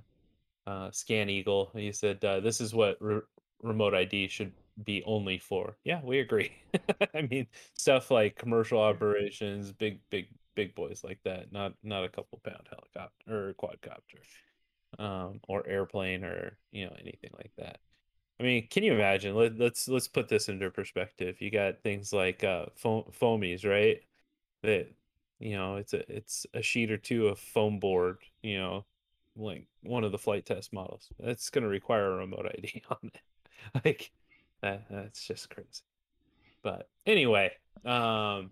uh, 0.67 0.89
ScanEagle. 0.89 1.77
He 1.77 1.91
said 1.91 2.23
uh, 2.23 2.39
this 2.39 2.61
is 2.61 2.73
what 2.73 2.97
re- 3.01 3.21
remote 3.61 3.93
ID 3.93 4.27
should 4.27 4.53
be 4.83 5.03
only 5.05 5.37
for. 5.37 5.77
Yeah, 5.83 6.01
we 6.03 6.19
agree. 6.19 6.51
I 7.13 7.23
mean, 7.23 7.47
stuff 7.73 8.11
like 8.11 8.37
commercial 8.37 8.79
operations, 8.79 9.71
big 9.71 9.99
big 10.09 10.27
big 10.55 10.75
boys 10.75 11.03
like 11.03 11.19
that. 11.23 11.51
Not 11.51 11.73
not 11.83 12.03
a 12.03 12.09
couple 12.09 12.39
pound 12.43 12.67
helicopter 12.69 13.49
or 13.49 13.53
quadcopter, 13.53 15.03
um, 15.03 15.39
or 15.47 15.67
airplane 15.67 16.23
or 16.23 16.57
you 16.71 16.85
know 16.85 16.95
anything 16.99 17.31
like 17.33 17.51
that. 17.57 17.79
I 18.39 18.43
mean, 18.43 18.67
can 18.69 18.83
you 18.83 18.93
imagine? 18.93 19.35
Let, 19.35 19.57
let's 19.57 19.87
let's 19.87 20.07
put 20.07 20.29
this 20.29 20.49
into 20.49 20.69
perspective. 20.69 21.41
You 21.41 21.49
got 21.49 21.81
things 21.81 22.13
like 22.13 22.43
uh, 22.43 22.67
foam, 22.75 23.03
foamies, 23.19 23.65
right? 23.65 24.01
That 24.63 24.87
you 25.39 25.55
know, 25.55 25.77
it's 25.77 25.93
a 25.93 26.15
it's 26.15 26.45
a 26.53 26.61
sheet 26.61 26.91
or 26.91 26.97
two 26.97 27.27
of 27.27 27.39
foam 27.39 27.79
board. 27.79 28.19
You 28.43 28.59
know, 28.59 28.85
like 29.35 29.65
one 29.83 30.03
of 30.03 30.11
the 30.11 30.17
flight 30.17 30.45
test 30.45 30.73
models. 30.73 31.09
That's 31.19 31.49
going 31.49 31.63
to 31.63 31.69
require 31.69 32.13
a 32.13 32.17
remote 32.17 32.45
ID 32.57 32.83
on 32.89 33.11
it. 33.13 33.21
Like 33.83 34.11
that, 34.61 34.85
that's 34.89 35.25
just 35.25 35.49
crazy. 35.49 35.81
But 36.63 36.89
anyway, 37.05 37.51
um, 37.85 38.51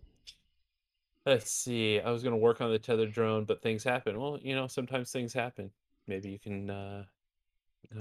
let's 1.26 1.52
see. 1.52 2.00
I 2.00 2.12
was 2.12 2.24
going 2.24 2.34
to 2.34 2.38
work 2.38 2.62
on 2.62 2.72
the 2.72 2.80
tethered 2.80 3.14
drone, 3.14 3.46
but 3.46 3.62
things 3.62 3.84
happen. 3.84 4.20
Well, 4.20 4.40
you 4.42 4.56
know, 4.56 4.68
sometimes 4.68 5.12
things 5.12 5.34
happen. 5.34 5.72
Maybe 6.08 6.30
you 6.30 6.40
can 6.40 6.70
uh, 6.70 7.04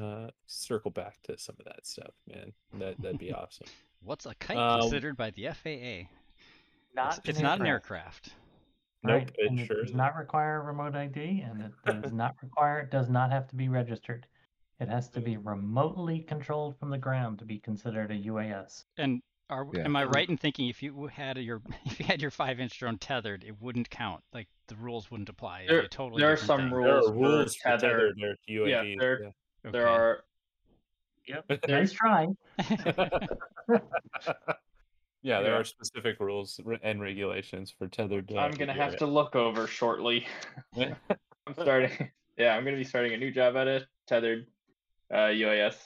uh, 0.00 0.28
circle 0.46 0.90
back 0.90 1.16
to 1.24 1.36
some 1.38 1.56
of 1.58 1.64
that 1.66 1.86
stuff, 1.86 2.12
man. 2.28 2.52
That 2.78 3.00
that'd 3.00 3.18
be 3.18 3.32
awesome. 3.34 3.66
What's 4.02 4.26
a 4.26 4.34
kite 4.34 4.56
Um, 4.56 4.80
considered 4.82 5.16
by 5.16 5.30
the 5.30 5.48
FAA? 5.54 6.08
Not 6.94 7.18
it's 7.18 7.28
it's 7.28 7.40
not 7.40 7.60
an 7.60 7.66
aircraft. 7.66 8.32
Nope, 9.02 9.12
Right, 9.14 9.30
it 9.36 9.50
and 9.50 9.60
it 9.60 9.68
does 9.68 9.78
isn't. 9.84 9.96
not 9.96 10.16
require 10.16 10.60
a 10.60 10.64
remote 10.64 10.94
ID, 10.96 11.40
and 11.42 11.62
it 11.62 11.72
does 12.02 12.12
not 12.12 12.36
require, 12.42 12.80
it 12.80 12.90
does 12.90 13.10
not 13.10 13.30
have 13.30 13.46
to 13.48 13.54
be 13.56 13.68
registered. 13.68 14.26
It 14.80 14.88
has 14.88 15.08
to 15.10 15.20
be 15.20 15.36
remotely 15.36 16.20
controlled 16.20 16.78
from 16.78 16.90
the 16.90 16.98
ground 16.98 17.38
to 17.40 17.44
be 17.44 17.58
considered 17.58 18.10
a 18.10 18.14
UAS. 18.14 18.84
And 18.96 19.20
are 19.50 19.66
Yeah. 19.74 19.84
am 19.84 19.94
I 19.96 20.04
right 20.04 20.28
in 20.28 20.36
thinking 20.38 20.68
if 20.68 20.82
you 20.82 21.06
had 21.08 21.36
your 21.38 21.60
if 21.84 21.98
you 22.00 22.06
had 22.06 22.22
your 22.22 22.30
five 22.30 22.60
inch 22.60 22.78
drone 22.78 22.98
tethered, 22.98 23.44
it 23.44 23.60
wouldn't 23.60 23.90
count? 23.90 24.22
Like 24.32 24.48
the 24.68 24.76
rules 24.76 25.10
wouldn't 25.10 25.28
apply. 25.28 25.66
There- 25.68 25.86
totally 25.88 26.22
there 26.22 26.32
are 26.32 26.36
some 26.36 26.60
thing. 26.60 26.70
There 26.70 26.78
rules 26.78 27.08
are 27.10 27.12
rules 27.12 27.56
for 27.56 27.62
tethered- 27.70 28.16
tethered 28.18 28.22
or 28.22 28.36
yeah, 28.68 28.82
UAVs. 28.82 29.00
there- 29.00 29.22
yeah. 29.24 29.30
There 29.72 29.88
are 29.88 30.24
Yep. 31.26 31.62
There's- 31.66 31.92
trying. 31.92 32.36
yeah, 35.22 35.40
there 35.40 35.52
Yeah. 35.52 35.58
are 35.58 35.64
specific 35.64 36.20
rules 36.20 36.60
and 36.82 37.00
regulations 37.00 37.70
for 37.70 37.88
tethered. 37.88 38.30
Uh, 38.30 38.38
I'm 38.40 38.50
gonna 38.52 38.74
have 38.74 38.96
to 38.98 39.06
look 39.06 39.34
over 39.34 39.66
shortly. 39.66 40.26
I'm 40.76 41.54
starting. 41.54 42.10
Yeah, 42.36 42.54
I'm 42.56 42.64
gonna 42.64 42.76
be 42.76 42.84
starting 42.84 43.14
a 43.14 43.16
new 43.16 43.30
job 43.30 43.56
at 43.56 43.66
a 43.68 43.86
tethered 44.06 44.46
uh, 45.10 45.28
UAS 45.32 45.76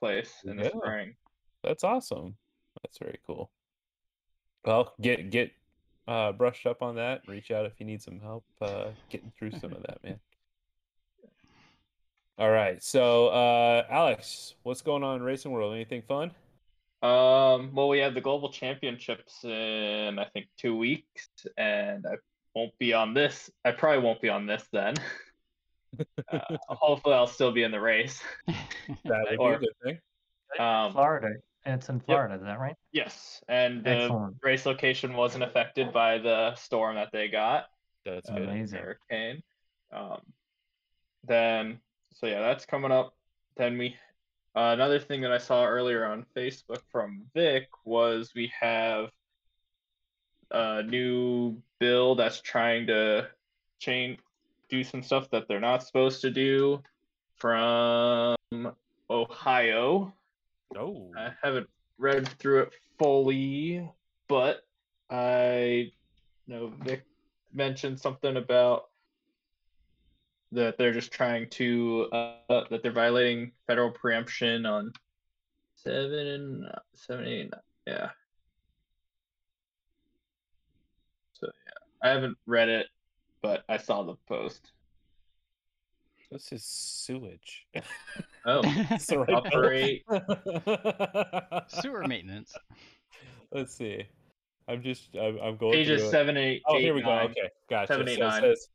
place 0.00 0.32
in 0.44 0.56
the 0.56 0.70
spring. 0.70 1.14
That's 1.62 1.84
awesome. 1.84 2.36
That's 2.82 2.98
very 2.98 3.18
cool. 3.26 3.50
Well, 4.64 4.94
get 5.00 5.30
get 5.30 5.52
uh, 6.08 6.32
brushed 6.32 6.66
up 6.66 6.80
on 6.82 6.94
that. 6.96 7.22
Reach 7.28 7.50
out 7.50 7.66
if 7.66 7.78
you 7.80 7.86
need 7.86 8.00
some 8.02 8.18
help 8.20 8.44
uh, 8.62 8.90
getting 9.10 9.30
through 9.38 9.52
some 9.52 9.72
of 9.72 9.82
that, 9.82 10.02
man. 10.02 10.20
All 12.38 12.50
right, 12.50 12.82
so 12.82 13.28
uh, 13.28 13.86
Alex, 13.88 14.56
what's 14.62 14.82
going 14.82 15.02
on 15.02 15.16
in 15.16 15.22
racing 15.22 15.52
world? 15.52 15.72
Anything 15.74 16.02
fun? 16.02 16.32
Um, 17.02 17.74
well, 17.74 17.88
we 17.88 17.98
have 18.00 18.12
the 18.12 18.20
global 18.20 18.50
championships 18.50 19.42
in 19.42 20.18
I 20.18 20.26
think 20.34 20.46
two 20.58 20.76
weeks, 20.76 21.28
and 21.56 22.04
I 22.06 22.16
won't 22.54 22.76
be 22.78 22.92
on 22.92 23.14
this. 23.14 23.50
I 23.64 23.70
probably 23.70 24.04
won't 24.04 24.20
be 24.20 24.28
on 24.28 24.44
this 24.44 24.62
then. 24.70 24.96
uh, 26.30 26.38
hopefully, 26.68 27.14
I'll 27.14 27.26
still 27.26 27.52
be 27.52 27.62
in 27.62 27.70
the 27.70 27.80
race. 27.80 28.22
That 29.04 29.26
would 29.30 29.38
be 29.38 29.44
a 29.44 29.58
good 29.58 29.68
thing. 29.82 29.98
Um, 30.60 30.92
Florida. 30.92 31.34
It's 31.64 31.88
in 31.88 31.98
Florida, 31.98 32.36
is 32.36 32.42
that 32.42 32.60
right? 32.60 32.76
yes, 32.92 33.42
and 33.48 33.82
the 33.82 33.90
Excellent. 33.90 34.36
race 34.42 34.64
location 34.64 35.14
wasn't 35.14 35.42
affected 35.42 35.92
by 35.92 36.18
the 36.18 36.54
storm 36.54 36.94
that 36.94 37.08
they 37.12 37.26
got. 37.26 37.64
That's 38.04 38.30
good. 38.30 38.42
Amazing. 38.42 38.78
hurricane. 38.78 39.42
Um, 39.92 40.20
then 41.24 41.80
so 42.18 42.26
yeah, 42.26 42.40
that's 42.40 42.64
coming 42.64 42.92
up. 42.92 43.14
Then 43.56 43.76
we 43.78 43.96
uh, 44.54 44.72
another 44.72 44.98
thing 44.98 45.20
that 45.20 45.32
I 45.32 45.38
saw 45.38 45.66
earlier 45.66 46.06
on 46.06 46.24
Facebook 46.34 46.80
from 46.90 47.22
Vic 47.34 47.68
was 47.84 48.32
we 48.34 48.50
have 48.58 49.10
a 50.50 50.82
new 50.82 51.60
bill 51.78 52.14
that's 52.14 52.40
trying 52.40 52.86
to 52.86 53.28
change 53.78 54.18
do 54.68 54.82
some 54.82 55.02
stuff 55.02 55.30
that 55.30 55.46
they're 55.46 55.60
not 55.60 55.82
supposed 55.82 56.22
to 56.22 56.30
do 56.30 56.82
from 57.36 58.36
Ohio. 59.10 60.12
Oh, 60.76 61.12
I 61.16 61.32
haven't 61.42 61.68
read 61.98 62.26
through 62.38 62.62
it 62.62 62.72
fully, 62.98 63.88
but 64.26 64.64
I 65.10 65.92
know 66.46 66.72
Vic 66.82 67.04
mentioned 67.52 68.00
something 68.00 68.36
about 68.36 68.88
that 70.56 70.78
they're 70.78 70.92
just 70.92 71.12
trying 71.12 71.48
to 71.50 72.08
uh, 72.12 72.64
that 72.70 72.82
they're 72.82 72.90
violating 72.90 73.52
federal 73.66 73.90
preemption 73.90 74.64
on 74.64 74.90
seven, 75.74 76.66
seven, 76.94 77.26
eight, 77.26 77.50
nine, 77.52 77.60
yeah. 77.86 78.08
So 81.34 81.46
yeah, 81.46 82.08
I 82.08 82.12
haven't 82.12 82.38
read 82.46 82.70
it, 82.70 82.86
but 83.42 83.64
I 83.68 83.76
saw 83.76 84.02
the 84.02 84.16
post. 84.26 84.72
this 86.32 86.50
is 86.52 86.64
sewage. 86.64 87.66
Oh, 88.46 88.62
That's 88.88 89.06
the 89.06 89.18
right 89.18 90.02
bill. 90.08 91.62
Sewer 91.68 92.04
maintenance. 92.06 92.54
Let's 93.52 93.74
see. 93.74 94.04
I'm 94.68 94.82
just 94.82 95.14
I'm, 95.16 95.38
I'm 95.38 95.56
going 95.56 95.72
pages 95.72 96.00
through 96.00 96.08
it. 96.08 96.10
seven, 96.12 96.36
eight, 96.36 96.62
Oh, 96.66 96.76
eight, 96.76 96.82
here 96.82 96.94
we 96.94 97.02
go. 97.02 97.10
Okay, 97.10 97.50
gotcha. 97.68 97.92
Seven, 97.92 98.08
eight, 98.08 98.18
so, 98.18 98.26
nine. 98.28 98.44
It 98.44 98.56
says, 98.56 98.68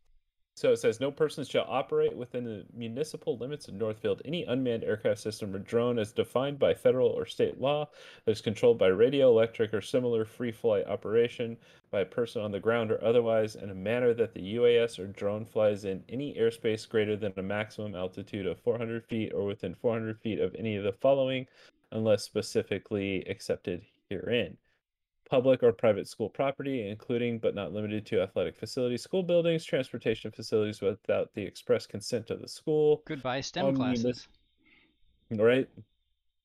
so 0.54 0.72
it 0.72 0.78
says 0.78 1.00
no 1.00 1.12
person 1.12 1.46
shall 1.46 1.66
operate 1.68 2.16
within 2.16 2.44
the 2.44 2.66
municipal 2.74 3.38
limits 3.38 3.68
of 3.68 3.74
Northfield. 3.74 4.22
Any 4.26 4.44
unmanned 4.44 4.84
aircraft 4.84 5.20
system 5.20 5.56
or 5.56 5.60
drone 5.60 5.98
as 5.98 6.12
defined 6.12 6.60
by 6.60 6.74
federal 6.74 7.10
or 7.10 7.26
state 7.26 7.60
law 7.60 7.90
that 8.26 8.32
is 8.32 8.42
controlled 8.42 8.78
by 8.78 8.88
radio, 8.88 9.30
electric, 9.30 9.74
or 9.74 9.82
similar 9.82 10.26
free 10.26 10.52
flight 10.52 10.86
operation 10.88 11.58
by 11.90 12.02
a 12.02 12.06
person 12.06 12.42
on 12.42 12.52
the 12.52 12.60
ground 12.60 12.92
or 12.92 13.04
otherwise 13.04 13.56
in 13.56 13.70
a 13.70 13.76
manner 13.76 14.14
that 14.14 14.34
the 14.34 14.56
UAS 14.56 15.00
or 15.00 15.08
drone 15.08 15.46
flies 15.46 15.86
in 15.86 16.04
any 16.10 16.34
airspace 16.36 16.88
greater 16.88 17.16
than 17.16 17.34
a 17.38 17.42
maximum 17.42 17.96
altitude 17.96 18.46
of 18.46 18.60
400 18.60 19.06
feet 19.06 19.34
or 19.34 19.46
within 19.46 19.74
400 19.74 20.20
feet 20.20 20.40
of 20.40 20.54
any 20.56 20.76
of 20.76 20.84
the 20.84 20.92
following, 20.92 21.48
unless 21.92 22.24
specifically 22.24 23.24
accepted 23.28 23.82
herein 24.10 24.58
public 25.32 25.64
or 25.64 25.72
private 25.72 26.10
school 26.10 26.30
property, 26.30 26.90
including 26.90 27.40
but 27.40 27.56
not 27.56 27.72
limited 27.72 28.06
to 28.06 28.22
athletic 28.22 28.54
facilities, 28.58 29.02
school 29.02 29.24
buildings, 29.24 29.64
transportation 29.64 30.30
facilities 30.30 30.82
without 30.82 31.34
the 31.34 31.42
express 31.42 31.88
consent 31.88 32.30
of 32.30 32.42
the 32.42 32.48
school, 32.50 33.02
Goodbye 33.06 33.40
STEM 33.40 33.66
Um, 33.68 33.76
classes. 33.76 34.28
munis- 35.30 35.42
right? 35.42 35.70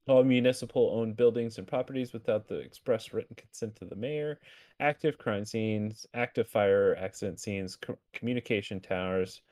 All 0.07 0.22
municipal 0.22 0.93
owned 0.95 1.16
buildings 1.16 1.59
and 1.59 1.66
properties 1.66 2.12
without 2.12 2.47
the 2.47 2.59
express 2.61 3.12
written 3.12 3.34
consent 3.34 3.76
of 3.82 3.91
the 3.91 3.97
mayor, 3.97 4.39
active 4.78 5.18
crime 5.18 5.45
scenes, 5.45 6.07
active 6.14 6.47
fire 6.49 6.95
accident 6.95 7.41
scenes, 7.41 7.74
co- 7.74 7.99
communication 8.12 8.78
towers. 8.78 9.43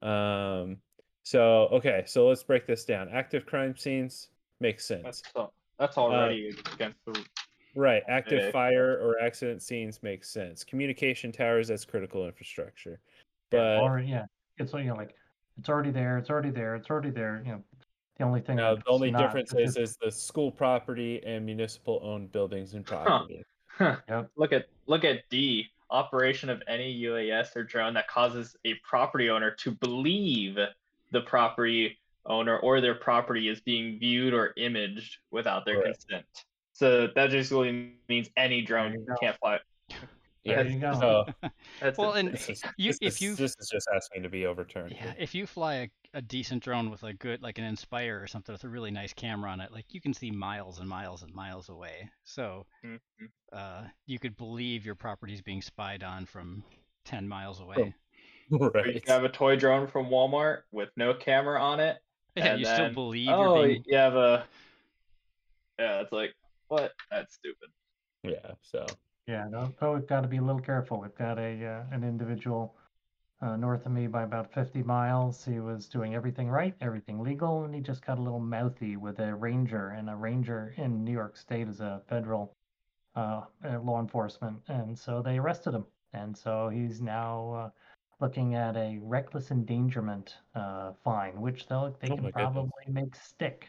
Um, 0.00 0.76
so, 1.24 1.66
okay, 1.72 2.04
so 2.06 2.28
let's 2.28 2.44
break 2.44 2.68
this 2.68 2.84
down. 2.84 3.08
Active 3.08 3.46
crime 3.46 3.76
scenes 3.76 4.28
makes 4.60 4.84
sense. 4.84 5.02
That's 5.02 5.22
al- 5.34 5.52
that's 5.76 5.98
Uh, 5.98 6.02
already 6.02 6.50
against 6.72 7.04
the 7.04 7.24
Right, 7.76 8.02
active 8.08 8.40
Okay. 8.40 8.50
fire 8.52 8.98
or 9.02 9.20
accident 9.20 9.60
scenes 9.60 10.02
makes 10.02 10.30
sense. 10.30 10.64
Communication 10.64 11.30
towers, 11.30 11.68
that's 11.68 11.84
critical 11.84 12.24
infrastructure. 12.24 12.98
Yeah, 13.52 13.58
But 13.58 13.82
or 13.82 13.98
yeah, 14.00 14.24
it's 14.56 14.72
you 14.72 14.84
know 14.84 14.94
like 14.94 15.14
it's 15.58 15.68
already 15.68 15.90
there. 15.90 16.16
It's 16.16 16.30
already 16.30 16.50
there. 16.50 16.74
It's 16.74 16.88
already 16.88 17.10
there. 17.10 17.42
You 17.44 17.52
know, 17.52 17.62
the 18.18 18.24
only 18.24 18.40
thing. 18.40 18.56
now 18.56 18.76
the 18.76 18.82
only 18.88 19.10
not 19.10 19.18
difference 19.20 19.52
is 19.52 19.76
is 19.76 19.98
the 19.98 20.10
school 20.10 20.50
property 20.50 21.22
and 21.26 21.44
municipal 21.44 22.00
owned 22.02 22.32
buildings 22.32 22.72
and 22.72 22.84
property. 22.84 23.44
Huh. 23.66 23.96
Yep. 24.08 24.30
Look 24.36 24.54
at 24.54 24.66
look 24.86 25.04
at 25.04 25.28
D. 25.28 25.66
operation 25.90 26.48
of 26.48 26.62
any 26.66 26.98
UAS 27.02 27.54
or 27.56 27.62
drone 27.62 27.92
that 27.92 28.08
causes 28.08 28.56
a 28.64 28.72
property 28.88 29.28
owner 29.28 29.50
to 29.50 29.70
believe 29.70 30.56
the 31.12 31.20
property 31.20 31.98
owner 32.24 32.56
or 32.58 32.80
their 32.80 32.94
property 32.94 33.50
is 33.50 33.60
being 33.60 33.98
viewed 33.98 34.32
or 34.32 34.54
imaged 34.56 35.18
without 35.30 35.66
their 35.66 35.82
Correct. 35.82 36.06
consent. 36.08 36.45
So 36.76 37.08
that 37.14 37.30
basically 37.30 37.94
means 38.06 38.28
any 38.36 38.60
drone 38.60 38.92
you 38.92 39.06
can't 39.18 39.34
fly. 39.38 39.58
Yeah. 40.44 40.62
There 40.62 40.66
you 40.66 40.78
go. 40.78 40.92
So 41.00 41.24
That's 41.80 41.96
Well, 41.96 42.12
and 42.12 42.34
this 42.34 42.50
is, 42.50 42.62
you 42.76 42.90
this 42.90 42.98
if 43.00 43.12
is- 43.14 43.20
you 43.22 43.34
this 43.34 43.56
is 43.58 43.70
just 43.72 43.88
asking 43.94 44.22
to 44.24 44.28
be 44.28 44.44
overturned. 44.44 44.92
Yeah, 44.92 45.14
if 45.18 45.34
you 45.34 45.46
fly 45.46 45.74
a, 45.74 45.88
a 46.12 46.20
decent 46.20 46.62
drone 46.62 46.90
with 46.90 47.02
a 47.02 47.14
good, 47.14 47.42
like 47.42 47.56
an 47.56 47.64
Inspire 47.64 48.20
or 48.22 48.26
something 48.26 48.52
with 48.52 48.62
a 48.64 48.68
really 48.68 48.90
nice 48.90 49.14
camera 49.14 49.50
on 49.50 49.60
it, 49.60 49.72
like 49.72 49.86
you 49.94 50.02
can 50.02 50.12
see 50.12 50.30
miles 50.30 50.78
and 50.78 50.86
miles 50.88 51.22
and 51.22 51.32
miles 51.34 51.70
away. 51.70 52.10
So 52.24 52.66
Mhm. 52.84 53.00
uh, 53.54 53.84
you 54.04 54.18
could 54.18 54.36
believe 54.36 54.84
your 54.84 54.94
property's 54.96 55.40
being 55.40 55.62
spied 55.62 56.02
on 56.02 56.26
from 56.26 56.62
10 57.06 57.26
miles 57.26 57.60
away. 57.60 57.94
Or 58.52 58.58
you 58.66 58.70
right. 58.74 59.04
can 59.04 59.12
have 59.12 59.24
a 59.24 59.28
toy 59.28 59.56
drone 59.56 59.88
from 59.88 60.06
Walmart 60.06 60.62
with 60.70 60.90
no 60.96 61.12
camera 61.14 61.60
on 61.60 61.80
it. 61.80 61.96
yeah, 62.36 62.44
and 62.52 62.60
you 62.60 62.66
then, 62.66 62.74
still 62.76 62.94
believe 62.94 63.28
oh, 63.30 63.56
you're 63.56 63.66
being. 63.68 63.84
you 63.86 63.96
have 63.96 64.14
a. 64.14 64.46
Yeah, 65.80 66.00
it's 66.02 66.12
like 66.12 66.32
what? 66.68 66.92
That's 67.10 67.34
stupid. 67.34 67.68
Yeah. 68.22 68.52
So 68.62 68.86
Yeah, 69.26 69.46
no, 69.50 69.72
so 69.80 69.94
we've 69.94 70.06
got 70.06 70.22
to 70.22 70.28
be 70.28 70.36
a 70.38 70.42
little 70.42 70.60
careful. 70.60 71.00
We've 71.00 71.14
got 71.14 71.38
a 71.38 71.64
uh, 71.64 71.84
an 71.94 72.04
individual 72.04 72.76
uh, 73.42 73.56
north 73.56 73.84
of 73.86 73.92
me 73.92 74.06
by 74.06 74.22
about 74.22 74.52
50 74.52 74.82
miles. 74.82 75.44
He 75.44 75.60
was 75.60 75.88
doing 75.88 76.14
everything 76.14 76.48
right, 76.48 76.74
everything 76.80 77.20
legal, 77.20 77.64
and 77.64 77.74
he 77.74 77.80
just 77.80 78.04
got 78.04 78.18
a 78.18 78.22
little 78.22 78.40
mouthy 78.40 78.96
with 78.96 79.18
a 79.20 79.34
ranger. 79.34 79.90
And 79.90 80.08
a 80.10 80.16
ranger 80.16 80.74
in 80.76 81.04
New 81.04 81.12
York 81.12 81.36
State 81.36 81.68
is 81.68 81.80
a 81.80 82.02
federal 82.08 82.52
uh, 83.14 83.42
uh, 83.64 83.80
law 83.80 84.00
enforcement, 84.00 84.60
and 84.68 84.98
so 84.98 85.22
they 85.22 85.38
arrested 85.38 85.74
him. 85.74 85.86
And 86.12 86.36
so 86.36 86.68
he's 86.68 87.00
now 87.02 87.50
uh, 87.52 87.70
looking 88.20 88.54
at 88.54 88.76
a 88.76 88.98
reckless 89.02 89.50
endangerment 89.50 90.36
uh, 90.54 90.92
fine, 91.04 91.40
which 91.40 91.66
they'll 91.66 91.96
they 92.00 92.08
Oh 92.08 92.16
can 92.16 92.24
my 92.24 92.30
goodness. 92.30 92.32
probably 92.32 92.84
make 92.88 93.14
stick. 93.14 93.68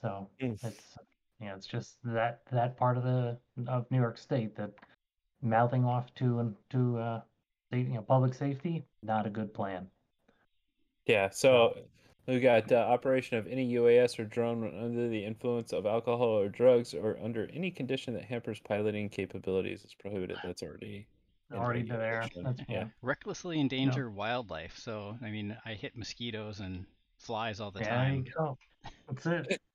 So 0.00 0.28
Mm. 0.42 0.56
it's 0.62 0.96
yeah, 1.40 1.54
it's 1.54 1.66
just 1.66 1.96
that 2.04 2.40
that 2.52 2.76
part 2.76 2.96
of 2.96 3.04
the 3.04 3.38
of 3.66 3.90
New 3.90 3.98
York 3.98 4.18
State 4.18 4.56
that 4.56 4.72
mouthing 5.42 5.84
off 5.84 6.12
to 6.16 6.40
and 6.40 6.54
to 6.70 6.98
uh, 6.98 7.20
you 7.72 7.84
know 7.84 8.02
public 8.02 8.34
safety 8.34 8.84
not 9.02 9.26
a 9.26 9.30
good 9.30 9.52
plan. 9.52 9.86
Yeah, 11.06 11.30
so 11.30 11.78
we 12.26 12.40
got 12.40 12.70
uh, 12.70 12.76
operation 12.76 13.38
of 13.38 13.46
any 13.46 13.74
UAS 13.74 14.18
or 14.18 14.24
drone 14.24 14.62
under 14.82 15.08
the 15.08 15.24
influence 15.24 15.72
of 15.72 15.86
alcohol 15.86 16.38
or 16.38 16.48
drugs 16.48 16.92
or 16.92 17.18
under 17.22 17.48
any 17.54 17.70
condition 17.70 18.12
that 18.14 18.24
hampers 18.24 18.60
piloting 18.60 19.08
capabilities 19.08 19.84
is 19.84 19.94
prohibited. 19.94 20.36
That's 20.44 20.62
already 20.62 21.06
Already 21.54 21.82
there. 21.82 22.28
That's 22.42 22.60
yeah. 22.68 22.80
yeah. 22.80 22.84
Recklessly 23.00 23.58
endanger 23.60 24.10
wildlife. 24.10 24.76
So, 24.78 25.16
I 25.22 25.30
mean, 25.30 25.56
I 25.64 25.72
hit 25.72 25.96
mosquitoes 25.96 26.60
and 26.60 26.84
flies 27.18 27.60
all 27.60 27.70
the 27.70 27.80
Yeah, 27.80 28.04
there 28.04 28.14
you 28.14 28.24
time. 28.24 28.32
go. 28.36 28.58
That's 29.08 29.26
it. 29.26 29.60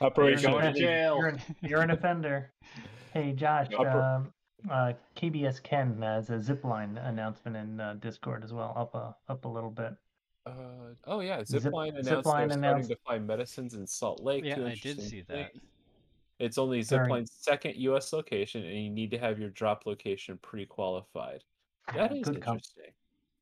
Operation 0.00 0.50
going 0.50 0.62
to 0.62 0.68
of 0.70 0.74
any- 0.76 0.80
jail. 0.80 1.16
You're 1.18 1.28
an, 1.28 1.40
you're 1.62 1.80
an 1.82 1.90
offender. 1.90 2.52
Hey 3.12 3.32
Josh, 3.32 3.66
Oper- 3.70 4.18
um, 4.18 4.32
uh, 4.70 4.92
KBS 5.16 5.60
Ken 5.64 6.00
has 6.00 6.30
a 6.30 6.34
zipline 6.34 6.96
announcement 7.08 7.56
in 7.56 7.80
uh, 7.80 7.94
Discord 7.98 8.44
as 8.44 8.52
well. 8.52 8.72
Up 8.76 8.94
a 8.94 9.16
up 9.28 9.46
a 9.46 9.48
little 9.48 9.72
bit. 9.72 9.94
Uh, 10.46 10.52
oh 11.08 11.18
yeah, 11.18 11.42
Zip- 11.42 11.64
Zipline 11.64 11.98
announced 11.98 12.28
Zipline 12.28 12.48
they're 12.50 12.58
starting 12.58 12.86
to 12.86 12.96
find 13.04 13.26
medicines 13.26 13.74
in 13.74 13.84
Salt 13.84 14.22
Lake. 14.22 14.44
Yeah, 14.44 14.64
I 14.64 14.78
did 14.80 15.02
see 15.02 15.24
that. 15.26 15.50
It's 16.38 16.56
only 16.56 16.82
Very- 16.82 17.08
Zipline's 17.08 17.32
second 17.32 17.74
U.S. 17.78 18.12
location, 18.12 18.64
and 18.64 18.78
you 18.78 18.90
need 18.90 19.10
to 19.10 19.18
have 19.18 19.40
your 19.40 19.50
drop 19.50 19.86
location 19.86 20.38
pre-qualified. 20.40 21.42
That 21.92 22.14
is 22.16 22.22
good 22.22 22.40
com- 22.40 22.54
interesting. 22.58 22.92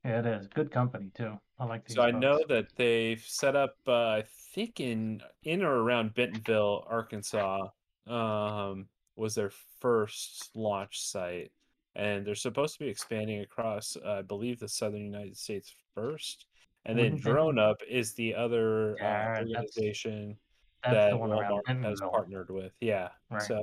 Yeah, 0.06 0.20
it 0.20 0.26
is 0.26 0.46
good 0.46 0.70
company 0.70 1.10
too. 1.14 1.38
I 1.58 1.66
like 1.66 1.86
these. 1.86 1.96
So 1.96 2.02
I 2.02 2.10
know 2.10 2.40
that 2.48 2.68
they've 2.76 3.20
set 3.20 3.54
up, 3.54 3.76
uh, 3.86 3.92
I 3.92 4.24
think 4.58 4.80
in 4.80 5.22
in 5.44 5.62
or 5.62 5.76
around 5.82 6.14
Bentonville, 6.14 6.84
Arkansas, 6.88 7.68
um, 8.08 8.88
was 9.16 9.34
their 9.34 9.50
first 9.80 10.50
launch 10.54 11.00
site, 11.00 11.52
and 11.94 12.26
they're 12.26 12.34
supposed 12.34 12.74
to 12.74 12.80
be 12.84 12.88
expanding 12.90 13.40
across, 13.40 13.96
uh, 14.04 14.16
I 14.18 14.22
believe, 14.22 14.58
the 14.58 14.68
southern 14.68 15.04
United 15.04 15.36
States 15.36 15.72
first, 15.94 16.46
and 16.86 16.98
then 16.98 17.12
Wouldn't 17.14 17.24
DroneUp 17.24 17.76
is 17.88 18.14
the 18.14 18.34
other 18.34 18.96
Yeah, 19.00 19.34
uh, 19.36 19.38
organization 19.40 20.36
that's 20.82 20.94
that 20.94 21.10
the 21.10 21.16
Walmart 21.16 21.84
has 21.84 22.00
partnered 22.00 22.50
with. 22.50 22.72
Yeah, 22.80 23.10
Right. 23.30 23.42
so 23.42 23.62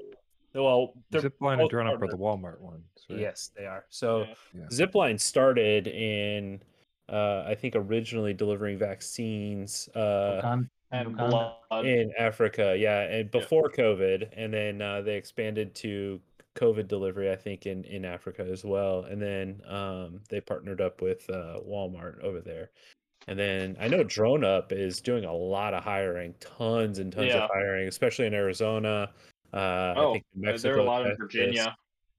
well, 0.54 0.94
they're 1.10 1.22
Zipline 1.22 1.54
and 1.54 1.62
both 1.64 1.72
DroneUp 1.72 2.02
are 2.02 2.08
the 2.08 2.18
Walmart 2.18 2.60
ones. 2.62 2.86
right? 3.10 3.20
Yes, 3.20 3.52
they 3.58 3.66
are. 3.66 3.86
So 3.90 4.22
Yeah. 4.22 4.34
Yeah. 4.54 4.66
Zipline 4.68 5.20
started 5.20 5.88
in, 5.88 6.62
uh, 7.10 7.44
I 7.46 7.56
think, 7.56 7.76
originally 7.76 8.34
delivering 8.34 8.78
vaccines 8.78 9.90
uh, 9.96 10.40
Ugan- 10.42 10.70
And 10.92 11.12
Uganda. 11.12 11.56
blood. 11.70 11.86
in 11.86 12.12
Africa. 12.18 12.76
Yeah, 12.78 13.02
and 13.02 13.30
before 13.32 13.70
COVID, 13.70 14.30
and 14.36 14.54
then 14.54 14.82
uh, 14.82 15.02
they 15.02 15.16
expanded 15.16 15.74
to 15.76 16.22
COVID 16.56 16.88
delivery, 16.88 17.32
I 17.32 17.36
think, 17.36 17.66
in 17.66 17.84
in 17.86 18.06
Africa 18.06 18.48
as 18.50 18.64
well. 18.64 19.04
And 19.04 19.22
then 19.22 19.62
um, 19.68 20.22
they 20.30 20.40
partnered 20.42 20.82
up 20.82 21.02
with 21.02 21.30
uh, 21.30 21.60
Walmart 21.68 22.22
over 22.24 22.40
there. 22.42 22.70
And 23.28 23.38
then 23.40 23.76
I 23.80 23.88
know 23.88 24.04
DroneUp 24.04 24.72
is 24.72 25.02
doing 25.02 25.26
a 25.26 25.34
lot 25.34 25.74
of 25.74 25.84
hiring, 25.84 26.36
tons 26.40 27.00
and 27.00 27.12
tons 27.12 27.28
Yeah. 27.28 27.46
of 27.46 27.50
hiring, 27.52 27.88
especially 27.88 28.28
in 28.28 28.34
Arizona. 28.36 29.10
Uh, 29.52 29.58
I 29.58 29.94
Oh, 29.98 30.14
think 30.14 30.26
New 30.36 30.50
uh, 30.50 30.58
there 30.58 30.74
are 30.74 30.76
a 30.76 30.78
Mexico, 30.78 30.84
lot 30.86 31.08
in 31.08 31.18
Virginia. 31.18 31.76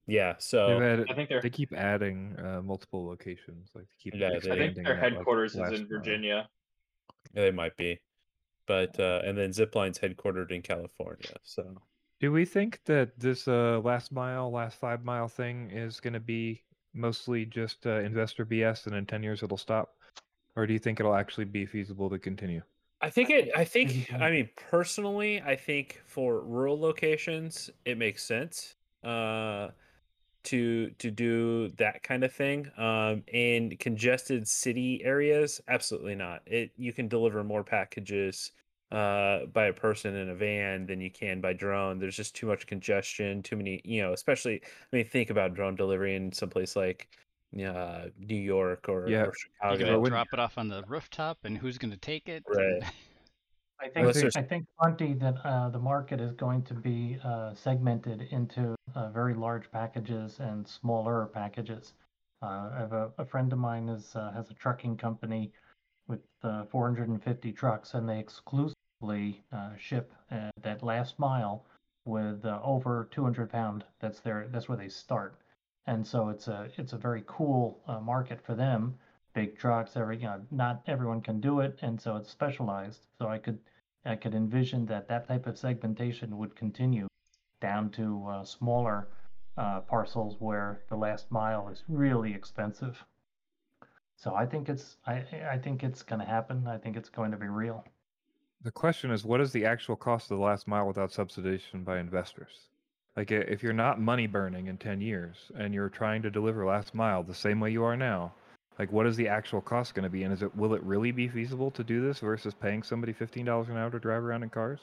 Yeah, 0.09 0.35
so 0.39 0.81
added- 0.81 1.07
I 1.11 1.15
think 1.15 1.29
they're 1.29 1.41
they 1.43 1.51
keep 1.51 1.73
adding 1.73 2.37
uh, 2.39 2.61
multiple 2.63 3.07
locations, 3.07 3.71
like 3.75 3.85
they 3.85 3.95
keep 4.01 4.15
Yeah, 4.15 4.31
they- 4.31 4.37
I 4.53 4.57
think 4.57 4.75
their 4.75 4.85
that, 4.85 4.91
like, 4.91 4.99
headquarters 5.15 5.53
is 5.53 5.57
in 5.59 5.63
mile. 5.63 5.87
Virginia. 5.89 6.49
they 7.35 7.51
might 7.51 7.77
be. 7.77 7.99
But 8.67 8.99
uh, 8.99 9.23
and 9.25 9.37
then 9.37 9.51
Zipline's 9.51 9.99
headquartered 9.99 10.51
in 10.51 10.63
California. 10.63 11.37
So 11.43 11.81
Do 12.21 12.33
we 12.33 12.45
think 12.45 12.81
that 12.87 13.19
this 13.19 13.47
uh, 13.47 13.81
last 13.85 14.13
mile, 14.13 14.51
last 14.51 14.79
five 14.79 15.05
mile 15.05 15.29
thing 15.29 15.71
is 15.71 16.01
going 16.01 16.15
to 16.15 16.21
be 16.21 16.63
mostly 16.95 17.45
just 17.45 17.87
uh, 17.87 18.01
investor 18.01 18.45
BS, 18.45 18.87
and 18.87 18.95
in 18.95 19.07
ten 19.07 19.23
years 19.23 19.43
it'll 19.43 19.57
stop, 19.57 19.95
or 20.57 20.67
do 20.67 20.73
you 20.73 20.79
think 20.79 21.01
it'll 21.01 21.15
actually 21.15 21.45
be 21.45 21.67
feasible 21.67 22.11
to 22.11 22.19
continue? 22.19 22.63
I 23.01 23.11
think 23.11 23.31
it. 23.31 23.51
I 23.55 23.65
think. 23.65 24.11
I 24.21 24.31
mean, 24.31 24.49
personally, 24.71 25.43
I 25.43 25.55
think 25.57 26.03
for 26.07 26.41
rural 26.41 26.81
locations, 26.81 27.71
it 27.85 27.99
makes 27.99 28.25
sense 28.25 28.75
uh, 29.05 29.69
to 30.47 30.91
to 30.91 31.11
do 31.11 31.69
that 31.77 32.03
kind 32.03 32.25
of 32.25 32.33
thing. 32.33 32.71
Um, 32.77 33.23
in 33.33 33.77
congested 33.79 34.49
city 34.49 35.03
areas, 35.05 35.61
absolutely 35.69 36.15
not. 36.15 36.43
It 36.47 36.73
you 36.77 36.93
can 36.93 37.09
deliver 37.09 37.45
more 37.45 37.63
packages 37.65 38.53
uh, 38.93 39.47
by 39.47 39.67
a 39.67 39.73
person 39.73 40.15
in 40.15 40.29
a 40.31 40.35
van 40.35 40.87
than 40.87 41.01
you 41.01 41.11
can 41.11 41.41
by 41.41 41.53
drone. 41.53 41.99
There's 41.99 42.17
just 42.17 42.35
too 42.37 42.47
much 42.47 42.67
congestion. 42.67 43.43
Too 43.43 43.57
many, 43.57 43.81
you 43.85 44.03
know. 44.03 44.13
Especially, 44.13 44.63
I 44.63 44.97
mean, 44.97 45.05
think 45.05 45.31
about 45.31 45.55
drone 45.55 45.75
delivery 45.75 46.15
in 46.15 46.33
some 46.33 46.49
place 46.49 46.77
like 46.77 47.09
uh, 47.55 48.07
New 48.19 48.37
York 48.37 48.89
or, 48.89 49.09
Yeah. 49.09 49.25
or 49.25 49.33
Chicago. 49.35 50.01
gotta 50.01 50.11
drop 50.11 50.29
it 50.33 50.39
off 50.39 50.59
on 50.59 50.69
the 50.69 50.85
rooftop, 50.87 51.39
and 51.45 51.57
who's 51.59 51.79
gonna 51.79 51.97
take 51.97 52.29
it? 52.29 52.45
Right. 52.49 52.83
I 53.79 53.85
think 53.85 53.97
Unless 53.97 54.17
there's- 54.17 54.37
I 54.37 54.43
think 54.43 54.67
plenty 54.81 55.15
that 55.15 55.37
uh, 55.45 55.69
the 55.69 55.79
market 55.79 56.21
is 56.21 56.33
going 56.33 56.63
to 56.65 56.75
be 56.75 57.19
uh, 57.23 57.53
segmented 57.55 58.23
into 58.31 58.75
uh, 58.95 59.11
very 59.11 59.35
large 59.35 59.71
packages 59.71 60.41
and 60.41 60.67
smaller 60.67 61.27
packages. 61.27 61.95
Uh, 62.43 62.71
I 62.73 62.79
have 62.79 62.93
a, 62.93 63.13
a 63.19 63.25
friend 63.25 63.53
of 63.53 63.59
mine 63.59 63.89
is 63.89 64.15
uh, 64.17 64.31
has 64.33 64.51
a 64.51 64.55
trucking 64.55 64.97
company 64.97 65.53
with 66.09 66.21
uh, 66.43 66.65
450 66.65 67.53
trucks, 67.53 67.95
and 67.95 68.09
they 68.09 68.19
exclusively 68.19 69.43
uh, 69.53 69.77
ship 69.77 70.13
uh, 70.31 70.51
that 70.63 70.83
last 70.83 71.19
mile 71.19 71.65
with 72.05 72.45
uh, 72.45 72.61
over 72.63 73.09
200 73.11 73.51
pound. 73.51 73.85
That's 74.01 74.21
their 74.21 74.49
that's 74.49 74.69
where 74.69 74.79
they 74.79 74.89
start, 74.89 75.37
and 75.87 76.07
so 76.07 76.29
it's 76.31 76.49
a 76.49 76.71
it's 76.79 76.93
a 76.95 76.99
very 76.99 77.25
cool 77.27 77.81
uh, 77.87 78.01
market 78.01 78.41
for 78.41 78.55
them 78.55 78.99
big 79.37 79.59
trucks 79.59 79.97
every 79.97 80.17
you 80.17 80.25
know 80.25 80.41
not 80.51 80.83
everyone 80.87 81.21
can 81.21 81.39
do 81.41 81.61
it 81.61 81.79
and 81.83 82.01
so 82.01 82.17
it's 82.17 82.31
specialized. 82.31 83.03
So 83.19 83.29
i 83.29 83.37
could 83.37 83.59
i 84.07 84.17
could 84.17 84.35
envision 84.35 84.87
that 84.87 85.09
that 85.09 85.29
type 85.29 85.47
of 85.47 85.59
segmentation 85.59 86.39
would 86.39 86.57
continue 86.57 87.07
down 87.61 87.91
to 87.91 88.07
uh, 88.29 88.45
smaller 88.45 89.09
uh, 89.59 89.81
parcels 89.81 90.37
where 90.39 90.81
the 90.89 90.97
last 90.97 91.31
mile 91.31 91.69
is 91.69 91.85
really 91.87 92.33
expensive. 92.33 93.05
So 94.17 94.35
i 94.35 94.47
think 94.47 94.71
it's 94.71 94.97
i 95.07 95.17
i 95.55 95.59
think 95.59 95.83
it's 95.83 96.03
going 96.03 96.21
to 96.21 96.27
happen. 96.37 96.67
I 96.67 96.79
think 96.79 96.97
it's 96.97 97.11
going 97.11 97.31
to 97.31 97.37
be 97.37 97.49
real. 97.49 97.85
The 98.63 98.73
question 98.73 99.11
is, 99.11 99.23
what 99.23 99.43
is 99.43 99.53
the 99.53 99.67
actual 99.67 99.97
cost 99.97 100.31
of 100.31 100.39
the 100.39 100.45
last 100.45 100.67
mile 100.67 100.87
without 100.87 101.11
subsidization 101.11 101.85
by 101.85 101.99
investors? 101.99 102.71
Like, 103.15 103.31
if 103.31 103.63
you're 103.63 103.85
not 103.85 104.01
money 104.01 104.27
burning 104.27 104.67
in 104.67 104.79
10 104.79 105.01
years 105.01 105.53
and 105.57 105.75
you're 105.75 105.91
trying 105.91 106.23
to 106.23 106.31
deliver 106.31 106.65
last 106.65 106.95
mile 106.95 107.23
the 107.23 107.35
same 107.35 107.61
way 107.61 107.71
you 107.71 107.85
are 107.85 107.97
now, 107.97 108.33
like, 108.79 108.93
what 108.93 109.07
is 109.07 109.17
the 109.17 109.29
actual 109.29 109.61
cost 109.61 109.95
going 109.95 110.05
to 110.05 110.11
be? 110.11 110.25
And 110.25 110.33
is 110.33 110.43
it 110.43 110.55
will 110.57 110.75
it 110.75 110.83
really 110.83 111.13
be 111.13 111.29
feasible 111.29 111.71
to 111.73 111.83
do 111.85 112.01
this 112.07 112.21
versus 112.21 112.55
paying 112.55 112.83
somebody 112.83 113.13
$15 113.13 113.69
an 113.71 113.77
hour 113.77 113.91
to 113.91 113.99
drive 113.99 114.23
around 114.23 114.43
in 114.43 114.51
cars? 114.51 114.81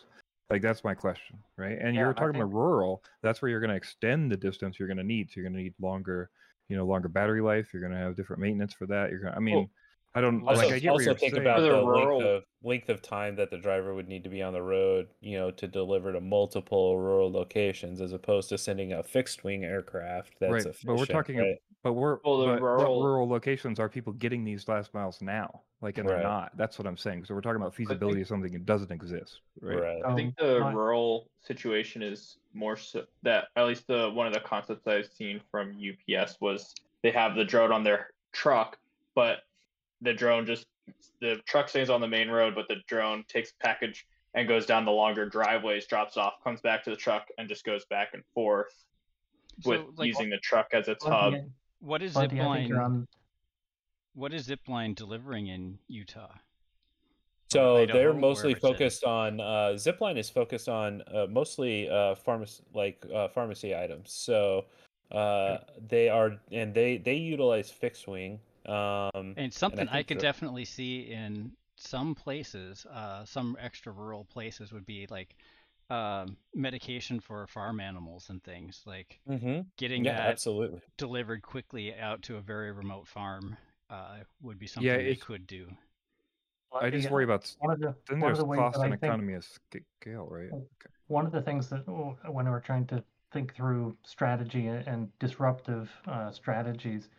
Like, 0.50 0.62
that's 0.62 0.84
my 0.84 0.94
question, 0.94 1.38
right? 1.58 1.78
And 1.80 1.96
Yeah, 1.96 2.02
you're 2.02 2.14
talking 2.14 2.34
think- 2.34 2.44
about 2.46 2.54
rural. 2.54 3.04
That's 3.22 3.41
where 3.41 3.50
you're 3.50 3.60
going 3.60 3.70
to 3.72 3.76
extend 3.78 4.32
the 4.32 4.38
distance 4.38 4.78
you're 4.80 4.88
going 4.88 4.98
to 4.98 5.04
need. 5.04 5.30
So 5.30 5.34
you're 5.39 5.46
going 5.50 5.58
to 5.58 5.64
need 5.64 5.74
longer 5.82 6.30
you 6.70 6.78
know 6.78 6.86
longer 6.86 7.10
battery 7.10 7.41
life. 7.41 7.70
You're 7.74 7.82
going 7.82 7.94
to 7.94 8.00
have 8.00 8.16
different 8.16 8.41
maintenance 8.41 8.74
for 8.74 8.86
that. 8.88 9.10
You're 9.10 9.20
going. 9.20 9.34
to 9.34 9.38
I 9.38 9.41
mean, 9.41 9.70
I 10.16 10.22
don't 10.22 10.48
Also, 10.48 10.70
like. 10.70 10.84
I 10.84 10.88
also 10.88 11.14
think 11.14 11.34
saying. 11.34 11.41
about 11.44 11.58
For 11.58 11.62
the 11.64 11.70
the 11.70 11.82
length 11.82 12.24
of 12.26 12.44
length 12.64 12.89
of 12.89 13.02
time 13.02 13.36
that 13.36 13.50
the 13.52 13.58
driver 13.58 13.94
would 13.94 14.08
need 14.08 14.24
to 14.24 14.30
be 14.30 14.41
on 14.41 14.54
the 14.54 14.62
road, 14.62 15.08
you 15.22 15.38
know, 15.38 15.52
to 15.52 15.68
deliver 15.68 16.14
to 16.14 16.22
multiple 16.22 16.98
rural 17.00 17.32
locations, 17.32 18.00
as 18.00 18.14
opposed 18.14 18.50
to 18.50 18.58
sending 18.58 18.94
a 18.94 19.04
fixed 19.04 19.44
wing 19.44 19.64
aircraft 19.66 20.36
that's 20.39 20.52
Right, 20.52 20.62
efficient. 20.66 20.86
but 20.88 20.96
we're 20.98 21.06
talking 21.06 21.38
right? 21.38 21.58
But 21.84 21.93
we're 21.93 22.19
Well, 22.23 22.38
the 22.39 22.45
but 22.45 22.53
what 22.53 22.61
rural- 22.61 23.03
rural 23.03 23.27
locations 23.27 23.77
are 23.77 23.89
people 23.89 24.13
getting 24.13 24.45
these 24.45 24.69
last 24.69 24.93
miles 24.93 25.21
now? 25.21 25.61
Like, 25.81 25.97
and 25.97 26.07
they're 26.07 26.23
not. 26.23 26.55
That's 26.55 26.79
what 26.79 26.88
I'm 26.88 26.95
saying. 26.95 27.25
So 27.25 27.36
we're 27.36 27.41
talking 27.41 27.61
about 27.61 27.75
feasibility 27.75 28.21
of 28.21 28.27
something 28.27 28.53
that 28.53 28.65
doesn't 28.65 28.89
exist, 28.91 29.41
right? 29.59 29.81
right. 29.81 30.01
I 30.05 30.15
think 30.15 30.39
Um, 30.41 30.47
the 30.47 30.59
my- 30.61 30.71
rural 30.73 31.29
situation 31.41 32.01
is 32.01 32.38
more 32.53 32.77
so 32.77 33.05
that 33.23 33.49
at 33.57 33.65
least 33.67 33.86
the 33.88 34.09
one 34.11 34.27
of 34.27 34.34
the 34.34 34.39
concepts 34.39 34.88
I've 34.88 35.07
seen 35.07 35.41
from 35.51 35.73
UPS 35.77 36.39
was 36.39 36.73
they 37.01 37.11
have 37.11 37.36
the 37.36 37.43
drone 37.43 37.73
on 37.73 37.84
their 37.84 38.11
truck, 38.31 38.79
but 39.13 39.43
the 40.01 40.13
drone 40.13 40.45
just 40.45 40.67
the 41.19 41.36
truck 41.45 41.67
stays 41.67 41.89
on 41.89 41.99
the 41.99 42.07
main 42.07 42.29
road, 42.29 42.55
but 42.55 42.69
the 42.69 42.77
drone 42.88 43.25
takes 43.27 43.51
package 43.59 44.07
and 44.36 44.47
goes 44.47 44.65
down 44.65 44.86
the 44.86 44.91
longer 44.91 45.25
driveways, 45.27 45.86
drops 45.86 46.15
off, 46.15 46.41
comes 46.43 46.61
back 46.61 46.84
to 46.86 46.89
the 46.89 46.95
truck, 46.95 47.27
and 47.38 47.49
just 47.49 47.65
goes 47.65 47.84
back 47.86 48.13
and 48.13 48.23
forth 48.34 48.86
with 49.65 49.81
So, 49.81 49.93
like, 49.97 50.07
using 50.07 50.29
the 50.29 50.39
truck 50.39 50.73
as 50.73 50.88
its 50.88 51.03
hub. 51.05 51.34
I- 51.34 51.43
what 51.84 52.01
is 52.01 52.13
Blunty, 52.13 52.39
I 52.39 52.45
Zipline? 52.45 52.79
on. 52.79 53.07
What 54.15 54.34
is 54.34 54.47
Zipline 54.47 54.95
delivering 54.95 55.47
in 55.47 55.77
Utah? 55.88 56.31
So 57.51 57.86
they're 57.86 58.13
mostly 58.13 58.55
focused 58.55 59.03
on 59.03 59.39
uh, 59.39 59.73
Zipline 59.75 60.17
is 60.17 60.29
focused 60.29 60.69
on 60.69 61.03
uh, 61.13 61.27
mostly 61.29 61.89
uh, 61.89 62.15
pharmacy 62.15 62.63
like 62.73 63.05
uh, 63.13 63.27
pharmacy 63.27 63.75
items. 63.75 64.11
So 64.11 64.65
uh, 65.11 65.57
they 65.88 66.09
are 66.09 66.39
and 66.51 66.73
they 66.73 66.97
they 66.97 67.15
utilize 67.15 67.69
fixed 67.69 68.07
wing. 68.07 68.39
Um, 68.65 69.36
And 69.38 69.53
something 69.53 69.88
I, 69.89 69.97
think 69.97 70.07
could 70.07 70.17
that- 70.17 70.21
definitely 70.21 70.65
see 70.65 71.11
in 71.11 71.51
some 71.75 72.15
places, 72.15 72.86
uh, 72.86 73.25
some 73.25 73.57
extra 73.59 73.91
rural 73.91 74.25
places 74.25 74.71
would 74.71 74.86
be 74.86 75.05
like 75.09 75.36
um, 75.89 76.38
medication 76.53 77.19
for 77.19 77.47
farm 77.47 77.79
animals 77.79 78.29
and 78.29 78.43
things, 78.43 78.81
like 78.86 79.19
mhm. 79.27 79.65
getting 79.77 80.03
Yeah, 80.03 80.17
that 80.17 80.31
absolutely. 80.31 80.81
delivered 80.97 81.41
quickly 81.41 81.95
out 81.95 82.21
to 82.23 82.38
a 82.38 82.41
very 82.41 82.71
remote 82.71 83.07
farm 83.07 83.57
uh, 83.89 84.17
would 84.41 84.59
be 84.59 84.67
something 84.67 84.86
Yeah, 84.89 84.97
they 84.97 85.15
could 85.15 85.47
do. 85.47 85.67
I 86.73 86.89
just 86.89 87.11
worry 87.11 87.23
about 87.23 87.53
One 87.59 87.73
of 87.73 87.79
the 87.79 87.95
then 88.09 88.19
one 88.19 88.31
of 88.31 88.38
there's 88.38 88.47
the 88.47 88.55
cost 88.55 88.77
that 88.79 88.86
and 88.86 88.93
economy 88.93 89.34
of 89.34 89.45
scale, 89.45 90.27
right? 90.29 90.49
Oh. 90.51 90.57
Okay. 90.57 90.93
one 91.07 91.25
of 91.25 91.31
the 91.31 91.41
things 91.41 91.69
that 91.69 91.88
oh, 91.88 92.17
when 92.29 92.45
we're 92.49 92.59
trying 92.59 92.88
to 92.88 93.03
think 93.31 93.53
through 93.55 93.95
strategy 94.03 94.67
and 94.67 95.09
disruptive 95.19 95.91
uh, 96.07 96.31
strategies, 96.31 97.09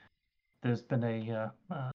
there's 0.63 0.83
been 0.83 1.05
a 1.05 1.31
uh, 1.71 1.75
uh, 1.75 1.91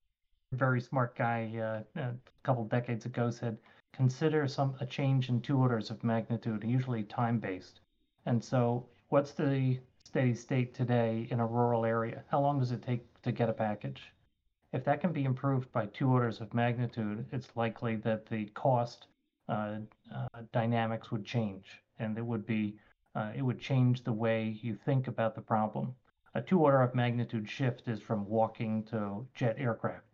very 0.54 0.82
smart 0.82 1.18
guy 1.18 1.84
uh, 1.98 2.02
a 2.02 2.14
couple 2.44 2.64
decades 2.66 3.06
ago 3.06 3.30
said, 3.30 3.58
consider 3.94 4.48
some 4.48 4.76
a 4.80 4.86
change 4.86 5.30
in 5.30 5.42
two 5.42 5.58
orders 5.58 5.92
of 5.92 6.04
magnitude, 6.04 6.64
usually 6.64 7.04
time 7.04 7.40
based. 7.40 7.82
And 8.26 8.44
so, 8.44 8.88
what's 9.10 9.32
the 9.32 9.80
steady 10.04 10.34
state 10.34 10.74
today 10.74 11.28
in 11.32 11.40
a 11.40 11.46
rural 11.46 11.86
area? 11.86 12.24
How 12.30 12.42
long 12.42 12.60
does 12.60 12.72
it 12.72 12.82
take 12.82 13.22
to 13.22 13.32
get 13.32 13.50
a 13.50 13.54
package? 13.54 14.14
If 14.72 14.84
that 14.86 15.02
can 15.02 15.12
be 15.12 15.26
improved 15.26 15.72
by 15.72 15.88
two 15.88 16.10
orders 16.10 16.42
of 16.42 16.54
magnitude, 16.54 17.26
it's 17.32 17.56
likely 17.56 17.96
that 17.98 18.28
the 18.28 18.46
cost 18.48 19.08
uh, 19.48 19.80
uh, 20.14 20.28
dynamics 20.52 21.12
would 21.12 21.26
change, 21.26 21.82
and 21.98 22.18
it 22.18 22.26
would 22.26 22.46
be 22.46 22.78
uh, 23.16 23.32
it 23.36 23.42
would 23.42 23.60
change 23.60 24.04
the 24.04 24.14
way 24.14 24.60
you 24.62 24.76
think 24.76 25.08
about 25.08 25.34
the 25.34 25.42
problem. 25.42 25.96
A 26.36 26.42
two 26.42 26.60
order 26.60 26.82
of 26.82 26.94
magnitude 26.94 27.50
shift 27.50 27.88
is 27.88 28.00
from 28.00 28.28
walking 28.28 28.84
to 28.86 29.28
jet 29.34 29.56
aircraft. 29.58 30.06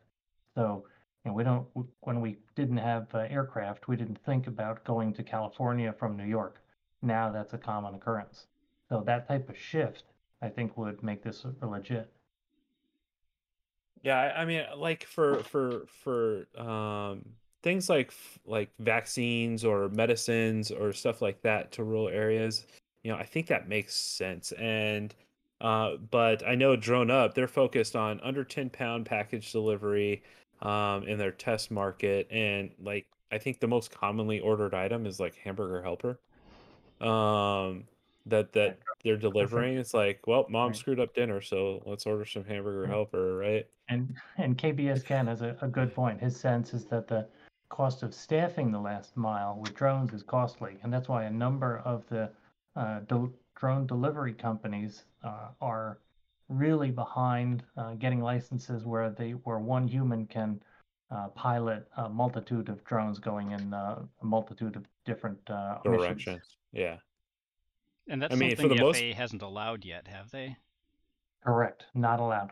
So, 0.55 0.87
know, 1.31 1.33
we 1.33 1.43
don't 1.43 1.67
when 2.01 2.21
we 2.21 2.37
didn't 2.55 2.77
have 2.77 3.07
uh, 3.13 3.19
aircraft, 3.29 3.87
we 3.87 3.95
didn't 3.95 4.19
think 4.25 4.47
about 4.47 4.83
going 4.83 5.13
to 5.13 5.23
California 5.23 5.93
from 5.97 6.15
New 6.15 6.25
York. 6.25 6.61
Now 7.01 7.31
that's 7.31 7.53
a 7.53 7.57
common 7.57 7.95
occurrence. 7.95 8.47
So 8.89 9.03
that 9.05 9.27
type 9.27 9.49
of 9.49 9.57
shift, 9.57 10.03
I 10.41 10.49
think, 10.49 10.77
would 10.77 11.01
make 11.03 11.23
this 11.23 11.45
legit. 11.61 12.09
Yeah, 14.03 14.33
I, 14.37 14.45
mean, 14.45 14.63
like 14.77 15.05
for 15.05 15.39
for 15.43 15.85
for 15.87 16.45
um 16.59 17.25
things 17.63 17.89
like 17.89 18.13
like 18.45 18.69
vaccines 18.77 19.65
or 19.65 19.89
medicines 19.89 20.69
or 20.69 20.93
stuff 20.93 21.23
like 21.23 21.41
that 21.41 21.71
to 21.73 21.83
rural 21.83 22.09
areas, 22.09 22.67
you 23.03 23.11
know, 23.11 23.17
I 23.17 23.23
think 23.23 23.47
that 23.47 23.67
makes 23.67 23.95
sense. 23.95 24.51
And 24.51 25.13
uh, 25.59 25.95
but 26.11 26.45
I 26.45 26.53
know 26.53 26.77
DroneUp, 26.77 27.33
they're 27.33 27.47
focused 27.47 27.95
on 27.95 28.19
under 28.21 28.43
10 28.43 28.69
pound 28.69 29.07
package 29.07 29.51
delivery 29.51 30.21
um 30.61 31.07
in 31.07 31.17
their 31.17 31.31
test 31.31 31.71
market, 31.71 32.27
and 32.31 32.71
like 32.79 33.07
I 33.31 33.37
think 33.37 33.59
the 33.59 33.67
most 33.67 33.91
commonly 33.91 34.39
ordered 34.39 34.73
item 34.73 35.05
is 35.05 35.19
like 35.19 35.35
hamburger 35.35 35.81
helper. 35.83 36.19
Um 37.01 37.87
that 38.25 38.53
that 38.53 38.79
they're 39.03 39.17
delivering. 39.17 39.77
It's 39.77 39.93
like, 39.93 40.25
well, 40.27 40.47
mom 40.49 40.67
Right. 40.69 40.75
screwed 40.75 40.99
up 40.99 41.13
dinner, 41.13 41.41
so 41.41 41.83
let's 41.85 42.05
order 42.05 42.25
some 42.25 42.43
hamburger 42.45 42.87
helper, 42.87 43.37
right? 43.37 43.65
And 43.89 44.15
and 44.37 44.57
KBS 44.57 45.03
Ken 45.03 45.27
has 45.27 45.41
a, 45.41 45.57
a 45.61 45.67
good 45.67 45.93
point. 45.93 46.19
His 46.19 46.39
sense 46.39 46.73
is 46.73 46.85
that 46.85 47.07
the 47.07 47.27
cost 47.69 48.03
of 48.03 48.13
staffing 48.13 48.71
the 48.71 48.79
last 48.79 49.15
mile 49.17 49.57
with 49.57 49.75
drones 49.75 50.13
is 50.13 50.23
costly, 50.23 50.77
and 50.83 50.91
that's 50.93 51.07
why 51.09 51.23
a 51.25 51.29
number 51.31 51.79
of 51.79 52.07
the 52.07 52.31
uh, 52.75 52.99
del- 53.01 53.33
drone 53.55 53.85
delivery 53.85 54.33
companies 54.33 55.05
uh, 55.23 55.49
are 55.61 55.99
really 56.49 56.91
behind 56.91 57.63
uh, 57.77 57.93
getting 57.95 58.21
licenses 58.21 58.85
where 58.85 59.09
they 59.09 59.31
where 59.31 59.59
one 59.59 59.87
human 59.87 60.25
can 60.27 60.61
uh, 61.11 61.27
pilot 61.29 61.87
a 61.97 62.09
multitude 62.09 62.69
of 62.69 62.83
drones 62.83 63.19
going 63.19 63.51
in 63.51 63.73
uh, 63.73 64.01
a 64.21 64.25
multitude 64.25 64.75
of 64.75 64.85
different 65.05 65.37
uh, 65.49 65.77
missions. 65.85 66.01
directions. 66.03 66.57
Yeah. 66.71 66.97
And 68.07 68.21
that's 68.21 68.33
I 68.33 68.37
mean, 68.37 68.51
for 68.51 68.61
something 68.63 68.69
the 68.69 68.75
the 68.75 68.81
most- 68.87 68.99
FAA 68.99 69.13
hasn't 69.15 69.41
allowed 69.41 69.83
yet, 69.85 70.07
have 70.07 70.29
they? 70.31 70.57
Correct, 71.43 71.85
not 71.93 72.19
allowed. 72.19 72.51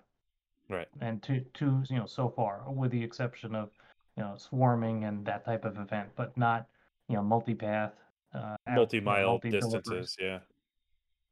Right. 0.70 0.88
and 1.02 1.22
two 1.22 1.44
two 1.54 1.84
you 1.90 1.98
know 1.98 2.06
so 2.06 2.30
far 2.30 2.64
with 2.72 2.90
the 2.92 3.04
exception 3.04 3.54
of 3.54 3.70
you 4.18 4.24
know 4.24 4.36
swarming 4.38 5.04
and 5.04 5.26
that 5.26 5.44
type 5.46 5.66
of 5.66 5.78
event 5.78 6.08
but 6.16 6.36
not 6.38 6.68
you 7.10 7.16
know 7.18 7.22
multipath 7.22 7.92
uh 8.34 8.38
out- 8.38 8.58
you 8.68 8.74
know, 8.74 8.76
Multi-mile 8.78 9.28
multi-deliveries. 9.28 9.74
distances. 9.84 10.18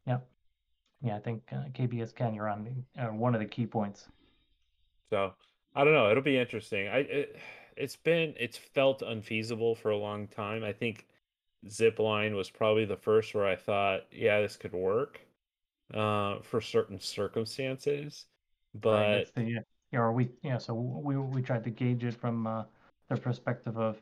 Yeah. 0.05 0.17
Yeah 1.01 1.15
i 1.15 1.19
think 1.19 1.41
uh, 1.51 1.63
kbs 1.73 2.13
Ken, 2.15 2.33
you're 2.33 2.49
on 2.49 2.63
the, 2.95 3.03
uh, 3.03 3.13
one 3.13 3.33
of 3.35 3.41
the 3.41 3.47
key 3.47 3.65
points 3.65 4.07
So 5.09 5.33
I 5.75 5.83
don't 5.83 5.93
know. 5.93 6.09
It'll 6.09 6.23
be 6.23 6.37
interesting. 6.37 6.87
I 6.87 6.99
it, 6.99 7.37
it's 7.77 7.95
been 7.95 8.33
it's 8.39 8.57
felt 8.57 9.01
unfeasible 9.01 9.75
for 9.75 9.91
a 9.91 9.97
long 9.97 10.27
time. 10.27 10.63
I 10.63 10.73
think 10.73 11.07
Zipline 11.67 12.35
was 12.35 12.49
probably 12.49 12.85
the 12.85 12.97
first 12.97 13.33
where 13.35 13.45
I 13.47 13.55
thought, 13.55 14.01
yeah, 14.11 14.41
this 14.41 14.57
could 14.57 14.73
work 14.73 15.21
uh, 15.93 16.39
for 16.41 16.61
certain 16.61 16.99
circumstances. 16.99 18.25
But 18.73 19.19
it's 19.21 19.31
the, 19.31 19.43
you 19.43 19.63
know, 19.93 20.11
we 20.11 20.29
yeah 20.43 20.57
so 20.57 20.73
we 20.73 21.17
we 21.17 21.41
tried 21.41 21.63
to 21.65 21.69
gauge 21.69 22.03
it 22.03 22.15
from 22.15 22.47
uh, 22.47 22.63
the 23.09 23.17
perspective 23.17 23.77
of 23.77 24.01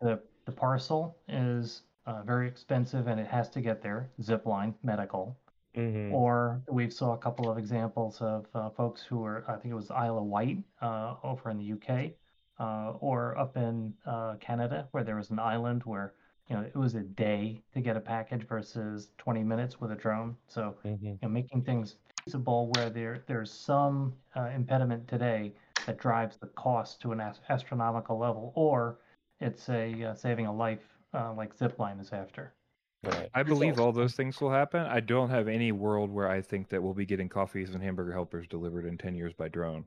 the 0.00 0.20
the 0.46 0.52
parcel 0.52 1.18
is 1.28 1.82
uh, 2.06 2.22
very 2.22 2.48
expensive 2.48 3.06
and 3.06 3.20
it 3.20 3.26
has 3.26 3.50
to 3.50 3.60
get 3.60 3.82
there 3.82 4.10
zipline 4.22 4.74
medical 4.82 5.36
Mhm. 5.74 6.10
Or 6.12 6.62
we've 6.70 6.92
saw 6.92 7.12
a 7.14 7.18
couple 7.18 7.48
of 7.50 7.56
examples 7.58 8.20
of 8.20 8.46
uh, 8.54 8.70
folks 8.70 9.02
who 9.02 9.18
were, 9.20 9.44
I 9.50 9.56
think 9.58 9.72
it 9.72 9.74
was 9.74 9.90
Isle 9.90 10.18
of 10.18 10.24
Wight 10.24 10.64
uh, 10.80 11.16
over 11.22 11.50
in 11.50 11.58
the 11.58 11.64
UK, 11.64 12.16
uh, 12.58 12.92
or 13.00 13.36
up 13.38 13.56
in 13.56 13.96
uh, 14.04 14.36
Canada, 14.36 14.88
where 14.90 15.04
there 15.04 15.16
was 15.16 15.30
an 15.30 15.38
island 15.38 15.84
where 15.84 16.14
you 16.48 16.56
know 16.56 16.62
it 16.62 16.74
was 16.76 16.94
a 16.96 17.02
day 17.02 17.64
to 17.72 17.80
get 17.80 17.96
a 17.96 18.00
package 18.00 18.46
versus 18.46 19.12
20 19.18 19.42
minutes 19.44 19.80
with 19.80 19.92
a 19.92 19.96
drone. 19.96 20.36
So 20.48 20.78
Mhm. 20.84 21.20
you 21.22 21.28
know, 21.28 21.32
making 21.32 21.64
things 21.64 21.96
feasible 22.24 22.68
where 22.68 22.90
there 22.90 23.24
there's 23.26 23.52
some 23.52 24.20
uh, 24.36 24.50
impediment 24.54 25.08
today 25.08 25.54
that 25.86 25.98
drives 25.98 26.36
the 26.38 26.48
cost 26.48 27.00
to 27.02 27.12
an 27.12 27.20
ast- 27.20 27.42
astronomical 27.48 28.18
level, 28.18 28.52
or 28.56 29.00
it's 29.40 29.68
a 29.68 30.04
uh, 30.04 30.14
saving 30.14 30.46
a 30.46 30.52
life 30.52 30.98
uh, 31.14 31.32
like 31.32 31.54
Zipline 31.56 32.00
is 32.00 32.12
after. 32.12 32.54
Right. 33.02 33.30
I 33.34 33.42
believe 33.42 33.80
all 33.80 33.92
those 33.92 34.14
things 34.14 34.40
will 34.40 34.50
happen. 34.50 34.82
I 34.82 35.00
don't 35.00 35.30
have 35.30 35.48
any 35.48 35.72
world 35.72 36.10
where 36.10 36.28
I 36.28 36.42
think 36.42 36.68
that 36.68 36.82
we'll 36.82 36.92
be 36.92 37.06
getting 37.06 37.30
coffees 37.30 37.70
and 37.70 37.82
hamburger 37.82 38.12
helpers 38.12 38.46
delivered 38.46 38.84
in 38.84 38.98
10 38.98 39.14
years 39.14 39.32
by 39.32 39.48
drone. 39.48 39.84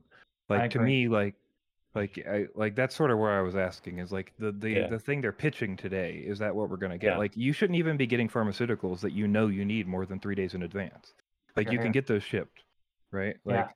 Like 0.48 0.70
to 0.72 0.80
me, 0.80 1.08
like 1.08 1.34
like 1.94 2.18
I 2.28 2.46
like 2.56 2.74
that's 2.74 2.94
sort 2.96 3.12
of 3.12 3.18
where 3.18 3.30
I 3.38 3.40
was 3.40 3.54
asking 3.54 3.98
is 4.00 4.10
like 4.10 4.32
the 4.38 4.50
the, 4.50 4.70
Yeah. 4.70 4.88
the 4.88 4.98
thing 4.98 5.20
they're 5.20 5.32
pitching 5.32 5.76
today 5.76 6.24
is 6.26 6.40
that 6.40 6.54
what 6.54 6.68
we're 6.68 6.76
gonna 6.76 6.98
get? 6.98 7.12
Yeah. 7.12 7.18
Like 7.18 7.36
you 7.36 7.52
shouldn't 7.52 7.78
even 7.78 7.96
be 7.96 8.06
getting 8.06 8.28
pharmaceuticals 8.28 9.00
that 9.00 9.12
you 9.12 9.28
know 9.28 9.46
you 9.46 9.64
need 9.64 9.86
more 9.86 10.04
than 10.06 10.18
three 10.18 10.34
days 10.34 10.54
in 10.54 10.64
advance. 10.64 11.14
Like 11.56 11.70
you 11.70 11.78
can 11.78 11.92
get 11.92 12.08
those 12.08 12.24
shipped, 12.24 12.64
right? 13.12 13.36
Like 13.44 13.56
Yeah. 13.56 13.68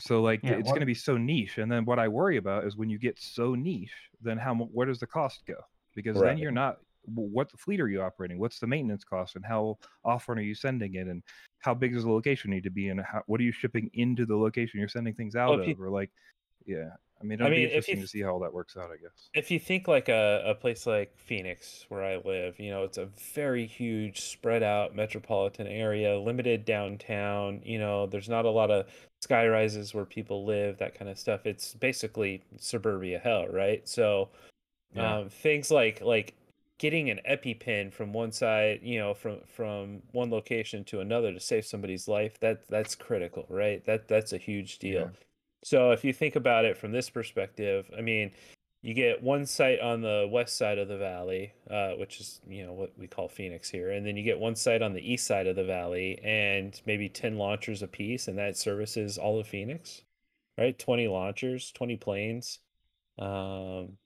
so 0.00 0.22
like 0.22 0.42
Yeah, 0.42 0.54
it's 0.54 0.68
what- 0.68 0.80
to 0.80 0.86
be 0.86 0.92
so 0.94 1.16
niche 1.16 1.58
and 1.58 1.70
then 1.70 1.84
what 1.84 2.00
I 2.00 2.08
worry 2.08 2.36
about 2.36 2.64
is 2.64 2.76
when 2.76 2.90
you 2.90 2.98
get 2.98 3.16
so 3.18 3.54
niche, 3.54 3.94
then 4.20 4.38
how 4.38 4.54
where 4.56 4.86
does 4.86 4.98
the 4.98 5.06
cost 5.06 5.46
go? 5.46 5.60
Because 5.94 6.20
then 6.20 6.36
you're 6.38 6.50
not 6.50 6.80
what 7.06 7.50
fleet 7.58 7.80
are 7.80 7.88
you 7.88 8.02
operating? 8.02 8.38
What's 8.38 8.58
the 8.58 8.66
maintenance 8.66 9.04
cost, 9.04 9.36
and 9.36 9.44
how 9.44 9.78
often 10.04 10.38
are 10.38 10.42
you 10.42 10.54
sending 10.54 10.94
it, 10.94 11.06
and 11.08 11.22
how 11.60 11.74
big 11.74 11.94
does 11.94 12.04
the 12.04 12.10
location 12.10 12.50
need 12.50 12.64
to 12.64 12.70
be, 12.70 12.88
and 12.88 13.00
how, 13.00 13.22
what 13.26 13.40
are 13.40 13.44
you 13.44 13.52
shipping 13.52 13.90
into 13.94 14.26
the 14.26 14.36
location 14.36 14.78
you're 14.80 14.88
sending 14.88 15.14
things 15.14 15.36
out 15.36 15.50
Well, 15.50 15.60
of, 15.60 15.68
you- 15.68 15.76
or 15.80 15.90
like, 15.90 16.10
yeah. 16.66 16.90
I 17.20 17.24
mean, 17.24 17.40
I 17.40 17.46
it'll 17.46 17.50
mean, 17.50 17.68
be 17.68 17.74
if 17.74 17.88
you 17.88 17.96
interesting 17.96 18.00
to 18.02 18.06
see 18.08 18.20
how 18.20 18.32
all 18.32 18.40
that 18.40 18.52
works 18.52 18.76
out. 18.76 18.90
I 18.90 18.96
guess. 18.96 19.30
if 19.34 19.50
you 19.50 19.58
think 19.58 19.88
like 19.88 20.08
a, 20.08 20.42
a 20.46 20.54
place 20.54 20.86
like 20.86 21.16
Phoenix, 21.18 21.86
where 21.88 22.04
I 22.04 22.16
live, 22.16 22.58
you 22.60 22.70
know, 22.70 22.84
it's 22.84 22.98
a 22.98 23.06
very 23.06 23.66
huge, 23.66 24.20
spread 24.20 24.62
out 24.62 24.94
metropolitan 24.94 25.66
area, 25.66 26.18
limited 26.18 26.64
downtown. 26.64 27.62
You 27.64 27.78
know, 27.78 28.06
there's 28.06 28.28
not 28.28 28.44
a 28.44 28.50
lot 28.50 28.70
of 28.70 28.86
sky 29.22 29.48
rises 29.48 29.94
where 29.94 30.04
people 30.04 30.44
live, 30.44 30.78
that 30.78 30.94
kind 30.94 31.10
of 31.10 31.18
stuff. 31.18 31.46
It's 31.46 31.74
basically 31.74 32.42
suburbia 32.58 33.18
hell, 33.18 33.48
right? 33.48 33.86
So, 33.88 34.30
Yeah. 34.94 35.18
um, 35.18 35.28
things 35.28 35.70
like 35.70 36.00
like 36.00 36.35
getting 36.78 37.10
an 37.10 37.20
EpiPen 37.28 37.92
from 37.92 38.12
one 38.12 38.32
side, 38.32 38.80
you 38.82 38.98
know, 38.98 39.14
from 39.14 39.40
from 39.46 40.02
one 40.12 40.30
location 40.30 40.84
to 40.84 41.00
another 41.00 41.32
to 41.32 41.40
save 41.40 41.64
somebody's 41.64 42.08
life, 42.08 42.38
that 42.40 42.68
that's 42.68 42.94
critical, 42.94 43.46
right? 43.48 43.84
That 43.86 44.08
that's 44.08 44.32
a 44.32 44.38
huge 44.38 44.78
deal. 44.78 45.00
Yeah. 45.00 45.08
So 45.64 45.90
if 45.90 46.04
you 46.04 46.12
think 46.12 46.36
about 46.36 46.64
it 46.64 46.76
from 46.76 46.92
this 46.92 47.10
perspective, 47.10 47.90
I 47.96 48.00
mean, 48.00 48.30
you 48.82 48.94
get 48.94 49.22
one 49.22 49.46
site 49.46 49.80
on 49.80 50.00
the 50.00 50.28
west 50.30 50.56
side 50.56 50.78
of 50.78 50.86
the 50.88 50.98
valley, 50.98 51.52
uh, 51.70 51.92
which 51.92 52.20
is 52.20 52.40
you 52.46 52.64
know 52.64 52.72
what 52.72 52.92
we 52.98 53.06
call 53.06 53.28
Phoenix 53.28 53.70
here, 53.70 53.90
and 53.90 54.06
then 54.06 54.16
you 54.16 54.22
get 54.22 54.38
one 54.38 54.54
site 54.54 54.82
on 54.82 54.92
the 54.92 55.12
east 55.12 55.26
side 55.26 55.46
of 55.46 55.56
the 55.56 55.64
valley, 55.64 56.20
and 56.22 56.80
maybe 56.86 57.08
ten 57.08 57.36
launchers 57.38 57.82
apiece, 57.82 58.28
and 58.28 58.38
that 58.38 58.56
services 58.56 59.18
all 59.18 59.40
of 59.40 59.48
Phoenix, 59.48 60.02
right? 60.58 60.78
Twenty 60.78 61.08
launchers, 61.08 61.72
twenty 61.72 61.96
planes. 61.96 62.60
Um, 63.18 63.96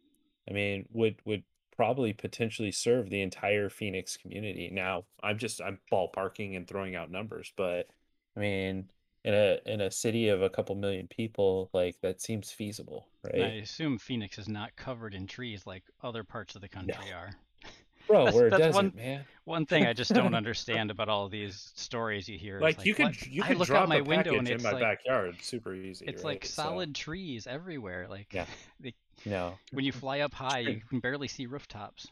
I 0.49 0.53
mean, 0.53 0.89
would 0.93 1.17
would 1.25 1.43
probably 1.81 2.13
potentially 2.13 2.71
serve 2.71 3.09
the 3.09 3.23
entire 3.23 3.71
Phoenix 3.71 4.15
community. 4.19 4.69
Now, 4.71 5.05
I'm 5.23 5.39
just 5.39 5.63
I'm 5.63 5.79
ballparking 5.91 6.55
and 6.55 6.69
throwing 6.69 6.95
out 6.95 7.11
numbers, 7.11 7.55
but 7.57 7.89
I 8.37 8.41
mean, 8.41 8.91
in 9.25 9.33
a 9.33 9.59
in 9.65 9.81
a 9.81 9.91
city 9.91 10.29
of 10.29 10.43
a 10.43 10.51
couple 10.51 10.75
million 10.75 11.09
people, 11.09 11.71
like 11.73 11.97
that 12.03 12.21
seems 12.21 12.51
feasible, 12.53 13.07
And 13.33 13.43
I 13.43 13.49
assume 13.63 13.99
Phoenix 13.99 14.39
is 14.39 14.47
not 14.47 14.77
covered 14.77 15.15
in 15.15 15.27
trees 15.27 15.67
like 15.67 15.85
other 16.03 16.23
parts 16.23 16.55
of 16.55 16.61
the 16.61 16.69
country 16.69 17.13
are. 17.15 17.31
Bro, 18.07 18.25
That's- 18.27 18.35
we're 18.35 18.51
that's 18.51 18.61
desert, 18.61 18.75
one- 18.75 18.93
man. 18.95 19.25
One 19.45 19.67
thing 19.67 19.87
I 19.87 19.93
just 19.95 20.13
don't 20.13 20.35
understand 20.35 20.91
about 20.91 21.09
all 21.09 21.29
these 21.29 21.73
stories 21.77 22.29
you 22.29 22.39
hear 22.39 22.63
is 22.63 22.63
Like, 22.63 22.79
like, 22.79 22.87
you 22.87 22.95
could 22.95 23.27
you 23.27 23.43
I 23.43 23.49
could 23.49 23.59
look 23.59 23.69
drop 23.69 23.83
out 23.85 23.89
my 23.89 23.97
a 23.97 24.03
window 24.03 24.35
and 24.39 24.49
in 24.49 24.63
my 24.63 24.73
like 24.73 24.83
backyard 24.83 25.37
super 25.43 25.75
easy. 25.75 26.07
it's 26.07 26.25
right? 26.25 26.33
like 26.35 26.45
So, 26.45 26.63
solid 26.63 26.95
trees 26.95 27.47
everywhere. 27.47 28.07
Like 28.09 28.33
Yeah. 28.33 28.47
they, 28.81 28.95
no, 29.25 29.59
when 29.73 29.85
you 29.85 29.93
fly 29.93 30.21
up 30.21 30.33
high, 30.35 30.59
you 30.61 30.81
can 30.89 31.01
barely 31.01 31.29
see 31.29 31.47
rooftops. 31.47 32.09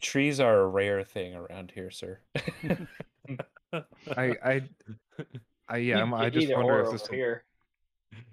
trees 0.00 0.40
are 0.40 0.60
a 0.60 0.66
rare 0.66 1.04
thing 1.04 1.34
around 1.34 1.70
here, 1.74 1.90
sir. 1.90 2.20
I 4.16 4.36
I 4.44 4.62
I 5.68 5.76
yeah. 5.78 6.00
I'm, 6.02 6.12
I 6.14 6.26
Either 6.26 6.30
just 6.40 6.52
or 6.52 6.56
wonder 6.56 6.80
if 6.80 6.86
over 6.88 6.98
this. 6.98 7.06
here. 7.08 7.44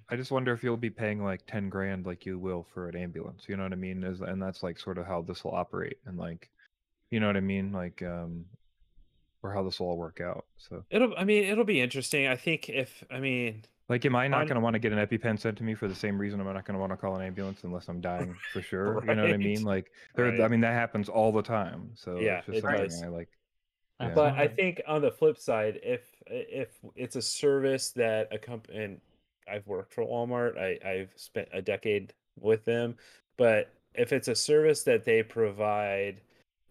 I 0.10 0.16
just 0.16 0.32
wonder 0.32 0.52
if 0.54 0.64
you'll 0.64 0.78
be 0.78 0.90
paying 0.90 1.24
like 1.24 1.46
ten 1.46 1.70
grand, 1.70 2.06
like 2.06 2.26
you 2.26 2.38
will 2.40 2.64
for 2.74 2.90
an 2.90 2.96
ambulance. 2.96 3.46
You 3.48 3.58
know 3.58 3.64
what 3.64 3.74
I 3.74 3.78
mean? 3.78 4.04
Is 4.04 4.22
and 4.22 4.42
that's 4.42 4.64
like 4.64 4.80
sort 4.80 4.98
of 4.98 5.06
how 5.06 5.22
this 5.22 5.44
will 5.44 5.54
operate, 5.56 5.98
and 6.06 6.18
like, 6.18 6.50
you 7.12 7.20
know 7.20 7.28
what 7.28 7.38
I 7.38 7.42
mean? 7.42 7.72
Like, 7.72 8.02
um, 8.02 8.46
or 9.44 9.54
how 9.54 9.64
this 9.64 9.80
will 9.80 9.88
all 9.88 9.98
work 9.98 10.20
out. 10.20 10.46
So, 10.58 10.84
it'll. 10.90 11.14
I 11.18 11.24
mean, 11.24 11.46
it'll 11.46 11.64
be 11.64 11.80
interesting. 11.80 12.28
I 12.28 12.36
think 12.36 12.70
if 12.70 13.04
I 13.12 13.20
mean, 13.20 13.64
like, 13.90 14.06
am 14.06 14.16
I 14.16 14.28
not 14.28 14.46
going 14.46 14.56
to 14.56 14.62
want 14.62 14.76
to 14.76 14.80
get 14.80 14.92
an 14.94 15.00
EpiPen 15.00 15.40
sent 15.40 15.58
to 15.58 15.64
me 15.64 15.74
for 15.74 15.88
the 15.88 15.96
same 15.96 16.18
reason 16.18 16.40
I'm 16.40 16.46
not 16.46 16.64
going 16.66 16.76
to 16.76 16.80
want 16.80 16.92
to 16.92 16.98
call 16.98 17.16
an 17.16 17.26
ambulance 17.26 17.64
unless 17.64 17.90
I'm 17.90 18.00
dying 18.00 18.36
for 18.54 18.62
sure? 18.62 19.04
You 19.06 19.16
know 19.16 19.24
what 19.24 19.34
I 19.34 19.38
mean? 19.38 19.64
Like, 19.64 19.92
there. 20.16 20.42
I 20.42 20.48
mean, 20.48 20.62
that 20.62 20.74
happens 20.74 21.10
all 21.10 21.32
the 21.32 21.42
time. 21.42 21.90
So 21.96 22.20
Yeah, 22.20 22.38
it's 22.38 22.46
just 22.46 22.58
it 22.60 22.62
something 22.62 22.84
does. 22.84 23.04
I 23.04 23.08
like. 23.08 23.30
Yeah. 24.00 24.08
Yeah. 24.08 24.14
But 24.14 24.36
I 24.36 24.48
think 24.48 24.82
on 24.88 25.02
the 25.02 25.12
flip 25.12 25.38
side, 25.38 25.80
if 25.84 26.02
if 26.28 26.70
it's 26.96 27.16
a 27.16 27.22
service 27.22 27.92
that 27.92 28.30
a 28.32 28.38
company 28.38 28.84
and 28.84 29.02
I've 29.52 29.68
worked 29.68 29.94
for 29.94 30.06
Walmart, 30.06 30.58
I, 30.58 30.80
I've 30.88 31.12
spent 31.16 31.50
a 31.52 31.62
decade 31.62 32.14
with 32.40 32.64
them, 32.66 32.96
but 33.38 33.74
if 33.96 34.14
it's 34.14 34.28
a 34.28 34.36
service 34.36 34.84
that 34.84 35.04
they 35.04 35.24
provide, 35.24 36.22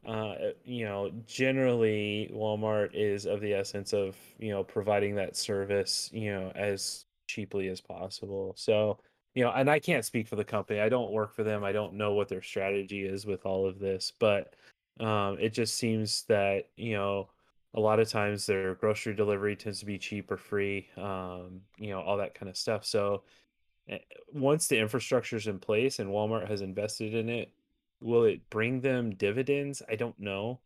uh, 0.06 0.34
you 0.64 0.84
know, 0.84 1.10
generally 1.26 2.30
Walmart 2.32 2.90
is 2.94 3.26
of 3.26 3.40
the 3.40 3.52
essence 3.52 3.92
of 3.92 4.16
you 4.38 4.50
know 4.50 4.64
providing 4.64 5.16
that 5.16 5.36
service, 5.36 6.08
you 6.12 6.32
know, 6.32 6.52
as 6.54 7.04
cheaply 7.28 7.68
as 7.68 7.80
possible. 7.80 8.54
So 8.56 8.98
you 9.34 9.44
know, 9.44 9.52
and 9.52 9.70
I 9.70 9.78
can't 9.78 10.04
speak 10.04 10.26
for 10.26 10.36
the 10.36 10.44
company. 10.44 10.80
I 10.80 10.88
don't 10.88 11.12
work 11.12 11.32
for 11.34 11.44
them. 11.44 11.62
I 11.62 11.70
don't 11.70 11.94
know 11.94 12.14
what 12.14 12.28
their 12.28 12.42
strategy 12.42 13.04
is 13.04 13.24
with 13.26 13.46
all 13.46 13.68
of 13.68 13.78
this, 13.78 14.12
but 14.18 14.54
um, 15.00 15.36
it 15.38 15.50
just 15.52 15.76
seems 15.76 16.24
that 16.24 16.64
you 16.76 16.94
know 16.94 17.28
a 17.74 17.80
lot 17.80 18.00
of 18.00 18.08
times 18.08 18.46
their 18.46 18.74
grocery 18.74 19.14
delivery 19.14 19.54
tends 19.54 19.80
to 19.80 19.86
be 19.86 19.98
cheap 19.98 20.30
or 20.30 20.36
free 20.36 20.88
um, 20.96 21.60
you 21.78 21.90
know 21.90 22.00
all 22.00 22.16
that 22.16 22.34
kind 22.34 22.48
of 22.48 22.56
stuff 22.56 22.84
so 22.84 23.22
eh, 23.88 23.98
once 24.32 24.66
the 24.66 24.78
infrastructure's 24.78 25.46
in 25.46 25.58
place 25.58 25.98
and 25.98 26.08
walmart 26.08 26.48
has 26.48 26.62
invested 26.62 27.14
in 27.14 27.28
it 27.28 27.52
will 28.00 28.24
it 28.24 28.48
bring 28.50 28.80
them 28.80 29.14
dividends 29.14 29.82
i 29.88 29.94
don't 29.94 30.18
know 30.18 30.58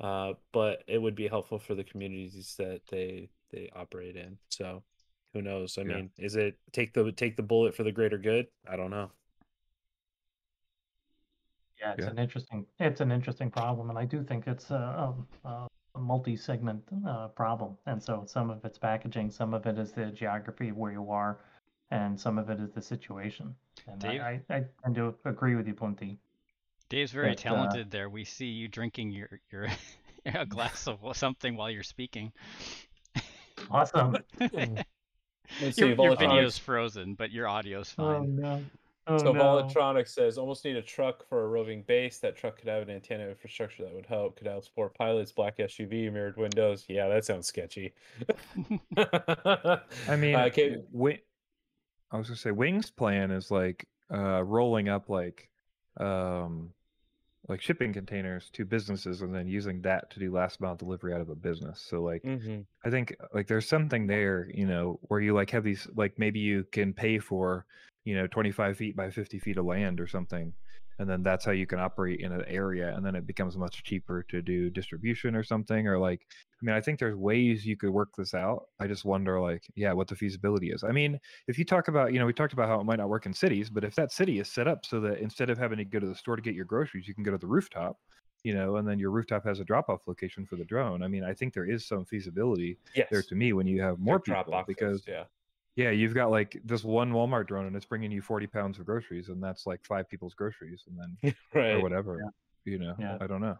uh, 0.00 0.32
but 0.52 0.82
it 0.86 1.00
would 1.00 1.14
be 1.14 1.28
helpful 1.28 1.58
for 1.58 1.74
the 1.74 1.84
communities 1.84 2.54
that 2.58 2.80
they 2.90 3.28
they 3.52 3.70
operate 3.74 4.16
in 4.16 4.36
so 4.48 4.82
who 5.32 5.42
knows 5.42 5.78
i 5.78 5.82
Yeah. 5.82 5.96
mean 5.96 6.10
is 6.18 6.36
it 6.36 6.58
take 6.72 6.92
the 6.92 7.12
take 7.12 7.36
the 7.36 7.42
bullet 7.42 7.74
for 7.74 7.82
the 7.82 7.92
greater 7.92 8.18
good 8.18 8.46
i 8.68 8.76
don't 8.76 8.90
know 8.90 9.10
Yeah, 11.80 11.92
it's 11.94 12.04
Yeah. 12.04 12.10
an 12.10 12.18
interesting 12.18 12.66
it's 12.78 13.00
an 13.00 13.10
interesting 13.10 13.50
problem, 13.50 13.88
and 13.88 13.98
I 13.98 14.04
do 14.04 14.22
think 14.22 14.46
it's 14.46 14.70
a, 14.70 15.14
a, 15.44 15.48
a 15.94 15.98
multi-segment 15.98 16.82
uh, 17.08 17.28
problem. 17.28 17.76
And 17.86 18.02
so 18.02 18.24
some 18.26 18.50
of 18.50 18.62
it's 18.64 18.78
packaging, 18.78 19.30
some 19.30 19.54
of 19.54 19.66
it 19.66 19.78
is 19.78 19.92
the 19.92 20.10
geography 20.10 20.68
of 20.68 20.76
where 20.76 20.92
you 20.92 21.10
are, 21.10 21.38
and 21.90 22.20
some 22.20 22.36
of 22.38 22.50
it 22.50 22.60
is 22.60 22.70
the 22.72 22.82
situation. 22.82 23.54
And 23.86 24.00
Dave? 24.00 24.20
I, 24.20 24.42
I, 24.50 24.56
I 24.56 24.64
tend 24.82 24.94
to 24.96 25.14
agree 25.24 25.54
with 25.54 25.66
you, 25.66 25.74
Blunty. 25.74 26.18
Dave's 26.90 27.12
very 27.12 27.30
But, 27.30 27.46
uh, 27.46 27.54
talented 27.54 27.90
there. 27.90 28.10
We 28.10 28.24
see 28.24 28.46
you 28.46 28.68
drinking 28.68 29.12
your 29.12 29.40
your 29.50 29.68
a 30.26 30.44
glass 30.44 30.86
of 30.86 30.98
something 31.16 31.56
while 31.56 31.70
you're 31.70 31.82
speaking. 31.82 32.30
Awesome. 33.70 34.18
Let's 35.60 35.78
your 35.78 35.94
see, 35.94 36.02
your 36.02 36.16
video's 36.16 36.58
frozen, 36.58 37.14
but 37.14 37.30
your 37.30 37.48
audio's 37.48 37.90
fine. 37.90 38.36
no. 38.36 38.64
Oh 39.06 39.18
So 39.18 39.32
no. 39.32 39.40
Volatronics 39.40 40.08
says 40.08 40.38
almost 40.38 40.64
need 40.64 40.76
a 40.76 40.82
truck 40.82 41.28
for 41.28 41.42
a 41.42 41.48
roving 41.48 41.82
base. 41.82 42.18
That 42.18 42.36
truck 42.36 42.58
could 42.58 42.68
have 42.68 42.82
an 42.82 42.90
antenna 42.90 43.28
infrastructure 43.28 43.84
that 43.84 43.94
would 43.94 44.06
help. 44.06 44.36
Could 44.36 44.46
have 44.46 44.64
sport 44.64 44.94
pilots, 44.94 45.32
black 45.32 45.58
SUV, 45.58 46.12
mirrored 46.12 46.36
windows. 46.36 46.84
Yeah, 46.88 47.08
that 47.08 47.24
sounds 47.24 47.46
sketchy. 47.46 47.92
I 48.96 50.16
mean, 50.16 50.36
uh, 50.36 50.44
okay, 50.46 50.76
Wi- 50.92 51.20
I 52.10 52.18
was 52.18 52.28
gonna 52.28 52.36
say 52.36 52.50
Wings 52.50 52.90
plan 52.90 53.30
is 53.30 53.50
like 53.50 53.86
uh 54.12 54.42
rolling 54.44 54.88
up 54.88 55.08
like 55.08 55.48
um 55.98 56.70
like 57.50 57.62
shipping 57.62 57.92
containers 57.92 58.50
to 58.52 58.64
businesses 58.66 59.22
and 59.22 59.34
then 59.34 59.48
using 59.48 59.82
that 59.82 60.10
to 60.12 60.20
do 60.20 60.32
last 60.32 60.60
mile 60.62 60.76
delivery 60.76 61.14
out 61.14 61.22
of 61.22 61.30
a 61.30 61.36
business. 61.36 61.82
So 61.82 62.02
like 62.02 62.24
mhm, 62.24 62.66
I 62.84 62.90
think 62.90 63.16
like 63.34 63.48
there's 63.48 63.68
something 63.68 64.06
there, 64.06 64.50
you 64.54 64.66
know, 64.66 65.00
where 65.04 65.20
you 65.20 65.34
like 65.34 65.50
have 65.50 65.64
these 65.64 65.88
like 65.96 66.18
maybe 66.18 66.40
you 66.40 66.64
can 66.72 66.94
pay 66.94 67.18
for, 67.20 67.66
you 68.04 68.16
know, 68.16 68.28
25 68.28 68.78
feet 68.78 68.96
by 68.96 69.10
50 69.10 69.38
feet 69.40 69.58
of 69.58 69.66
land 69.66 70.00
or 70.00 70.08
something, 70.08 70.54
and 71.00 71.08
then 71.08 71.22
that's 71.22 71.46
how 71.46 71.52
you 71.52 71.66
can 71.66 71.78
operate 71.78 72.20
in 72.20 72.30
an 72.30 72.44
area, 72.46 72.94
and 72.94 73.04
then 73.04 73.14
it 73.14 73.26
becomes 73.26 73.56
much 73.56 73.82
cheaper 73.82 74.22
to 74.24 74.42
do 74.42 74.68
distribution 74.68 75.34
or 75.34 75.42
something, 75.42 75.88
or 75.88 75.98
like 75.98 76.26
I 76.30 76.64
mean 76.64 76.76
I 76.76 76.80
think 76.82 76.98
there's 76.98 77.16
ways 77.16 77.64
you 77.64 77.74
could 77.74 77.88
work 77.88 78.10
this 78.16 78.34
out. 78.34 78.66
I 78.78 78.86
just 78.86 79.06
wonder 79.06 79.40
like 79.40 79.64
yeah 79.74 79.94
what 79.94 80.08
the 80.08 80.14
feasibility 80.14 80.70
is. 80.70 80.84
I 80.84 80.92
mean 80.92 81.18
if 81.48 81.58
you 81.58 81.64
talk 81.64 81.88
about 81.88 82.12
you 82.12 82.18
know 82.18 82.26
we 82.26 82.34
talked 82.34 82.52
about 82.52 82.68
how 82.68 82.78
it 82.78 82.84
might 82.84 82.98
not 82.98 83.08
work 83.08 83.24
in 83.24 83.32
cities, 83.32 83.70
but 83.70 83.82
if 83.82 83.94
that 83.94 84.12
city 84.12 84.40
is 84.40 84.52
set 84.52 84.68
up 84.68 84.84
so 84.84 85.00
that 85.00 85.18
instead 85.20 85.48
of 85.48 85.56
having 85.56 85.78
to 85.78 85.86
go 85.86 85.98
to 86.00 86.06
the 86.06 86.14
store 86.14 86.36
to 86.36 86.42
get 86.42 86.54
your 86.54 86.66
groceries, 86.66 87.08
you 87.08 87.14
can 87.14 87.24
go 87.24 87.30
to 87.30 87.38
the 87.38 87.46
rooftop 87.46 87.96
you 88.42 88.54
know, 88.54 88.76
and 88.76 88.88
then 88.88 88.98
your 88.98 89.10
rooftop 89.10 89.44
has 89.44 89.60
a 89.60 89.64
drop-off 89.64 90.08
location 90.08 90.46
for 90.46 90.56
the 90.56 90.64
drone. 90.64 91.02
I 91.02 91.08
mean, 91.08 91.24
I 91.24 91.34
think 91.34 91.52
there 91.52 91.68
is 91.68 91.86
some 91.86 92.06
feasibility 92.06 92.78
yes, 92.94 93.08
there 93.10 93.22
to 93.22 93.34
me 93.34 93.52
when 93.52 93.66
you 93.66 93.82
have 93.82 93.98
more 93.98 94.18
drop 94.18 94.46
people 94.46 94.52
boxes, 94.52 94.74
because 94.74 95.02
yeah, 95.06 95.24
yeah, 95.76 95.90
you've 95.90 96.14
got 96.14 96.30
like 96.30 96.60
this 96.64 96.84
one 96.84 97.12
Walmart 97.12 97.46
drone 97.46 97.66
and 97.66 97.76
it's 97.76 97.84
bringing 97.86 98.10
you 98.10 98.22
40 98.22 98.46
pounds 98.46 98.78
of 98.78 98.86
groceries 98.86 99.28
and 99.28 99.42
that's 99.42 99.66
like 99.66 99.84
five 99.84 100.08
people's 100.08 100.34
groceries 100.34 100.84
and 100.86 100.98
then 100.98 101.34
or 101.54 101.60
right. 101.60 101.82
whatever, 101.82 102.20
you 102.64 102.78
know, 102.78 102.94
Yeah. 102.98 103.18
I 103.20 103.26
don't 103.26 103.40
know. 103.40 103.58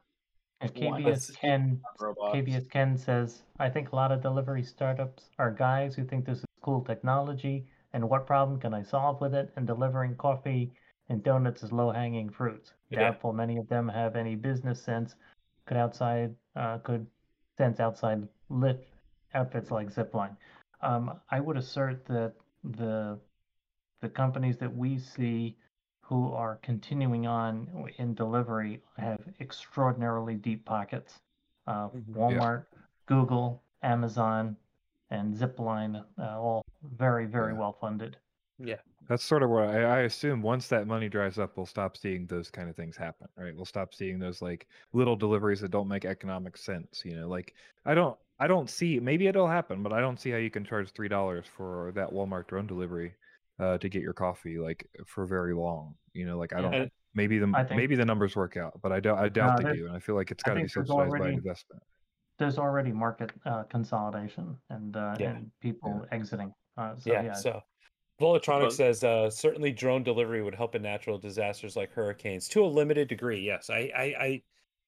And 0.61 0.75
KBS? 0.75 1.35
Ken 1.37 1.81
KBS 2.01 2.69
Ken 2.71 2.97
says, 2.97 3.43
I 3.59 3.71
think 3.71 3.93
a 3.93 3.97
lot 3.97 4.13
of 4.13 4.21
delivery 4.21 4.63
startups 4.63 5.31
are 5.39 5.51
guys 5.51 5.95
who 5.95 6.05
think 6.05 6.27
this 6.27 6.39
is 6.39 6.45
cool 6.63 6.83
technology 6.83 7.67
and 7.93 8.09
what 8.09 8.27
problem 8.27 8.61
can 8.61 8.75
I 8.75 8.83
solve 8.83 9.21
with 9.21 9.35
it? 9.35 9.51
And 9.57 9.67
delivering 9.67 10.17
coffee 10.17 10.73
and 11.09 11.23
donuts 11.23 11.63
is 11.63 11.73
low 11.73 11.91
hanging 11.91 12.29
fruits. 12.29 12.73
Yeah. 12.91 13.01
Doubtful 13.01 13.33
many 13.33 13.57
of 13.57 13.69
them 13.69 13.89
have 13.89 14.17
any 14.17 14.35
business 14.35 14.83
sense. 14.83 15.15
Could 15.67 15.77
outside 15.77 16.35
uh, 16.57 16.79
could 16.79 17.07
sense 17.57 17.81
outside 17.81 18.27
lift 18.49 18.85
outfits 19.35 19.71
like 19.71 19.89
Zipline. 19.93 20.37
Um, 20.83 21.21
I 21.31 21.41
would 21.41 21.57
assert 21.57 22.05
that 22.07 22.35
the 22.65 23.19
the 24.01 24.09
companies 24.09 24.57
that 24.59 24.75
we 24.75 24.99
see 24.99 25.57
who 26.01 26.33
are 26.33 26.57
continuing 26.63 27.27
on 27.27 27.87
in 27.99 28.15
delivery 28.15 28.83
have 28.97 29.21
extraordinarily 29.41 30.35
deep 30.35 30.65
pockets. 30.65 31.21
Uh, 31.67 31.89
Mhm. 31.91 32.15
Walmart, 32.15 32.65
Google, 33.07 33.63
Amazon, 33.83 34.57
and 35.11 35.35
Zipline, 35.35 36.05
uh, 36.19 36.41
all 36.41 36.63
very, 36.83 37.27
very 37.27 37.53
Yeah. 37.53 37.59
well 37.59 37.73
funded. 37.75 38.17
Yeah. 38.59 38.81
That's 39.07 39.25
sort 39.25 39.43
of 39.43 39.51
what 39.51 39.65
I, 39.69 39.83
I 39.83 39.99
assume. 40.01 40.41
Once 40.41 40.69
that 40.69 40.87
money 40.87 41.09
dries 41.09 41.39
up, 41.39 41.57
we'll 41.57 41.67
stop 41.67 41.97
seeing 41.97 42.27
those 42.27 42.51
kind 42.51 42.69
of 42.71 42.77
things 42.77 42.97
happen, 42.97 43.29
right? 43.37 43.55
We'll 43.55 43.65
stop 43.65 43.93
seeing 43.93 44.19
those 44.19 44.41
like 44.41 44.67
little 44.93 45.17
deliveries 45.17 45.61
that 45.61 45.71
don't 45.71 45.89
make 45.89 46.05
economic 46.05 46.57
sense. 46.57 47.05
You 47.05 47.17
know, 47.17 47.29
like 47.29 47.55
I 47.85 47.95
don't, 47.95 48.19
I 48.41 48.47
don't 48.47 48.69
see. 48.71 48.99
Maybe 48.99 49.27
it'll 49.27 49.47
happen, 49.47 49.83
but 49.83 49.93
I 49.93 50.01
don't 50.01 50.19
see 50.19 50.31
how 50.31 50.39
you 50.39 50.51
can 50.51 50.65
charge 50.65 50.91
three 50.93 51.09
dollars 51.09 51.45
for 51.57 51.93
that 51.95 52.11
Walmart 52.11 52.47
drone 52.49 52.67
delivery 52.67 53.15
uh, 53.59 53.77
to 53.79 53.89
get 53.89 54.03
your 54.03 54.15
coffee 54.15 54.59
like 54.59 54.89
for 55.07 55.27
very 55.27 55.55
long. 55.55 55.95
You 56.15 56.27
know, 56.27 56.39
like 56.39 56.53
I 56.53 56.61
don't. 56.61 56.75
And- 56.75 56.91
Maybe 57.13 57.39
the 57.41 57.47
think- 57.53 57.73
maybe 57.73 57.97
the 57.97 58.05
numbers 58.05 58.37
work 58.37 58.57
out, 58.57 58.79
but 58.83 58.93
I 58.93 59.01
doubt 59.01 59.19
I 59.19 59.29
doubt 59.29 59.57
they 59.59 59.65
there- 59.65 59.75
do, 59.75 59.87
and 59.89 59.97
I 59.97 59.99
feel 59.99 60.15
like 60.15 60.31
it's 60.31 60.45
got 60.45 60.53
to 60.53 60.55
be 60.55 60.61
think 60.63 60.75
there's 60.75 60.87
subsidized 60.87 61.11
by 61.11 61.19
already- 61.19 61.35
investment. 61.35 61.83
There's 62.39 62.57
already 62.57 62.93
market 62.93 63.33
uh, 63.45 63.65
consolidation 63.65 64.57
and 64.71 64.97
uh, 64.97 65.17
Yeah. 65.19 65.31
and 65.31 65.51
people 65.61 66.07
exiting. 66.13 66.55
Uh, 66.79 66.95
so 66.97 67.13
yeah, 67.13 67.23
yeah, 67.23 67.33
So 67.33 67.61
Volatronic 68.21 68.71
says 68.71 69.03
uh, 69.03 69.29
certainly 69.29 69.73
drone 69.73 70.05
delivery 70.05 70.41
would 70.41 70.55
help 70.55 70.77
in 70.77 70.83
natural 70.83 71.19
disasters 71.19 71.75
like 71.75 71.91
hurricanes 71.93 72.47
to 72.51 72.65
a 72.65 72.67
limited 72.67 73.09
degree. 73.09 73.41
Yes. 73.41 73.71
I 73.71 73.91
I 73.97 74.03
I, 74.03 74.43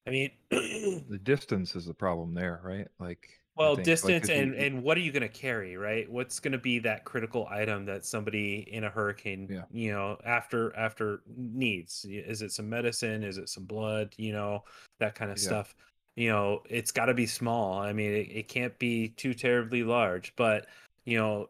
I 0.07 0.09
mean 0.11 0.31
The 0.49 1.19
distance 1.23 1.75
is 1.75 1.85
the 1.85 1.93
problem 1.93 2.33
there, 2.33 2.61
right? 2.63 2.87
Like 2.99 3.27
I 3.27 3.42
Well, 3.55 3.75
distance 3.75 4.01
like, 4.03 4.31
'cause 4.31 4.35
you- 4.35 4.49
and 4.49 4.55
and 4.55 4.81
what 4.81 4.97
are 4.97 5.01
you 5.01 5.11
going 5.11 5.21
to 5.21 5.29
carry, 5.29 5.77
right? 5.77 6.09
What's 6.11 6.39
going 6.39 6.53
to 6.53 6.57
be 6.57 6.79
that 6.79 7.05
critical 7.05 7.45
item 7.47 7.85
that 7.85 8.03
somebody 8.03 8.61
in 8.71 8.83
a 8.83 8.89
hurricane, 8.89 9.49
Yeah. 9.49 9.65
you 9.69 9.91
know, 9.91 10.17
after 10.23 10.75
after 10.75 11.21
needs? 11.27 12.03
Is 12.09 12.41
it 12.41 12.51
some 12.51 12.67
medicine? 12.69 13.23
Is 13.23 13.37
it 13.37 13.49
some 13.49 13.65
blood? 13.65 14.15
You 14.17 14.31
know, 14.33 14.63
that 14.99 15.13
kind 15.13 15.31
of 15.31 15.37
Yeah. 15.37 15.39
stuff. 15.39 15.75
You 16.15 16.29
know, 16.29 16.63
it's 16.69 16.91
got 16.91 17.05
to 17.07 17.13
be 17.13 17.27
small. 17.27 17.77
I 17.79 17.93
mean, 17.93 18.11
it, 18.11 18.31
it 18.31 18.47
can't 18.47 18.77
be 18.79 19.09
too 19.09 19.33
terribly 19.35 19.83
large, 19.83 20.35
but 20.35 20.67
you 21.05 21.17
know, 21.17 21.49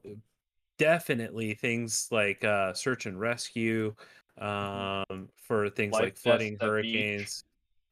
definitely 0.78 1.56
things 1.56 2.10
like 2.12 2.44
uh, 2.44 2.74
search 2.74 3.06
and 3.08 3.20
rescue, 3.20 3.96
um, 4.40 5.30
for 5.38 5.70
things 5.70 6.00
like 6.00 6.18
flooding, 6.18 6.58
hurricanes. 6.60 7.44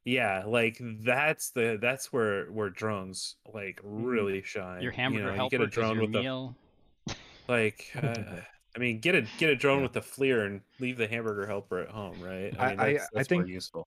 Yeah, 0.05 0.43
like 0.47 0.77
that's 0.81 1.51
the 1.51 1.77
that's 1.81 2.11
where 2.11 2.45
where 2.45 2.69
drones 2.69 3.35
like 3.53 3.81
Mm-hmm. 3.83 4.03
really 4.03 4.41
shine. 4.43 4.81
Your 4.81 4.91
you 4.91 4.95
hamburger 4.97 5.25
know, 5.25 5.31
you 5.31 5.35
helper 5.37 5.57
get 5.57 5.61
a 5.61 5.67
drone 5.67 5.99
with 5.99 6.11
the 6.13 6.53
like. 7.47 7.91
Uh, 8.01 8.41
I 8.73 8.79
mean, 8.79 8.99
get 8.99 9.15
a 9.15 9.23
get 9.37 9.49
a 9.49 9.55
drone 9.55 9.79
Yeah. 9.79 9.83
with 9.83 9.93
the 9.93 9.99
FLIR 10.01 10.45
and 10.45 10.61
leave 10.79 10.97
the 10.97 11.05
hamburger 11.07 11.45
helper 11.45 11.79
at 11.79 11.89
home, 11.89 12.21
right? 12.21 12.53
I- 12.57 12.69
mean, 12.69 12.79
I- 12.79 12.93
that's, 12.93 13.03
I 13.03 13.07
that's 13.15 13.29
more 13.31 13.41
think- 13.43 13.49
useful. 13.49 13.85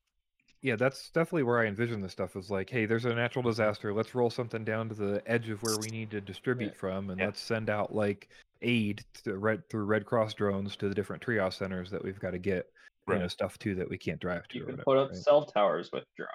yeah, 0.61 0.77
that's 0.77 1.09
definitely 1.11 1.45
where 1.45 1.59
I 1.61 1.67
envision 1.67 2.03
this 2.03 2.13
stuff 2.13 2.37
is 2.37 2.51
like, 2.51 2.69
hey, 2.69 2.85
there's 2.85 3.07
a 3.07 3.15
natural 3.15 3.43
disaster. 3.43 3.95
Let's 3.95 4.15
roll 4.15 4.29
something 4.29 4.63
down 4.63 4.91
to 4.91 4.95
the 4.95 5.23
edge 5.27 5.49
of 5.49 5.63
where 5.63 5.77
we 5.81 5.89
need 5.89 6.11
to 6.11 6.21
distribute 6.21 6.77
from, 6.77 7.09
and 7.09 7.19
Yeah. 7.19 7.27
let's 7.27 7.41
send 7.41 7.71
out 7.71 7.95
like 7.95 8.29
aid 8.61 9.03
to 9.25 9.39
red 9.39 9.67
through 9.71 9.85
Red 9.87 10.05
Cross 10.05 10.35
drones 10.35 10.77
to 10.77 10.89
the 10.91 10.95
different 10.95 11.23
triage 11.23 11.55
centers 11.55 11.91
that 11.91 12.05
we've 12.05 12.21
got 12.21 12.33
to 12.33 12.39
get 12.39 12.71
you 13.09 13.19
know 13.19 13.29
stuff 13.29 13.59
to 13.59 13.75
that 13.77 13.89
we 13.89 13.99
can't 13.99 14.21
drive 14.21 14.47
to. 14.49 14.57
You 14.59 14.63
or 14.65 14.67
can 14.67 14.75
whatever, 14.77 14.85
put 14.85 14.97
up 14.99 15.09
right? 15.11 15.17
cell 15.19 15.45
towers 15.45 15.91
with 15.93 16.05
drones. 16.17 16.31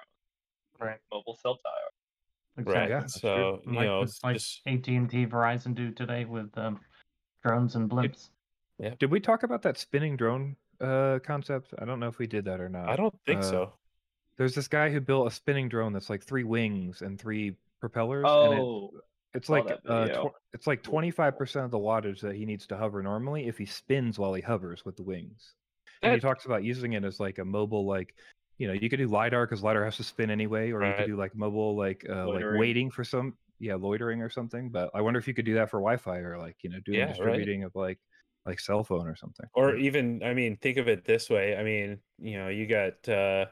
Right. 0.78 0.98
Mobile 1.12 1.36
cell 1.42 1.56
tower. 1.56 2.64
Right. 2.64 2.88
Yeah, 2.90 3.06
so 3.06 3.60
true. 3.64 3.72
you 3.72 3.78
like, 3.78 3.86
know, 3.86 4.06
like 4.22 4.36
just 4.36 4.60
AT 4.66 4.86
and 4.88 5.08
T, 5.10 5.26
Verizon 5.26 5.74
do 5.74 5.90
today 5.92 6.24
with 6.24 6.56
um, 6.58 6.80
drones 7.44 7.74
and 7.76 7.88
blimps. 7.88 8.30
Yeah. 8.78 8.94
Did 8.98 9.10
we 9.10 9.20
talk 9.20 9.42
about 9.42 9.62
that 9.62 9.78
spinning 9.78 10.16
drone 10.16 10.56
uh, 10.80 11.18
concept? 11.22 11.74
I 11.78 11.84
don't 11.84 12.00
know 12.00 12.08
if 12.08 12.18
we 12.18 12.26
did 12.26 12.44
that 12.46 12.60
or 12.60 12.68
not. 12.68 12.88
I 12.88 12.96
don't 12.96 13.14
think 13.26 13.40
uh, 13.40 13.50
so. 13.50 13.72
There's 14.36 14.54
this 14.54 14.68
guy 14.68 14.90
who 14.90 15.00
built 15.00 15.26
a 15.26 15.30
spinning 15.30 15.68
drone 15.68 15.92
that's 15.92 16.08
like 16.10 16.22
three 16.22 16.44
wings 16.44 17.02
and 17.02 17.18
three 17.20 17.56
propellers. 17.80 18.24
and 18.26 18.54
it- 18.54 18.60
Oh, 18.60 18.90
It's 19.34 19.48
like 19.48 19.66
uh, 19.86 20.08
tw- 20.08 20.34
it's 20.52 20.66
like 20.66 20.82
twenty 20.82 21.10
five 21.10 21.38
percent 21.38 21.64
of 21.66 21.70
the 21.70 21.78
wattage 21.78 22.20
that 22.22 22.34
he 22.34 22.44
needs 22.46 22.66
to 22.68 22.76
hover 22.76 23.02
normally 23.02 23.46
if 23.46 23.58
he 23.58 23.66
spins 23.66 24.18
while 24.18 24.34
he 24.34 24.42
hovers 24.42 24.84
with 24.84 24.96
the 24.96 25.02
wings. 25.04 25.54
And 26.02 26.12
he 26.12 26.20
talks 26.20 26.44
about 26.46 26.64
using 26.64 26.94
it 26.94 27.04
as 27.04 27.20
like 27.20 27.38
a 27.38 27.44
mobile 27.44 27.86
like 27.86 28.14
you 28.58 28.66
know 28.66 28.74
you 28.74 28.88
could 28.90 28.98
do 28.98 29.06
lidar 29.08 29.46
because 29.46 29.62
lidar 29.62 29.84
has 29.84 29.96
to 29.98 30.04
spin 30.04 30.30
anyway, 30.30 30.70
or 30.72 30.84
you 30.84 30.94
could 30.94 31.06
do 31.06 31.16
like 31.16 31.34
mobile 31.34 31.76
like 31.76 32.04
uh, 32.08 32.28
like 32.28 32.46
waiting 32.50 32.90
for 32.90 33.04
some 33.04 33.36
yeah 33.58 33.74
loitering 33.74 34.22
or 34.22 34.30
something. 34.30 34.70
But 34.70 34.90
I 34.94 35.00
wonder 35.02 35.18
if 35.18 35.28
you 35.28 35.34
could 35.34 35.44
do 35.46 35.54
that 35.54 35.70
for 35.70 35.78
Wi-Fi 35.80 36.18
or 36.18 36.38
like 36.38 36.56
you 36.62 36.70
know 36.70 36.80
doing 36.84 37.06
Yeah, 37.06 37.12
right. 37.18 37.48
distributing 37.48 37.64
of 37.64 37.74
like 37.74 37.98
like 38.46 38.60
cell 38.60 38.84
phone 38.84 39.08
or 39.08 39.16
something. 39.16 39.48
or 39.54 39.74
right? 39.74 39.76
even 39.76 40.22
i 40.22 40.34
mean 40.34 40.56
think 40.56 40.76
of 40.76 40.88
it 40.88 41.04
this 41.04 41.28
way 41.28 41.56
i 41.56 41.62
mean 41.62 42.00
you 42.18 42.36
know 42.38 42.48
you 42.48 42.66
got 42.66 43.06
uh 43.08 43.46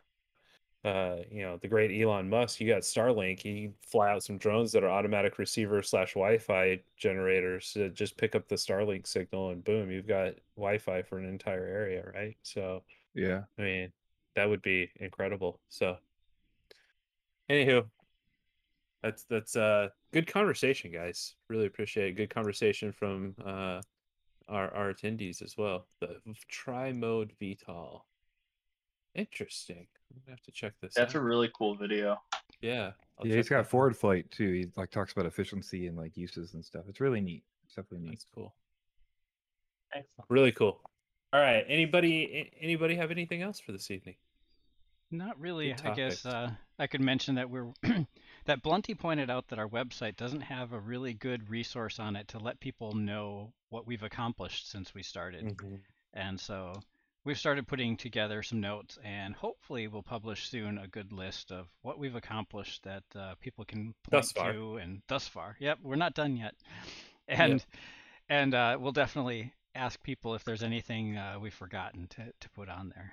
uh 0.89 1.17
you 1.31 1.43
know 1.43 1.57
the 1.59 1.69
great 1.69 2.01
elon 2.01 2.29
musk 2.29 2.61
you 2.61 2.69
got 2.69 2.83
starlink 2.83 3.45
you 3.45 3.73
fly 3.81 4.11
out 4.11 4.23
some 4.23 4.39
drones 4.39 4.73
that 4.73 4.85
are 4.85 4.91
automatic 4.91 5.39
receiver 5.39 5.83
slash 5.83 6.15
wi-fi 6.15 6.81
generators 6.97 7.73
to 7.73 7.89
just 7.91 8.17
pick 8.17 8.35
up 8.35 8.49
the 8.49 8.55
starlink 8.55 9.07
signal 9.07 9.51
and 9.51 9.65
boom 9.65 9.91
you've 9.91 10.07
got 10.07 10.35
wi-fi 10.57 11.03
for 11.03 11.19
an 11.19 11.25
entire 11.25 11.67
area 11.67 12.05
right 12.15 12.37
so 12.43 12.83
yeah. 13.15 13.43
i 13.59 13.63
mean 13.63 13.93
that 14.37 14.49
would 14.49 14.63
be 14.63 14.91
incredible 15.01 15.61
so 15.69 15.97
anywho 17.51 17.85
that's 19.03 19.25
that's 19.25 19.57
uh 19.57 19.89
good 20.13 20.27
conversation 20.27 20.93
guys 20.93 21.35
really 21.49 21.67
appreciate 21.67 22.09
it. 22.09 22.17
good 22.17 22.31
conversation 22.31 22.93
from 22.93 23.35
uh 23.45 23.81
our, 24.49 24.73
our 24.75 24.93
attendees 24.93 25.43
as 25.43 25.57
well. 25.57 25.87
The 26.01 26.21
tri 26.49 26.93
mode 26.93 27.33
VTOL. 27.41 28.01
Interesting. 29.15 29.87
I'm 30.11 30.21
gonna 30.25 30.37
have 30.37 30.43
to 30.43 30.53
check 30.53 30.73
this 30.81 30.95
that's 30.95 31.15
a 31.15 31.21
really 31.21 31.51
cool 31.55 31.75
video. 31.75 32.21
yeah. 32.61 32.93
I'll 33.19 33.27
yeah, 33.27 33.37
he's 33.37 33.47
check 33.47 33.51
got 33.51 33.63
that 33.65 33.71
forward 33.71 33.97
flight 33.97 34.31
too. 34.31 34.53
He 34.53 34.67
like 34.77 34.91
talks 34.91 35.13
about 35.13 35.27
efficiency 35.27 35.87
and 35.87 35.97
like 35.97 36.17
uses 36.17 36.55
and 36.55 36.65
stuff. 36.65 36.85
It's 36.89 37.01
really 37.01 37.21
neat. 37.21 37.43
It's 37.65 37.75
definitely 37.75 38.07
neat. 38.09 38.11
That's 38.11 38.27
cool. 38.35 38.55
Excellent. 39.93 40.31
Really 40.31 40.53
cool. 40.53 40.81
All 41.33 41.41
right. 41.41 41.65
Anybody 41.69 42.25
a- 42.25 42.65
anybody 42.65 42.95
have 42.97 43.11
anything 43.11 43.43
else 43.43 43.59
for 43.61 43.73
this 43.73 43.91
evening? 43.91 44.15
Not 45.11 45.41
really. 45.41 45.73
Good 45.73 45.87
I 45.87 45.95
guess 45.95 46.27
uh, 46.27 46.51
I 46.79 46.87
could 46.87 47.01
mention 47.01 47.35
that 47.37 47.49
we're 47.49 47.73
that 48.45 48.63
Blunty 48.63 48.95
pointed 48.95 49.31
out 49.31 49.49
that 49.49 49.59
our 49.59 49.69
website 49.69 50.17
doesn't 50.17 50.43
have 50.43 50.73
a 50.73 50.81
really 50.81 51.15
good 51.15 51.49
resource 51.49 51.99
on 51.99 52.15
it 52.15 52.29
to 52.29 52.39
let 52.39 52.61
people 52.61 52.93
know 52.93 53.53
what 53.71 53.87
we've 53.87 54.03
accomplished 54.03 54.71
since 54.71 54.95
we 54.95 55.03
started. 55.03 55.45
Mm-hmm. 55.45 55.77
And 56.15 56.39
so 56.39 56.75
we've 57.25 57.39
started 57.39 57.67
putting 57.67 57.97
together 57.97 58.43
some 58.43 58.61
notes, 58.61 58.99
and 59.05 59.35
hopefully 59.35 59.89
we'll 59.89 60.03
publish 60.03 60.49
soon 60.49 60.79
a 60.79 60.89
good 60.89 61.13
list 61.13 61.51
of 61.51 61.67
what 61.83 61.99
we've 61.99 62.17
accomplished 62.17 62.85
that 62.85 63.03
uh, 63.15 63.35
people 63.41 63.65
can 63.65 63.95
point 64.11 64.27
to. 64.35 64.77
And 64.77 65.03
thus 65.09 65.29
far, 65.29 65.57
yep, 65.61 65.79
we're 65.83 65.97
not 65.97 66.15
done 66.15 66.37
yet. 66.37 66.55
And 67.29 67.65
and 68.29 68.55
uh, 68.55 68.79
we'll 68.81 68.93
definitely 68.93 69.53
ask 69.75 70.03
people 70.03 70.35
if 70.35 70.45
there's 70.45 70.63
anything 70.63 71.17
uh, 71.17 71.37
we've 71.41 71.55
forgotten 71.55 72.07
to, 72.09 72.33
to 72.41 72.51
put 72.51 72.69
on 72.69 72.93
there. 72.95 73.13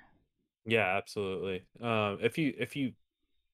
Yeah, 0.64 0.96
absolutely. 0.96 1.64
Um, 1.80 2.18
if 2.22 2.38
you 2.38 2.54
if 2.58 2.74
you 2.76 2.92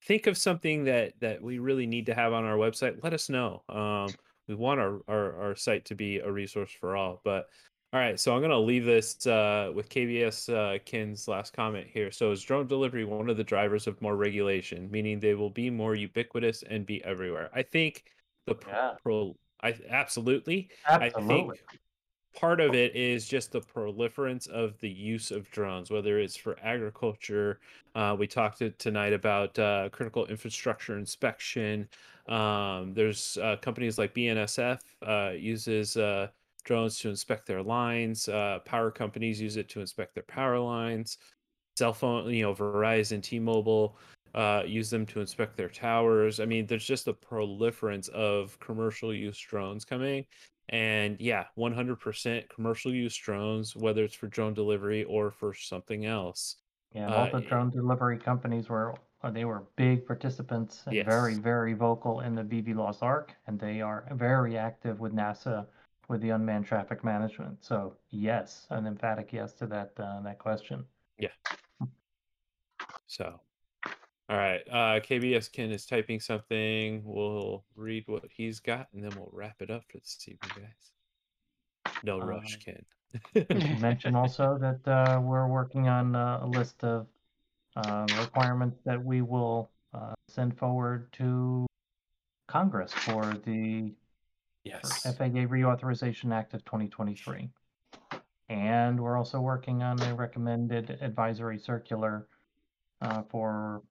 think 0.07 0.27
of 0.27 0.39
something 0.39 0.85
that 0.85 1.15
that 1.21 1.43
we 1.43 1.59
really 1.59 1.87
need 1.87 2.07
to 2.07 2.15
have 2.15 2.33
on 2.33 2.45
our 2.45 2.57
website, 2.57 3.03
let 3.03 3.13
us 3.13 3.29
know. 3.29 3.63
Um, 3.69 4.09
we 4.49 4.55
want 4.55 4.81
our, 4.81 5.01
our 5.09 5.43
our 5.43 5.57
site 5.57 5.85
to 5.87 5.95
be 5.95 6.19
a 6.19 6.31
resource 6.31 6.73
for 6.81 6.97
all. 6.97 7.21
But 7.25 7.47
all 7.93 8.01
right, 8.01 8.19
so 8.19 8.35
I'm 8.35 8.41
gonna 8.41 8.59
leave 8.59 8.85
this 8.87 9.27
uh, 9.27 9.71
with 9.75 9.89
KBS 9.91 10.49
uh, 10.53 10.79
Ken's 10.85 11.29
last 11.29 11.53
comment 11.53 11.87
here. 11.93 12.11
So 12.11 12.31
is 12.31 12.43
drone 12.43 12.67
delivery 12.67 13.05
one 13.05 13.29
of 13.29 13.37
the 13.37 13.45
drivers 13.45 13.87
of 13.87 14.01
more 14.01 14.17
regulation, 14.17 14.91
meaning 14.91 15.21
they 15.21 15.35
will 15.35 15.51
be 15.51 15.69
more 15.69 15.95
ubiquitous 15.95 16.63
and 16.63 16.87
be 16.87 17.05
everywhere? 17.05 17.51
I 17.55 17.63
think 17.63 18.05
the 18.47 18.55
pro, 18.55 18.73
Yeah. 18.73 18.91
pro 19.03 19.37
I 19.63 19.79
absolutely. 19.89 20.71
absolutely. 20.89 21.25
I 21.25 21.29
think 21.29 21.81
part 22.35 22.61
of 22.61 22.75
it 22.75 22.97
is 22.97 23.29
just 23.29 23.53
the 23.53 23.61
proliferance 23.61 24.49
of 24.49 24.79
the 24.81 24.89
use 24.89 25.31
of 25.31 25.51
drones, 25.51 25.91
whether 25.91 26.19
it's 26.19 26.37
for 26.37 26.57
agriculture. 26.63 27.61
Uh, 27.95 28.17
we 28.19 28.27
talked 28.27 28.59
to, 28.59 28.71
tonight 28.71 29.13
about 29.13 29.59
uh, 29.59 29.91
critical 29.91 30.27
infrastructure 30.27 30.97
inspection. 30.97 31.89
Um, 32.27 32.95
there's 32.95 33.37
uh, 33.43 33.57
companies 33.57 33.99
like 33.99 34.15
BNSF 34.15 34.81
uh, 35.07 35.33
uses 35.37 35.97
uh, 35.97 36.29
drones 36.65 36.99
to 37.01 37.09
inspect 37.09 37.47
their 37.47 37.63
lines. 37.63 38.29
Uh, 38.29 38.59
power 38.65 38.91
companies 38.91 39.41
use 39.41 39.57
it 39.57 39.69
to 39.71 39.81
inspect 39.81 40.15
their 40.15 40.25
power 40.25 40.59
lines. 40.59 41.19
Cell 41.79 41.95
phone, 41.95 42.33
you 42.33 42.43
know, 42.43 42.55
Verizon, 42.55 43.23
T-Mobile 43.23 43.97
uh, 44.35 44.63
use 44.67 44.91
them 44.91 45.07
to 45.07 45.21
inspect 45.21 45.57
their 45.57 45.69
towers. 45.69 46.41
I 46.41 46.45
mean, 46.45 46.67
there's 46.67 46.87
just 46.87 47.09
a 47.09 47.15
proliferance 47.15 48.09
of 48.11 48.59
commercial 48.61 49.13
use 49.15 49.39
drones 49.39 49.85
coming. 49.85 50.27
And 50.69 51.17
yeah, 51.21 51.47
100% 51.57 52.49
commercial 52.49 52.95
use 52.95 53.17
drones, 53.17 53.75
whether 53.77 54.05
it's 54.05 54.15
for 54.15 54.29
drone 54.29 54.55
delivery 54.55 55.05
or 55.05 55.31
for 55.31 55.55
something 55.55 56.07
else. 56.07 56.57
Yeah, 56.95 57.15
all 57.15 57.25
Uh, 57.27 57.41
the 57.41 57.41
drone 57.41 57.71
delivery 57.71 58.19
companies 58.19 58.69
were 58.69 58.95
uh, 59.23 59.31
they 59.31 59.45
were 59.45 59.67
big 59.77 60.05
participants 60.07 60.83
and 60.87 61.05
very 61.05 61.33
Yes. 61.33 61.43
very 61.43 61.75
vocal 61.75 62.21
in 62.21 62.35
the 62.35 62.43
BVLOS 62.43 63.03
ARC, 63.03 63.35
and 63.47 63.59
they 63.59 63.81
are 63.81 64.07
very 64.13 64.59
active 64.59 65.01
with 65.01 65.13
NASA 65.15 65.67
with 66.09 66.21
the 66.21 66.31
unmanned 66.31 66.67
traffic 66.67 67.05
management. 67.05 67.65
So 67.65 67.97
yes, 68.11 68.67
an 68.71 68.87
emphatic 68.87 69.33
yes 69.33 69.53
to 69.55 69.67
that 69.69 69.93
uh, 69.99 70.21
that 70.23 70.39
question. 70.39 70.85
Yeah. 71.19 71.29
So, 73.07 73.41
all 74.29 74.37
right. 74.37 74.63
Uh, 74.71 75.01
KBS 75.01 75.53
Ken 75.53 75.71
is 75.71 75.85
typing 75.87 76.21
something. 76.21 77.03
We'll 77.05 77.65
read 77.77 78.05
what 78.07 78.25
he's 78.35 78.61
got, 78.61 78.89
and 78.95 79.05
then 79.05 79.13
we'll 79.17 79.31
wrap 79.33 79.57
it 79.61 79.71
up 79.71 79.85
for 79.89 79.99
this 79.99 80.19
evening, 80.27 80.51
guys. 80.57 81.95
No 82.03 82.19
rush, 82.19 82.59
Ken. 82.65 82.85
mention 83.81 84.17
also 84.17 84.59
that 84.59 84.91
uh, 84.91 85.21
we're 85.21 85.47
working 85.47 85.89
on 85.89 86.17
uh, 86.17 86.41
a 86.43 86.47
list 86.47 86.83
of 86.83 87.07
uh, 87.77 88.07
requirements 88.19 88.79
that 88.85 89.03
we 89.03 89.23
will 89.23 89.71
uh, 89.95 90.15
send 90.29 90.57
forward 90.57 91.13
to 91.13 91.67
Congress 92.49 92.93
for 92.93 93.35
the 93.45 93.93
yes. 94.65 95.03
FAA 95.03 95.47
Reauthorization 95.47 96.33
Act 96.35 96.55
of 96.55 96.65
2023. 96.65 97.49
And 98.49 99.01
we're 99.01 99.17
also 99.17 99.41
working 99.41 99.83
on 99.83 100.01
a 100.03 100.15
recommended 100.15 100.99
advisory 101.01 101.59
circular 101.59 102.27
uh, 103.01 103.23
for 103.31 103.83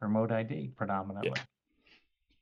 remote 0.00 0.30
ID 0.30 0.72
predominantly. 0.76 1.40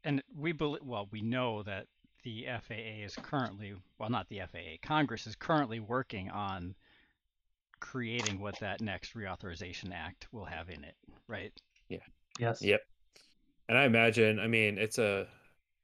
And 0.05 0.23
we 0.37 0.53
believe, 0.53 0.83
well, 0.85 1.09
we 1.11 1.23
know 1.23 1.63
that 1.63 1.87
the 2.25 2.47
FAA 2.67 3.05
is 3.05 3.15
currently, 3.17 3.75
well, 3.99 4.11
not 4.11 4.29
the 4.29 4.41
FAA, 4.51 4.77
Congress 4.83 5.27
is 5.27 5.35
currently 5.35 5.81
working 5.81 6.31
on 6.31 6.75
creating 7.81 8.41
what 8.41 8.59
that 8.61 8.81
next 8.81 9.15
reauthorization 9.15 9.93
act 9.95 10.27
will 10.33 10.45
have 10.45 10.69
in 10.69 10.85
it, 10.85 10.95
right? 11.29 11.53
Yeah. 11.89 11.99
Yes. 12.39 12.63
Yep. 12.63 12.81
And 13.69 13.79
I 13.79 13.85
imagine, 13.85 14.41
I 14.41 14.47
mean, 14.47 14.79
it's 14.79 14.99
a 14.99 15.27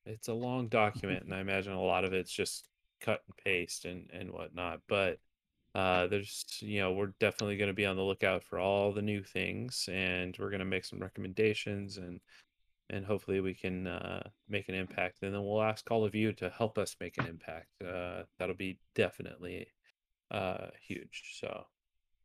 it's 0.07 0.28
a 0.28 0.34
long 0.34 0.68
document, 0.68 1.24
and 1.24 1.34
I 1.34 1.40
imagine 1.40 1.72
a 1.72 1.82
lot 1.82 2.05
of 2.05 2.12
it's 2.12 2.32
just 2.32 2.68
cut 3.01 3.22
and 3.26 3.36
paste 3.44 3.84
and 3.84 4.09
and 4.12 4.30
whatnot. 4.30 4.80
But 4.88 5.18
uh, 5.74 6.09
there's, 6.09 6.44
you 6.61 6.80
know, 6.80 6.92
we're 6.92 7.12
definitely 7.20 7.57
going 7.57 7.68
to 7.68 7.74
be 7.74 7.86
on 7.86 7.96
the 7.96 8.03
lookout 8.03 8.42
for 8.42 8.59
all 8.59 8.92
the 8.92 9.03
new 9.03 9.22
things, 9.22 9.88
and 9.92 10.36
we're 10.38 10.51
going 10.51 10.61
to 10.61 10.64
make 10.64 10.84
some 10.84 10.98
recommendations, 10.98 11.96
and 11.96 12.20
and 12.88 13.07
hopefully 13.07 13.40
we 13.40 13.55
can 13.55 13.86
uh, 13.86 14.28
make 14.48 14.68
an 14.68 14.74
impact. 14.74 15.18
And 15.22 15.32
then 15.32 15.44
we'll 15.44 15.62
ask 15.62 15.88
all 15.90 16.05
of 16.05 16.14
you 16.14 16.32
to 16.34 16.51
help 16.51 16.76
us 16.76 16.96
make 17.01 17.18
an 17.18 17.26
impact. 17.26 17.68
Uh, 17.82 18.24
that'll 18.38 18.57
be 18.57 18.78
definitely 18.96 19.68
uh, 20.32 20.68
huge. 20.82 21.38
So, 21.40 21.66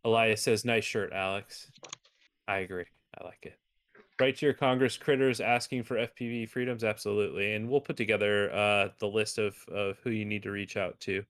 Elias 0.03 0.41
says, 0.41 0.65
"Nice 0.65 0.85
shirt, 0.85 1.13
Alex." 1.13 1.69
I 2.47 2.59
agree. 2.59 2.85
I 3.19 3.25
like 3.25 3.43
it. 3.43 3.59
Write 4.19 4.37
to 4.37 4.45
your 4.45 4.53
Congress 4.53 4.97
critters 4.97 5.41
asking 5.41 5.83
for 5.83 5.97
FPV 5.97 6.47
freedoms, 6.47 6.85
absolutely, 6.85 7.53
and 7.53 7.69
we'll 7.69 7.81
put 7.81 7.97
together 7.97 8.49
uh, 8.53 8.89
the 8.99 9.07
list 9.07 9.37
of, 9.37 9.57
of 9.67 9.97
who 10.03 10.09
you 10.09 10.23
need 10.23 10.43
to 10.43 10.51
reach 10.51 10.77
out 10.77 10.97
to. 11.01 11.23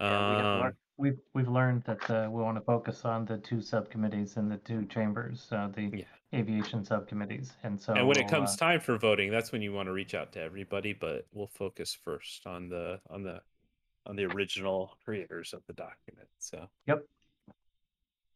Yeah, 0.00 0.28
we 0.28 0.36
have 0.36 0.46
Um, 0.54 0.72
we've 0.98 1.18
we've 1.32 1.48
learned 1.48 1.84
that 1.84 2.10
uh, 2.10 2.28
we 2.30 2.42
want 2.42 2.58
to 2.58 2.60
focus 2.60 3.06
on 3.06 3.24
the 3.24 3.38
two 3.38 3.62
subcommittees 3.62 4.36
and 4.36 4.50
the 4.50 4.58
two 4.58 4.84
chambers, 4.86 5.48
uh, 5.50 5.68
the 5.74 5.90
Yeah. 5.92 6.04
aviation 6.38 6.84
subcommittees, 6.84 7.52
and 7.62 7.80
so 7.80 7.94
and 7.94 8.06
when 8.06 8.18
it 8.18 8.28
comes 8.28 8.52
uh, 8.52 8.56
time 8.56 8.80
for 8.80 8.98
voting, 8.98 9.30
that's 9.30 9.50
when 9.50 9.62
you 9.62 9.72
want 9.72 9.86
to 9.86 9.92
reach 9.92 10.14
out 10.14 10.32
to 10.32 10.40
everybody. 10.40 10.92
But 10.92 11.26
we'll 11.32 11.46
focus 11.46 11.96
first 12.04 12.46
on 12.46 12.68
the 12.68 13.00
on 13.08 13.22
the 13.22 13.40
on 14.06 14.14
the 14.14 14.24
original 14.24 14.98
creators 15.04 15.54
of 15.54 15.62
the 15.66 15.72
document. 15.72 16.28
So 16.38 16.68
Yep. 16.86 17.02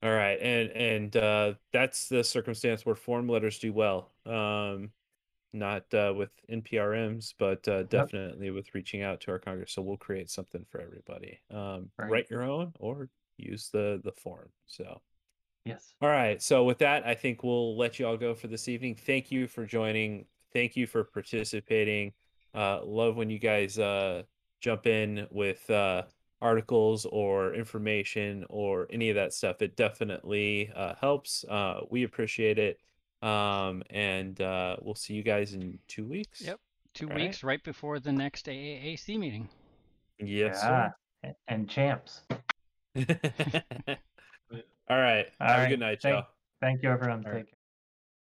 All 0.03 0.13
right, 0.13 0.39
and 0.41 0.71
and 0.71 1.17
uh, 1.17 1.55
that's 1.73 2.09
the 2.09 2.25
circumstance 2.25 2.87
where 2.87 2.95
form 2.95 3.29
letters 3.29 3.59
do 3.59 3.73
well. 3.73 4.13
Um, 4.25 4.91
not 5.53 5.83
uh, 5.93 6.15
with 6.17 6.31
NPRMs, 6.51 7.35
but 7.39 7.67
uh, 7.69 7.83
definitely 7.85 8.51
with 8.51 8.75
reaching 8.75 9.03
out 9.03 9.21
to 9.23 9.33
our 9.33 9.39
Congress. 9.39 9.73
So 9.73 9.83
we'll 9.83 9.97
create 9.97 10.31
something 10.31 10.65
for 10.71 10.81
everybody. 10.81 11.41
Um, 11.51 11.91
Right. 11.99 12.11
Write 12.11 12.31
your 12.31 12.45
own 12.45 12.73
or 12.79 13.09
use 13.37 13.69
the 13.73 14.01
the 14.05 14.13
form. 14.13 14.49
So. 14.67 15.01
yes, 15.65 15.93
All 16.01 16.09
right. 16.09 16.41
So 16.41 16.65
with 16.65 16.79
that, 16.79 17.07
I 17.07 17.15
think 17.15 17.43
we'll 17.43 17.77
let 17.77 17.99
you 17.99 18.07
all 18.07 18.17
go 18.17 18.35
for 18.35 18.47
this 18.47 18.69
evening. 18.69 18.95
Thank 18.95 19.31
you 19.31 19.49
for 19.49 19.67
joining. 19.67 20.25
Thank 20.53 20.77
you 20.77 20.87
for 20.87 21.05
participating. 21.05 22.13
Uh, 22.55 22.85
love 22.85 23.17
when 23.17 23.31
you 23.31 23.39
guys 23.39 23.79
uh, 23.79 24.23
jump 24.61 24.87
in 24.87 25.27
with 25.31 25.69
uh, 25.71 26.03
articles 26.43 27.07
or 27.07 27.55
information 27.55 28.45
or 28.49 28.87
any 28.91 29.11
of 29.11 29.17
that 29.17 29.33
stuff. 29.33 29.63
It 29.63 29.77
definitely 29.77 30.71
uh, 30.75 30.95
helps. 31.01 31.45
Uh, 31.49 31.81
we 31.91 32.05
appreciate 32.05 32.59
it. 32.59 32.79
Um, 33.23 33.83
and 33.91 34.41
uh, 34.41 34.77
we'll 34.81 34.95
see 34.95 35.15
you 35.15 35.23
guys 35.23 35.53
in 35.53 35.79
two 35.89 36.07
weeks. 36.07 36.41
Yep. 36.41 36.59
Two 36.95 37.07
All 37.07 37.15
right. 37.15 37.23
weeks 37.23 37.45
right 37.45 37.63
before 37.63 38.01
the 38.01 38.13
next 38.13 38.47
AAAC 38.47 39.19
meeting. 39.19 39.49
Yes, 40.19 40.61
yeah, 40.63 40.91
a- 41.25 41.35
and 41.49 41.69
champs. 41.69 42.23
all 42.97 43.05
right. 44.89 45.27
All 45.41 45.47
Have 45.47 45.67
a 45.67 45.69
good 45.69 45.81
night, 45.81 46.01
Thank- 46.03 46.15
y'all. 46.15 46.27
Thank 46.61 46.83
you, 46.83 46.91
everyone. 46.91 47.25
All 47.25 47.33
right. 47.33 47.39
Take 47.39 47.51
care. 47.51 47.60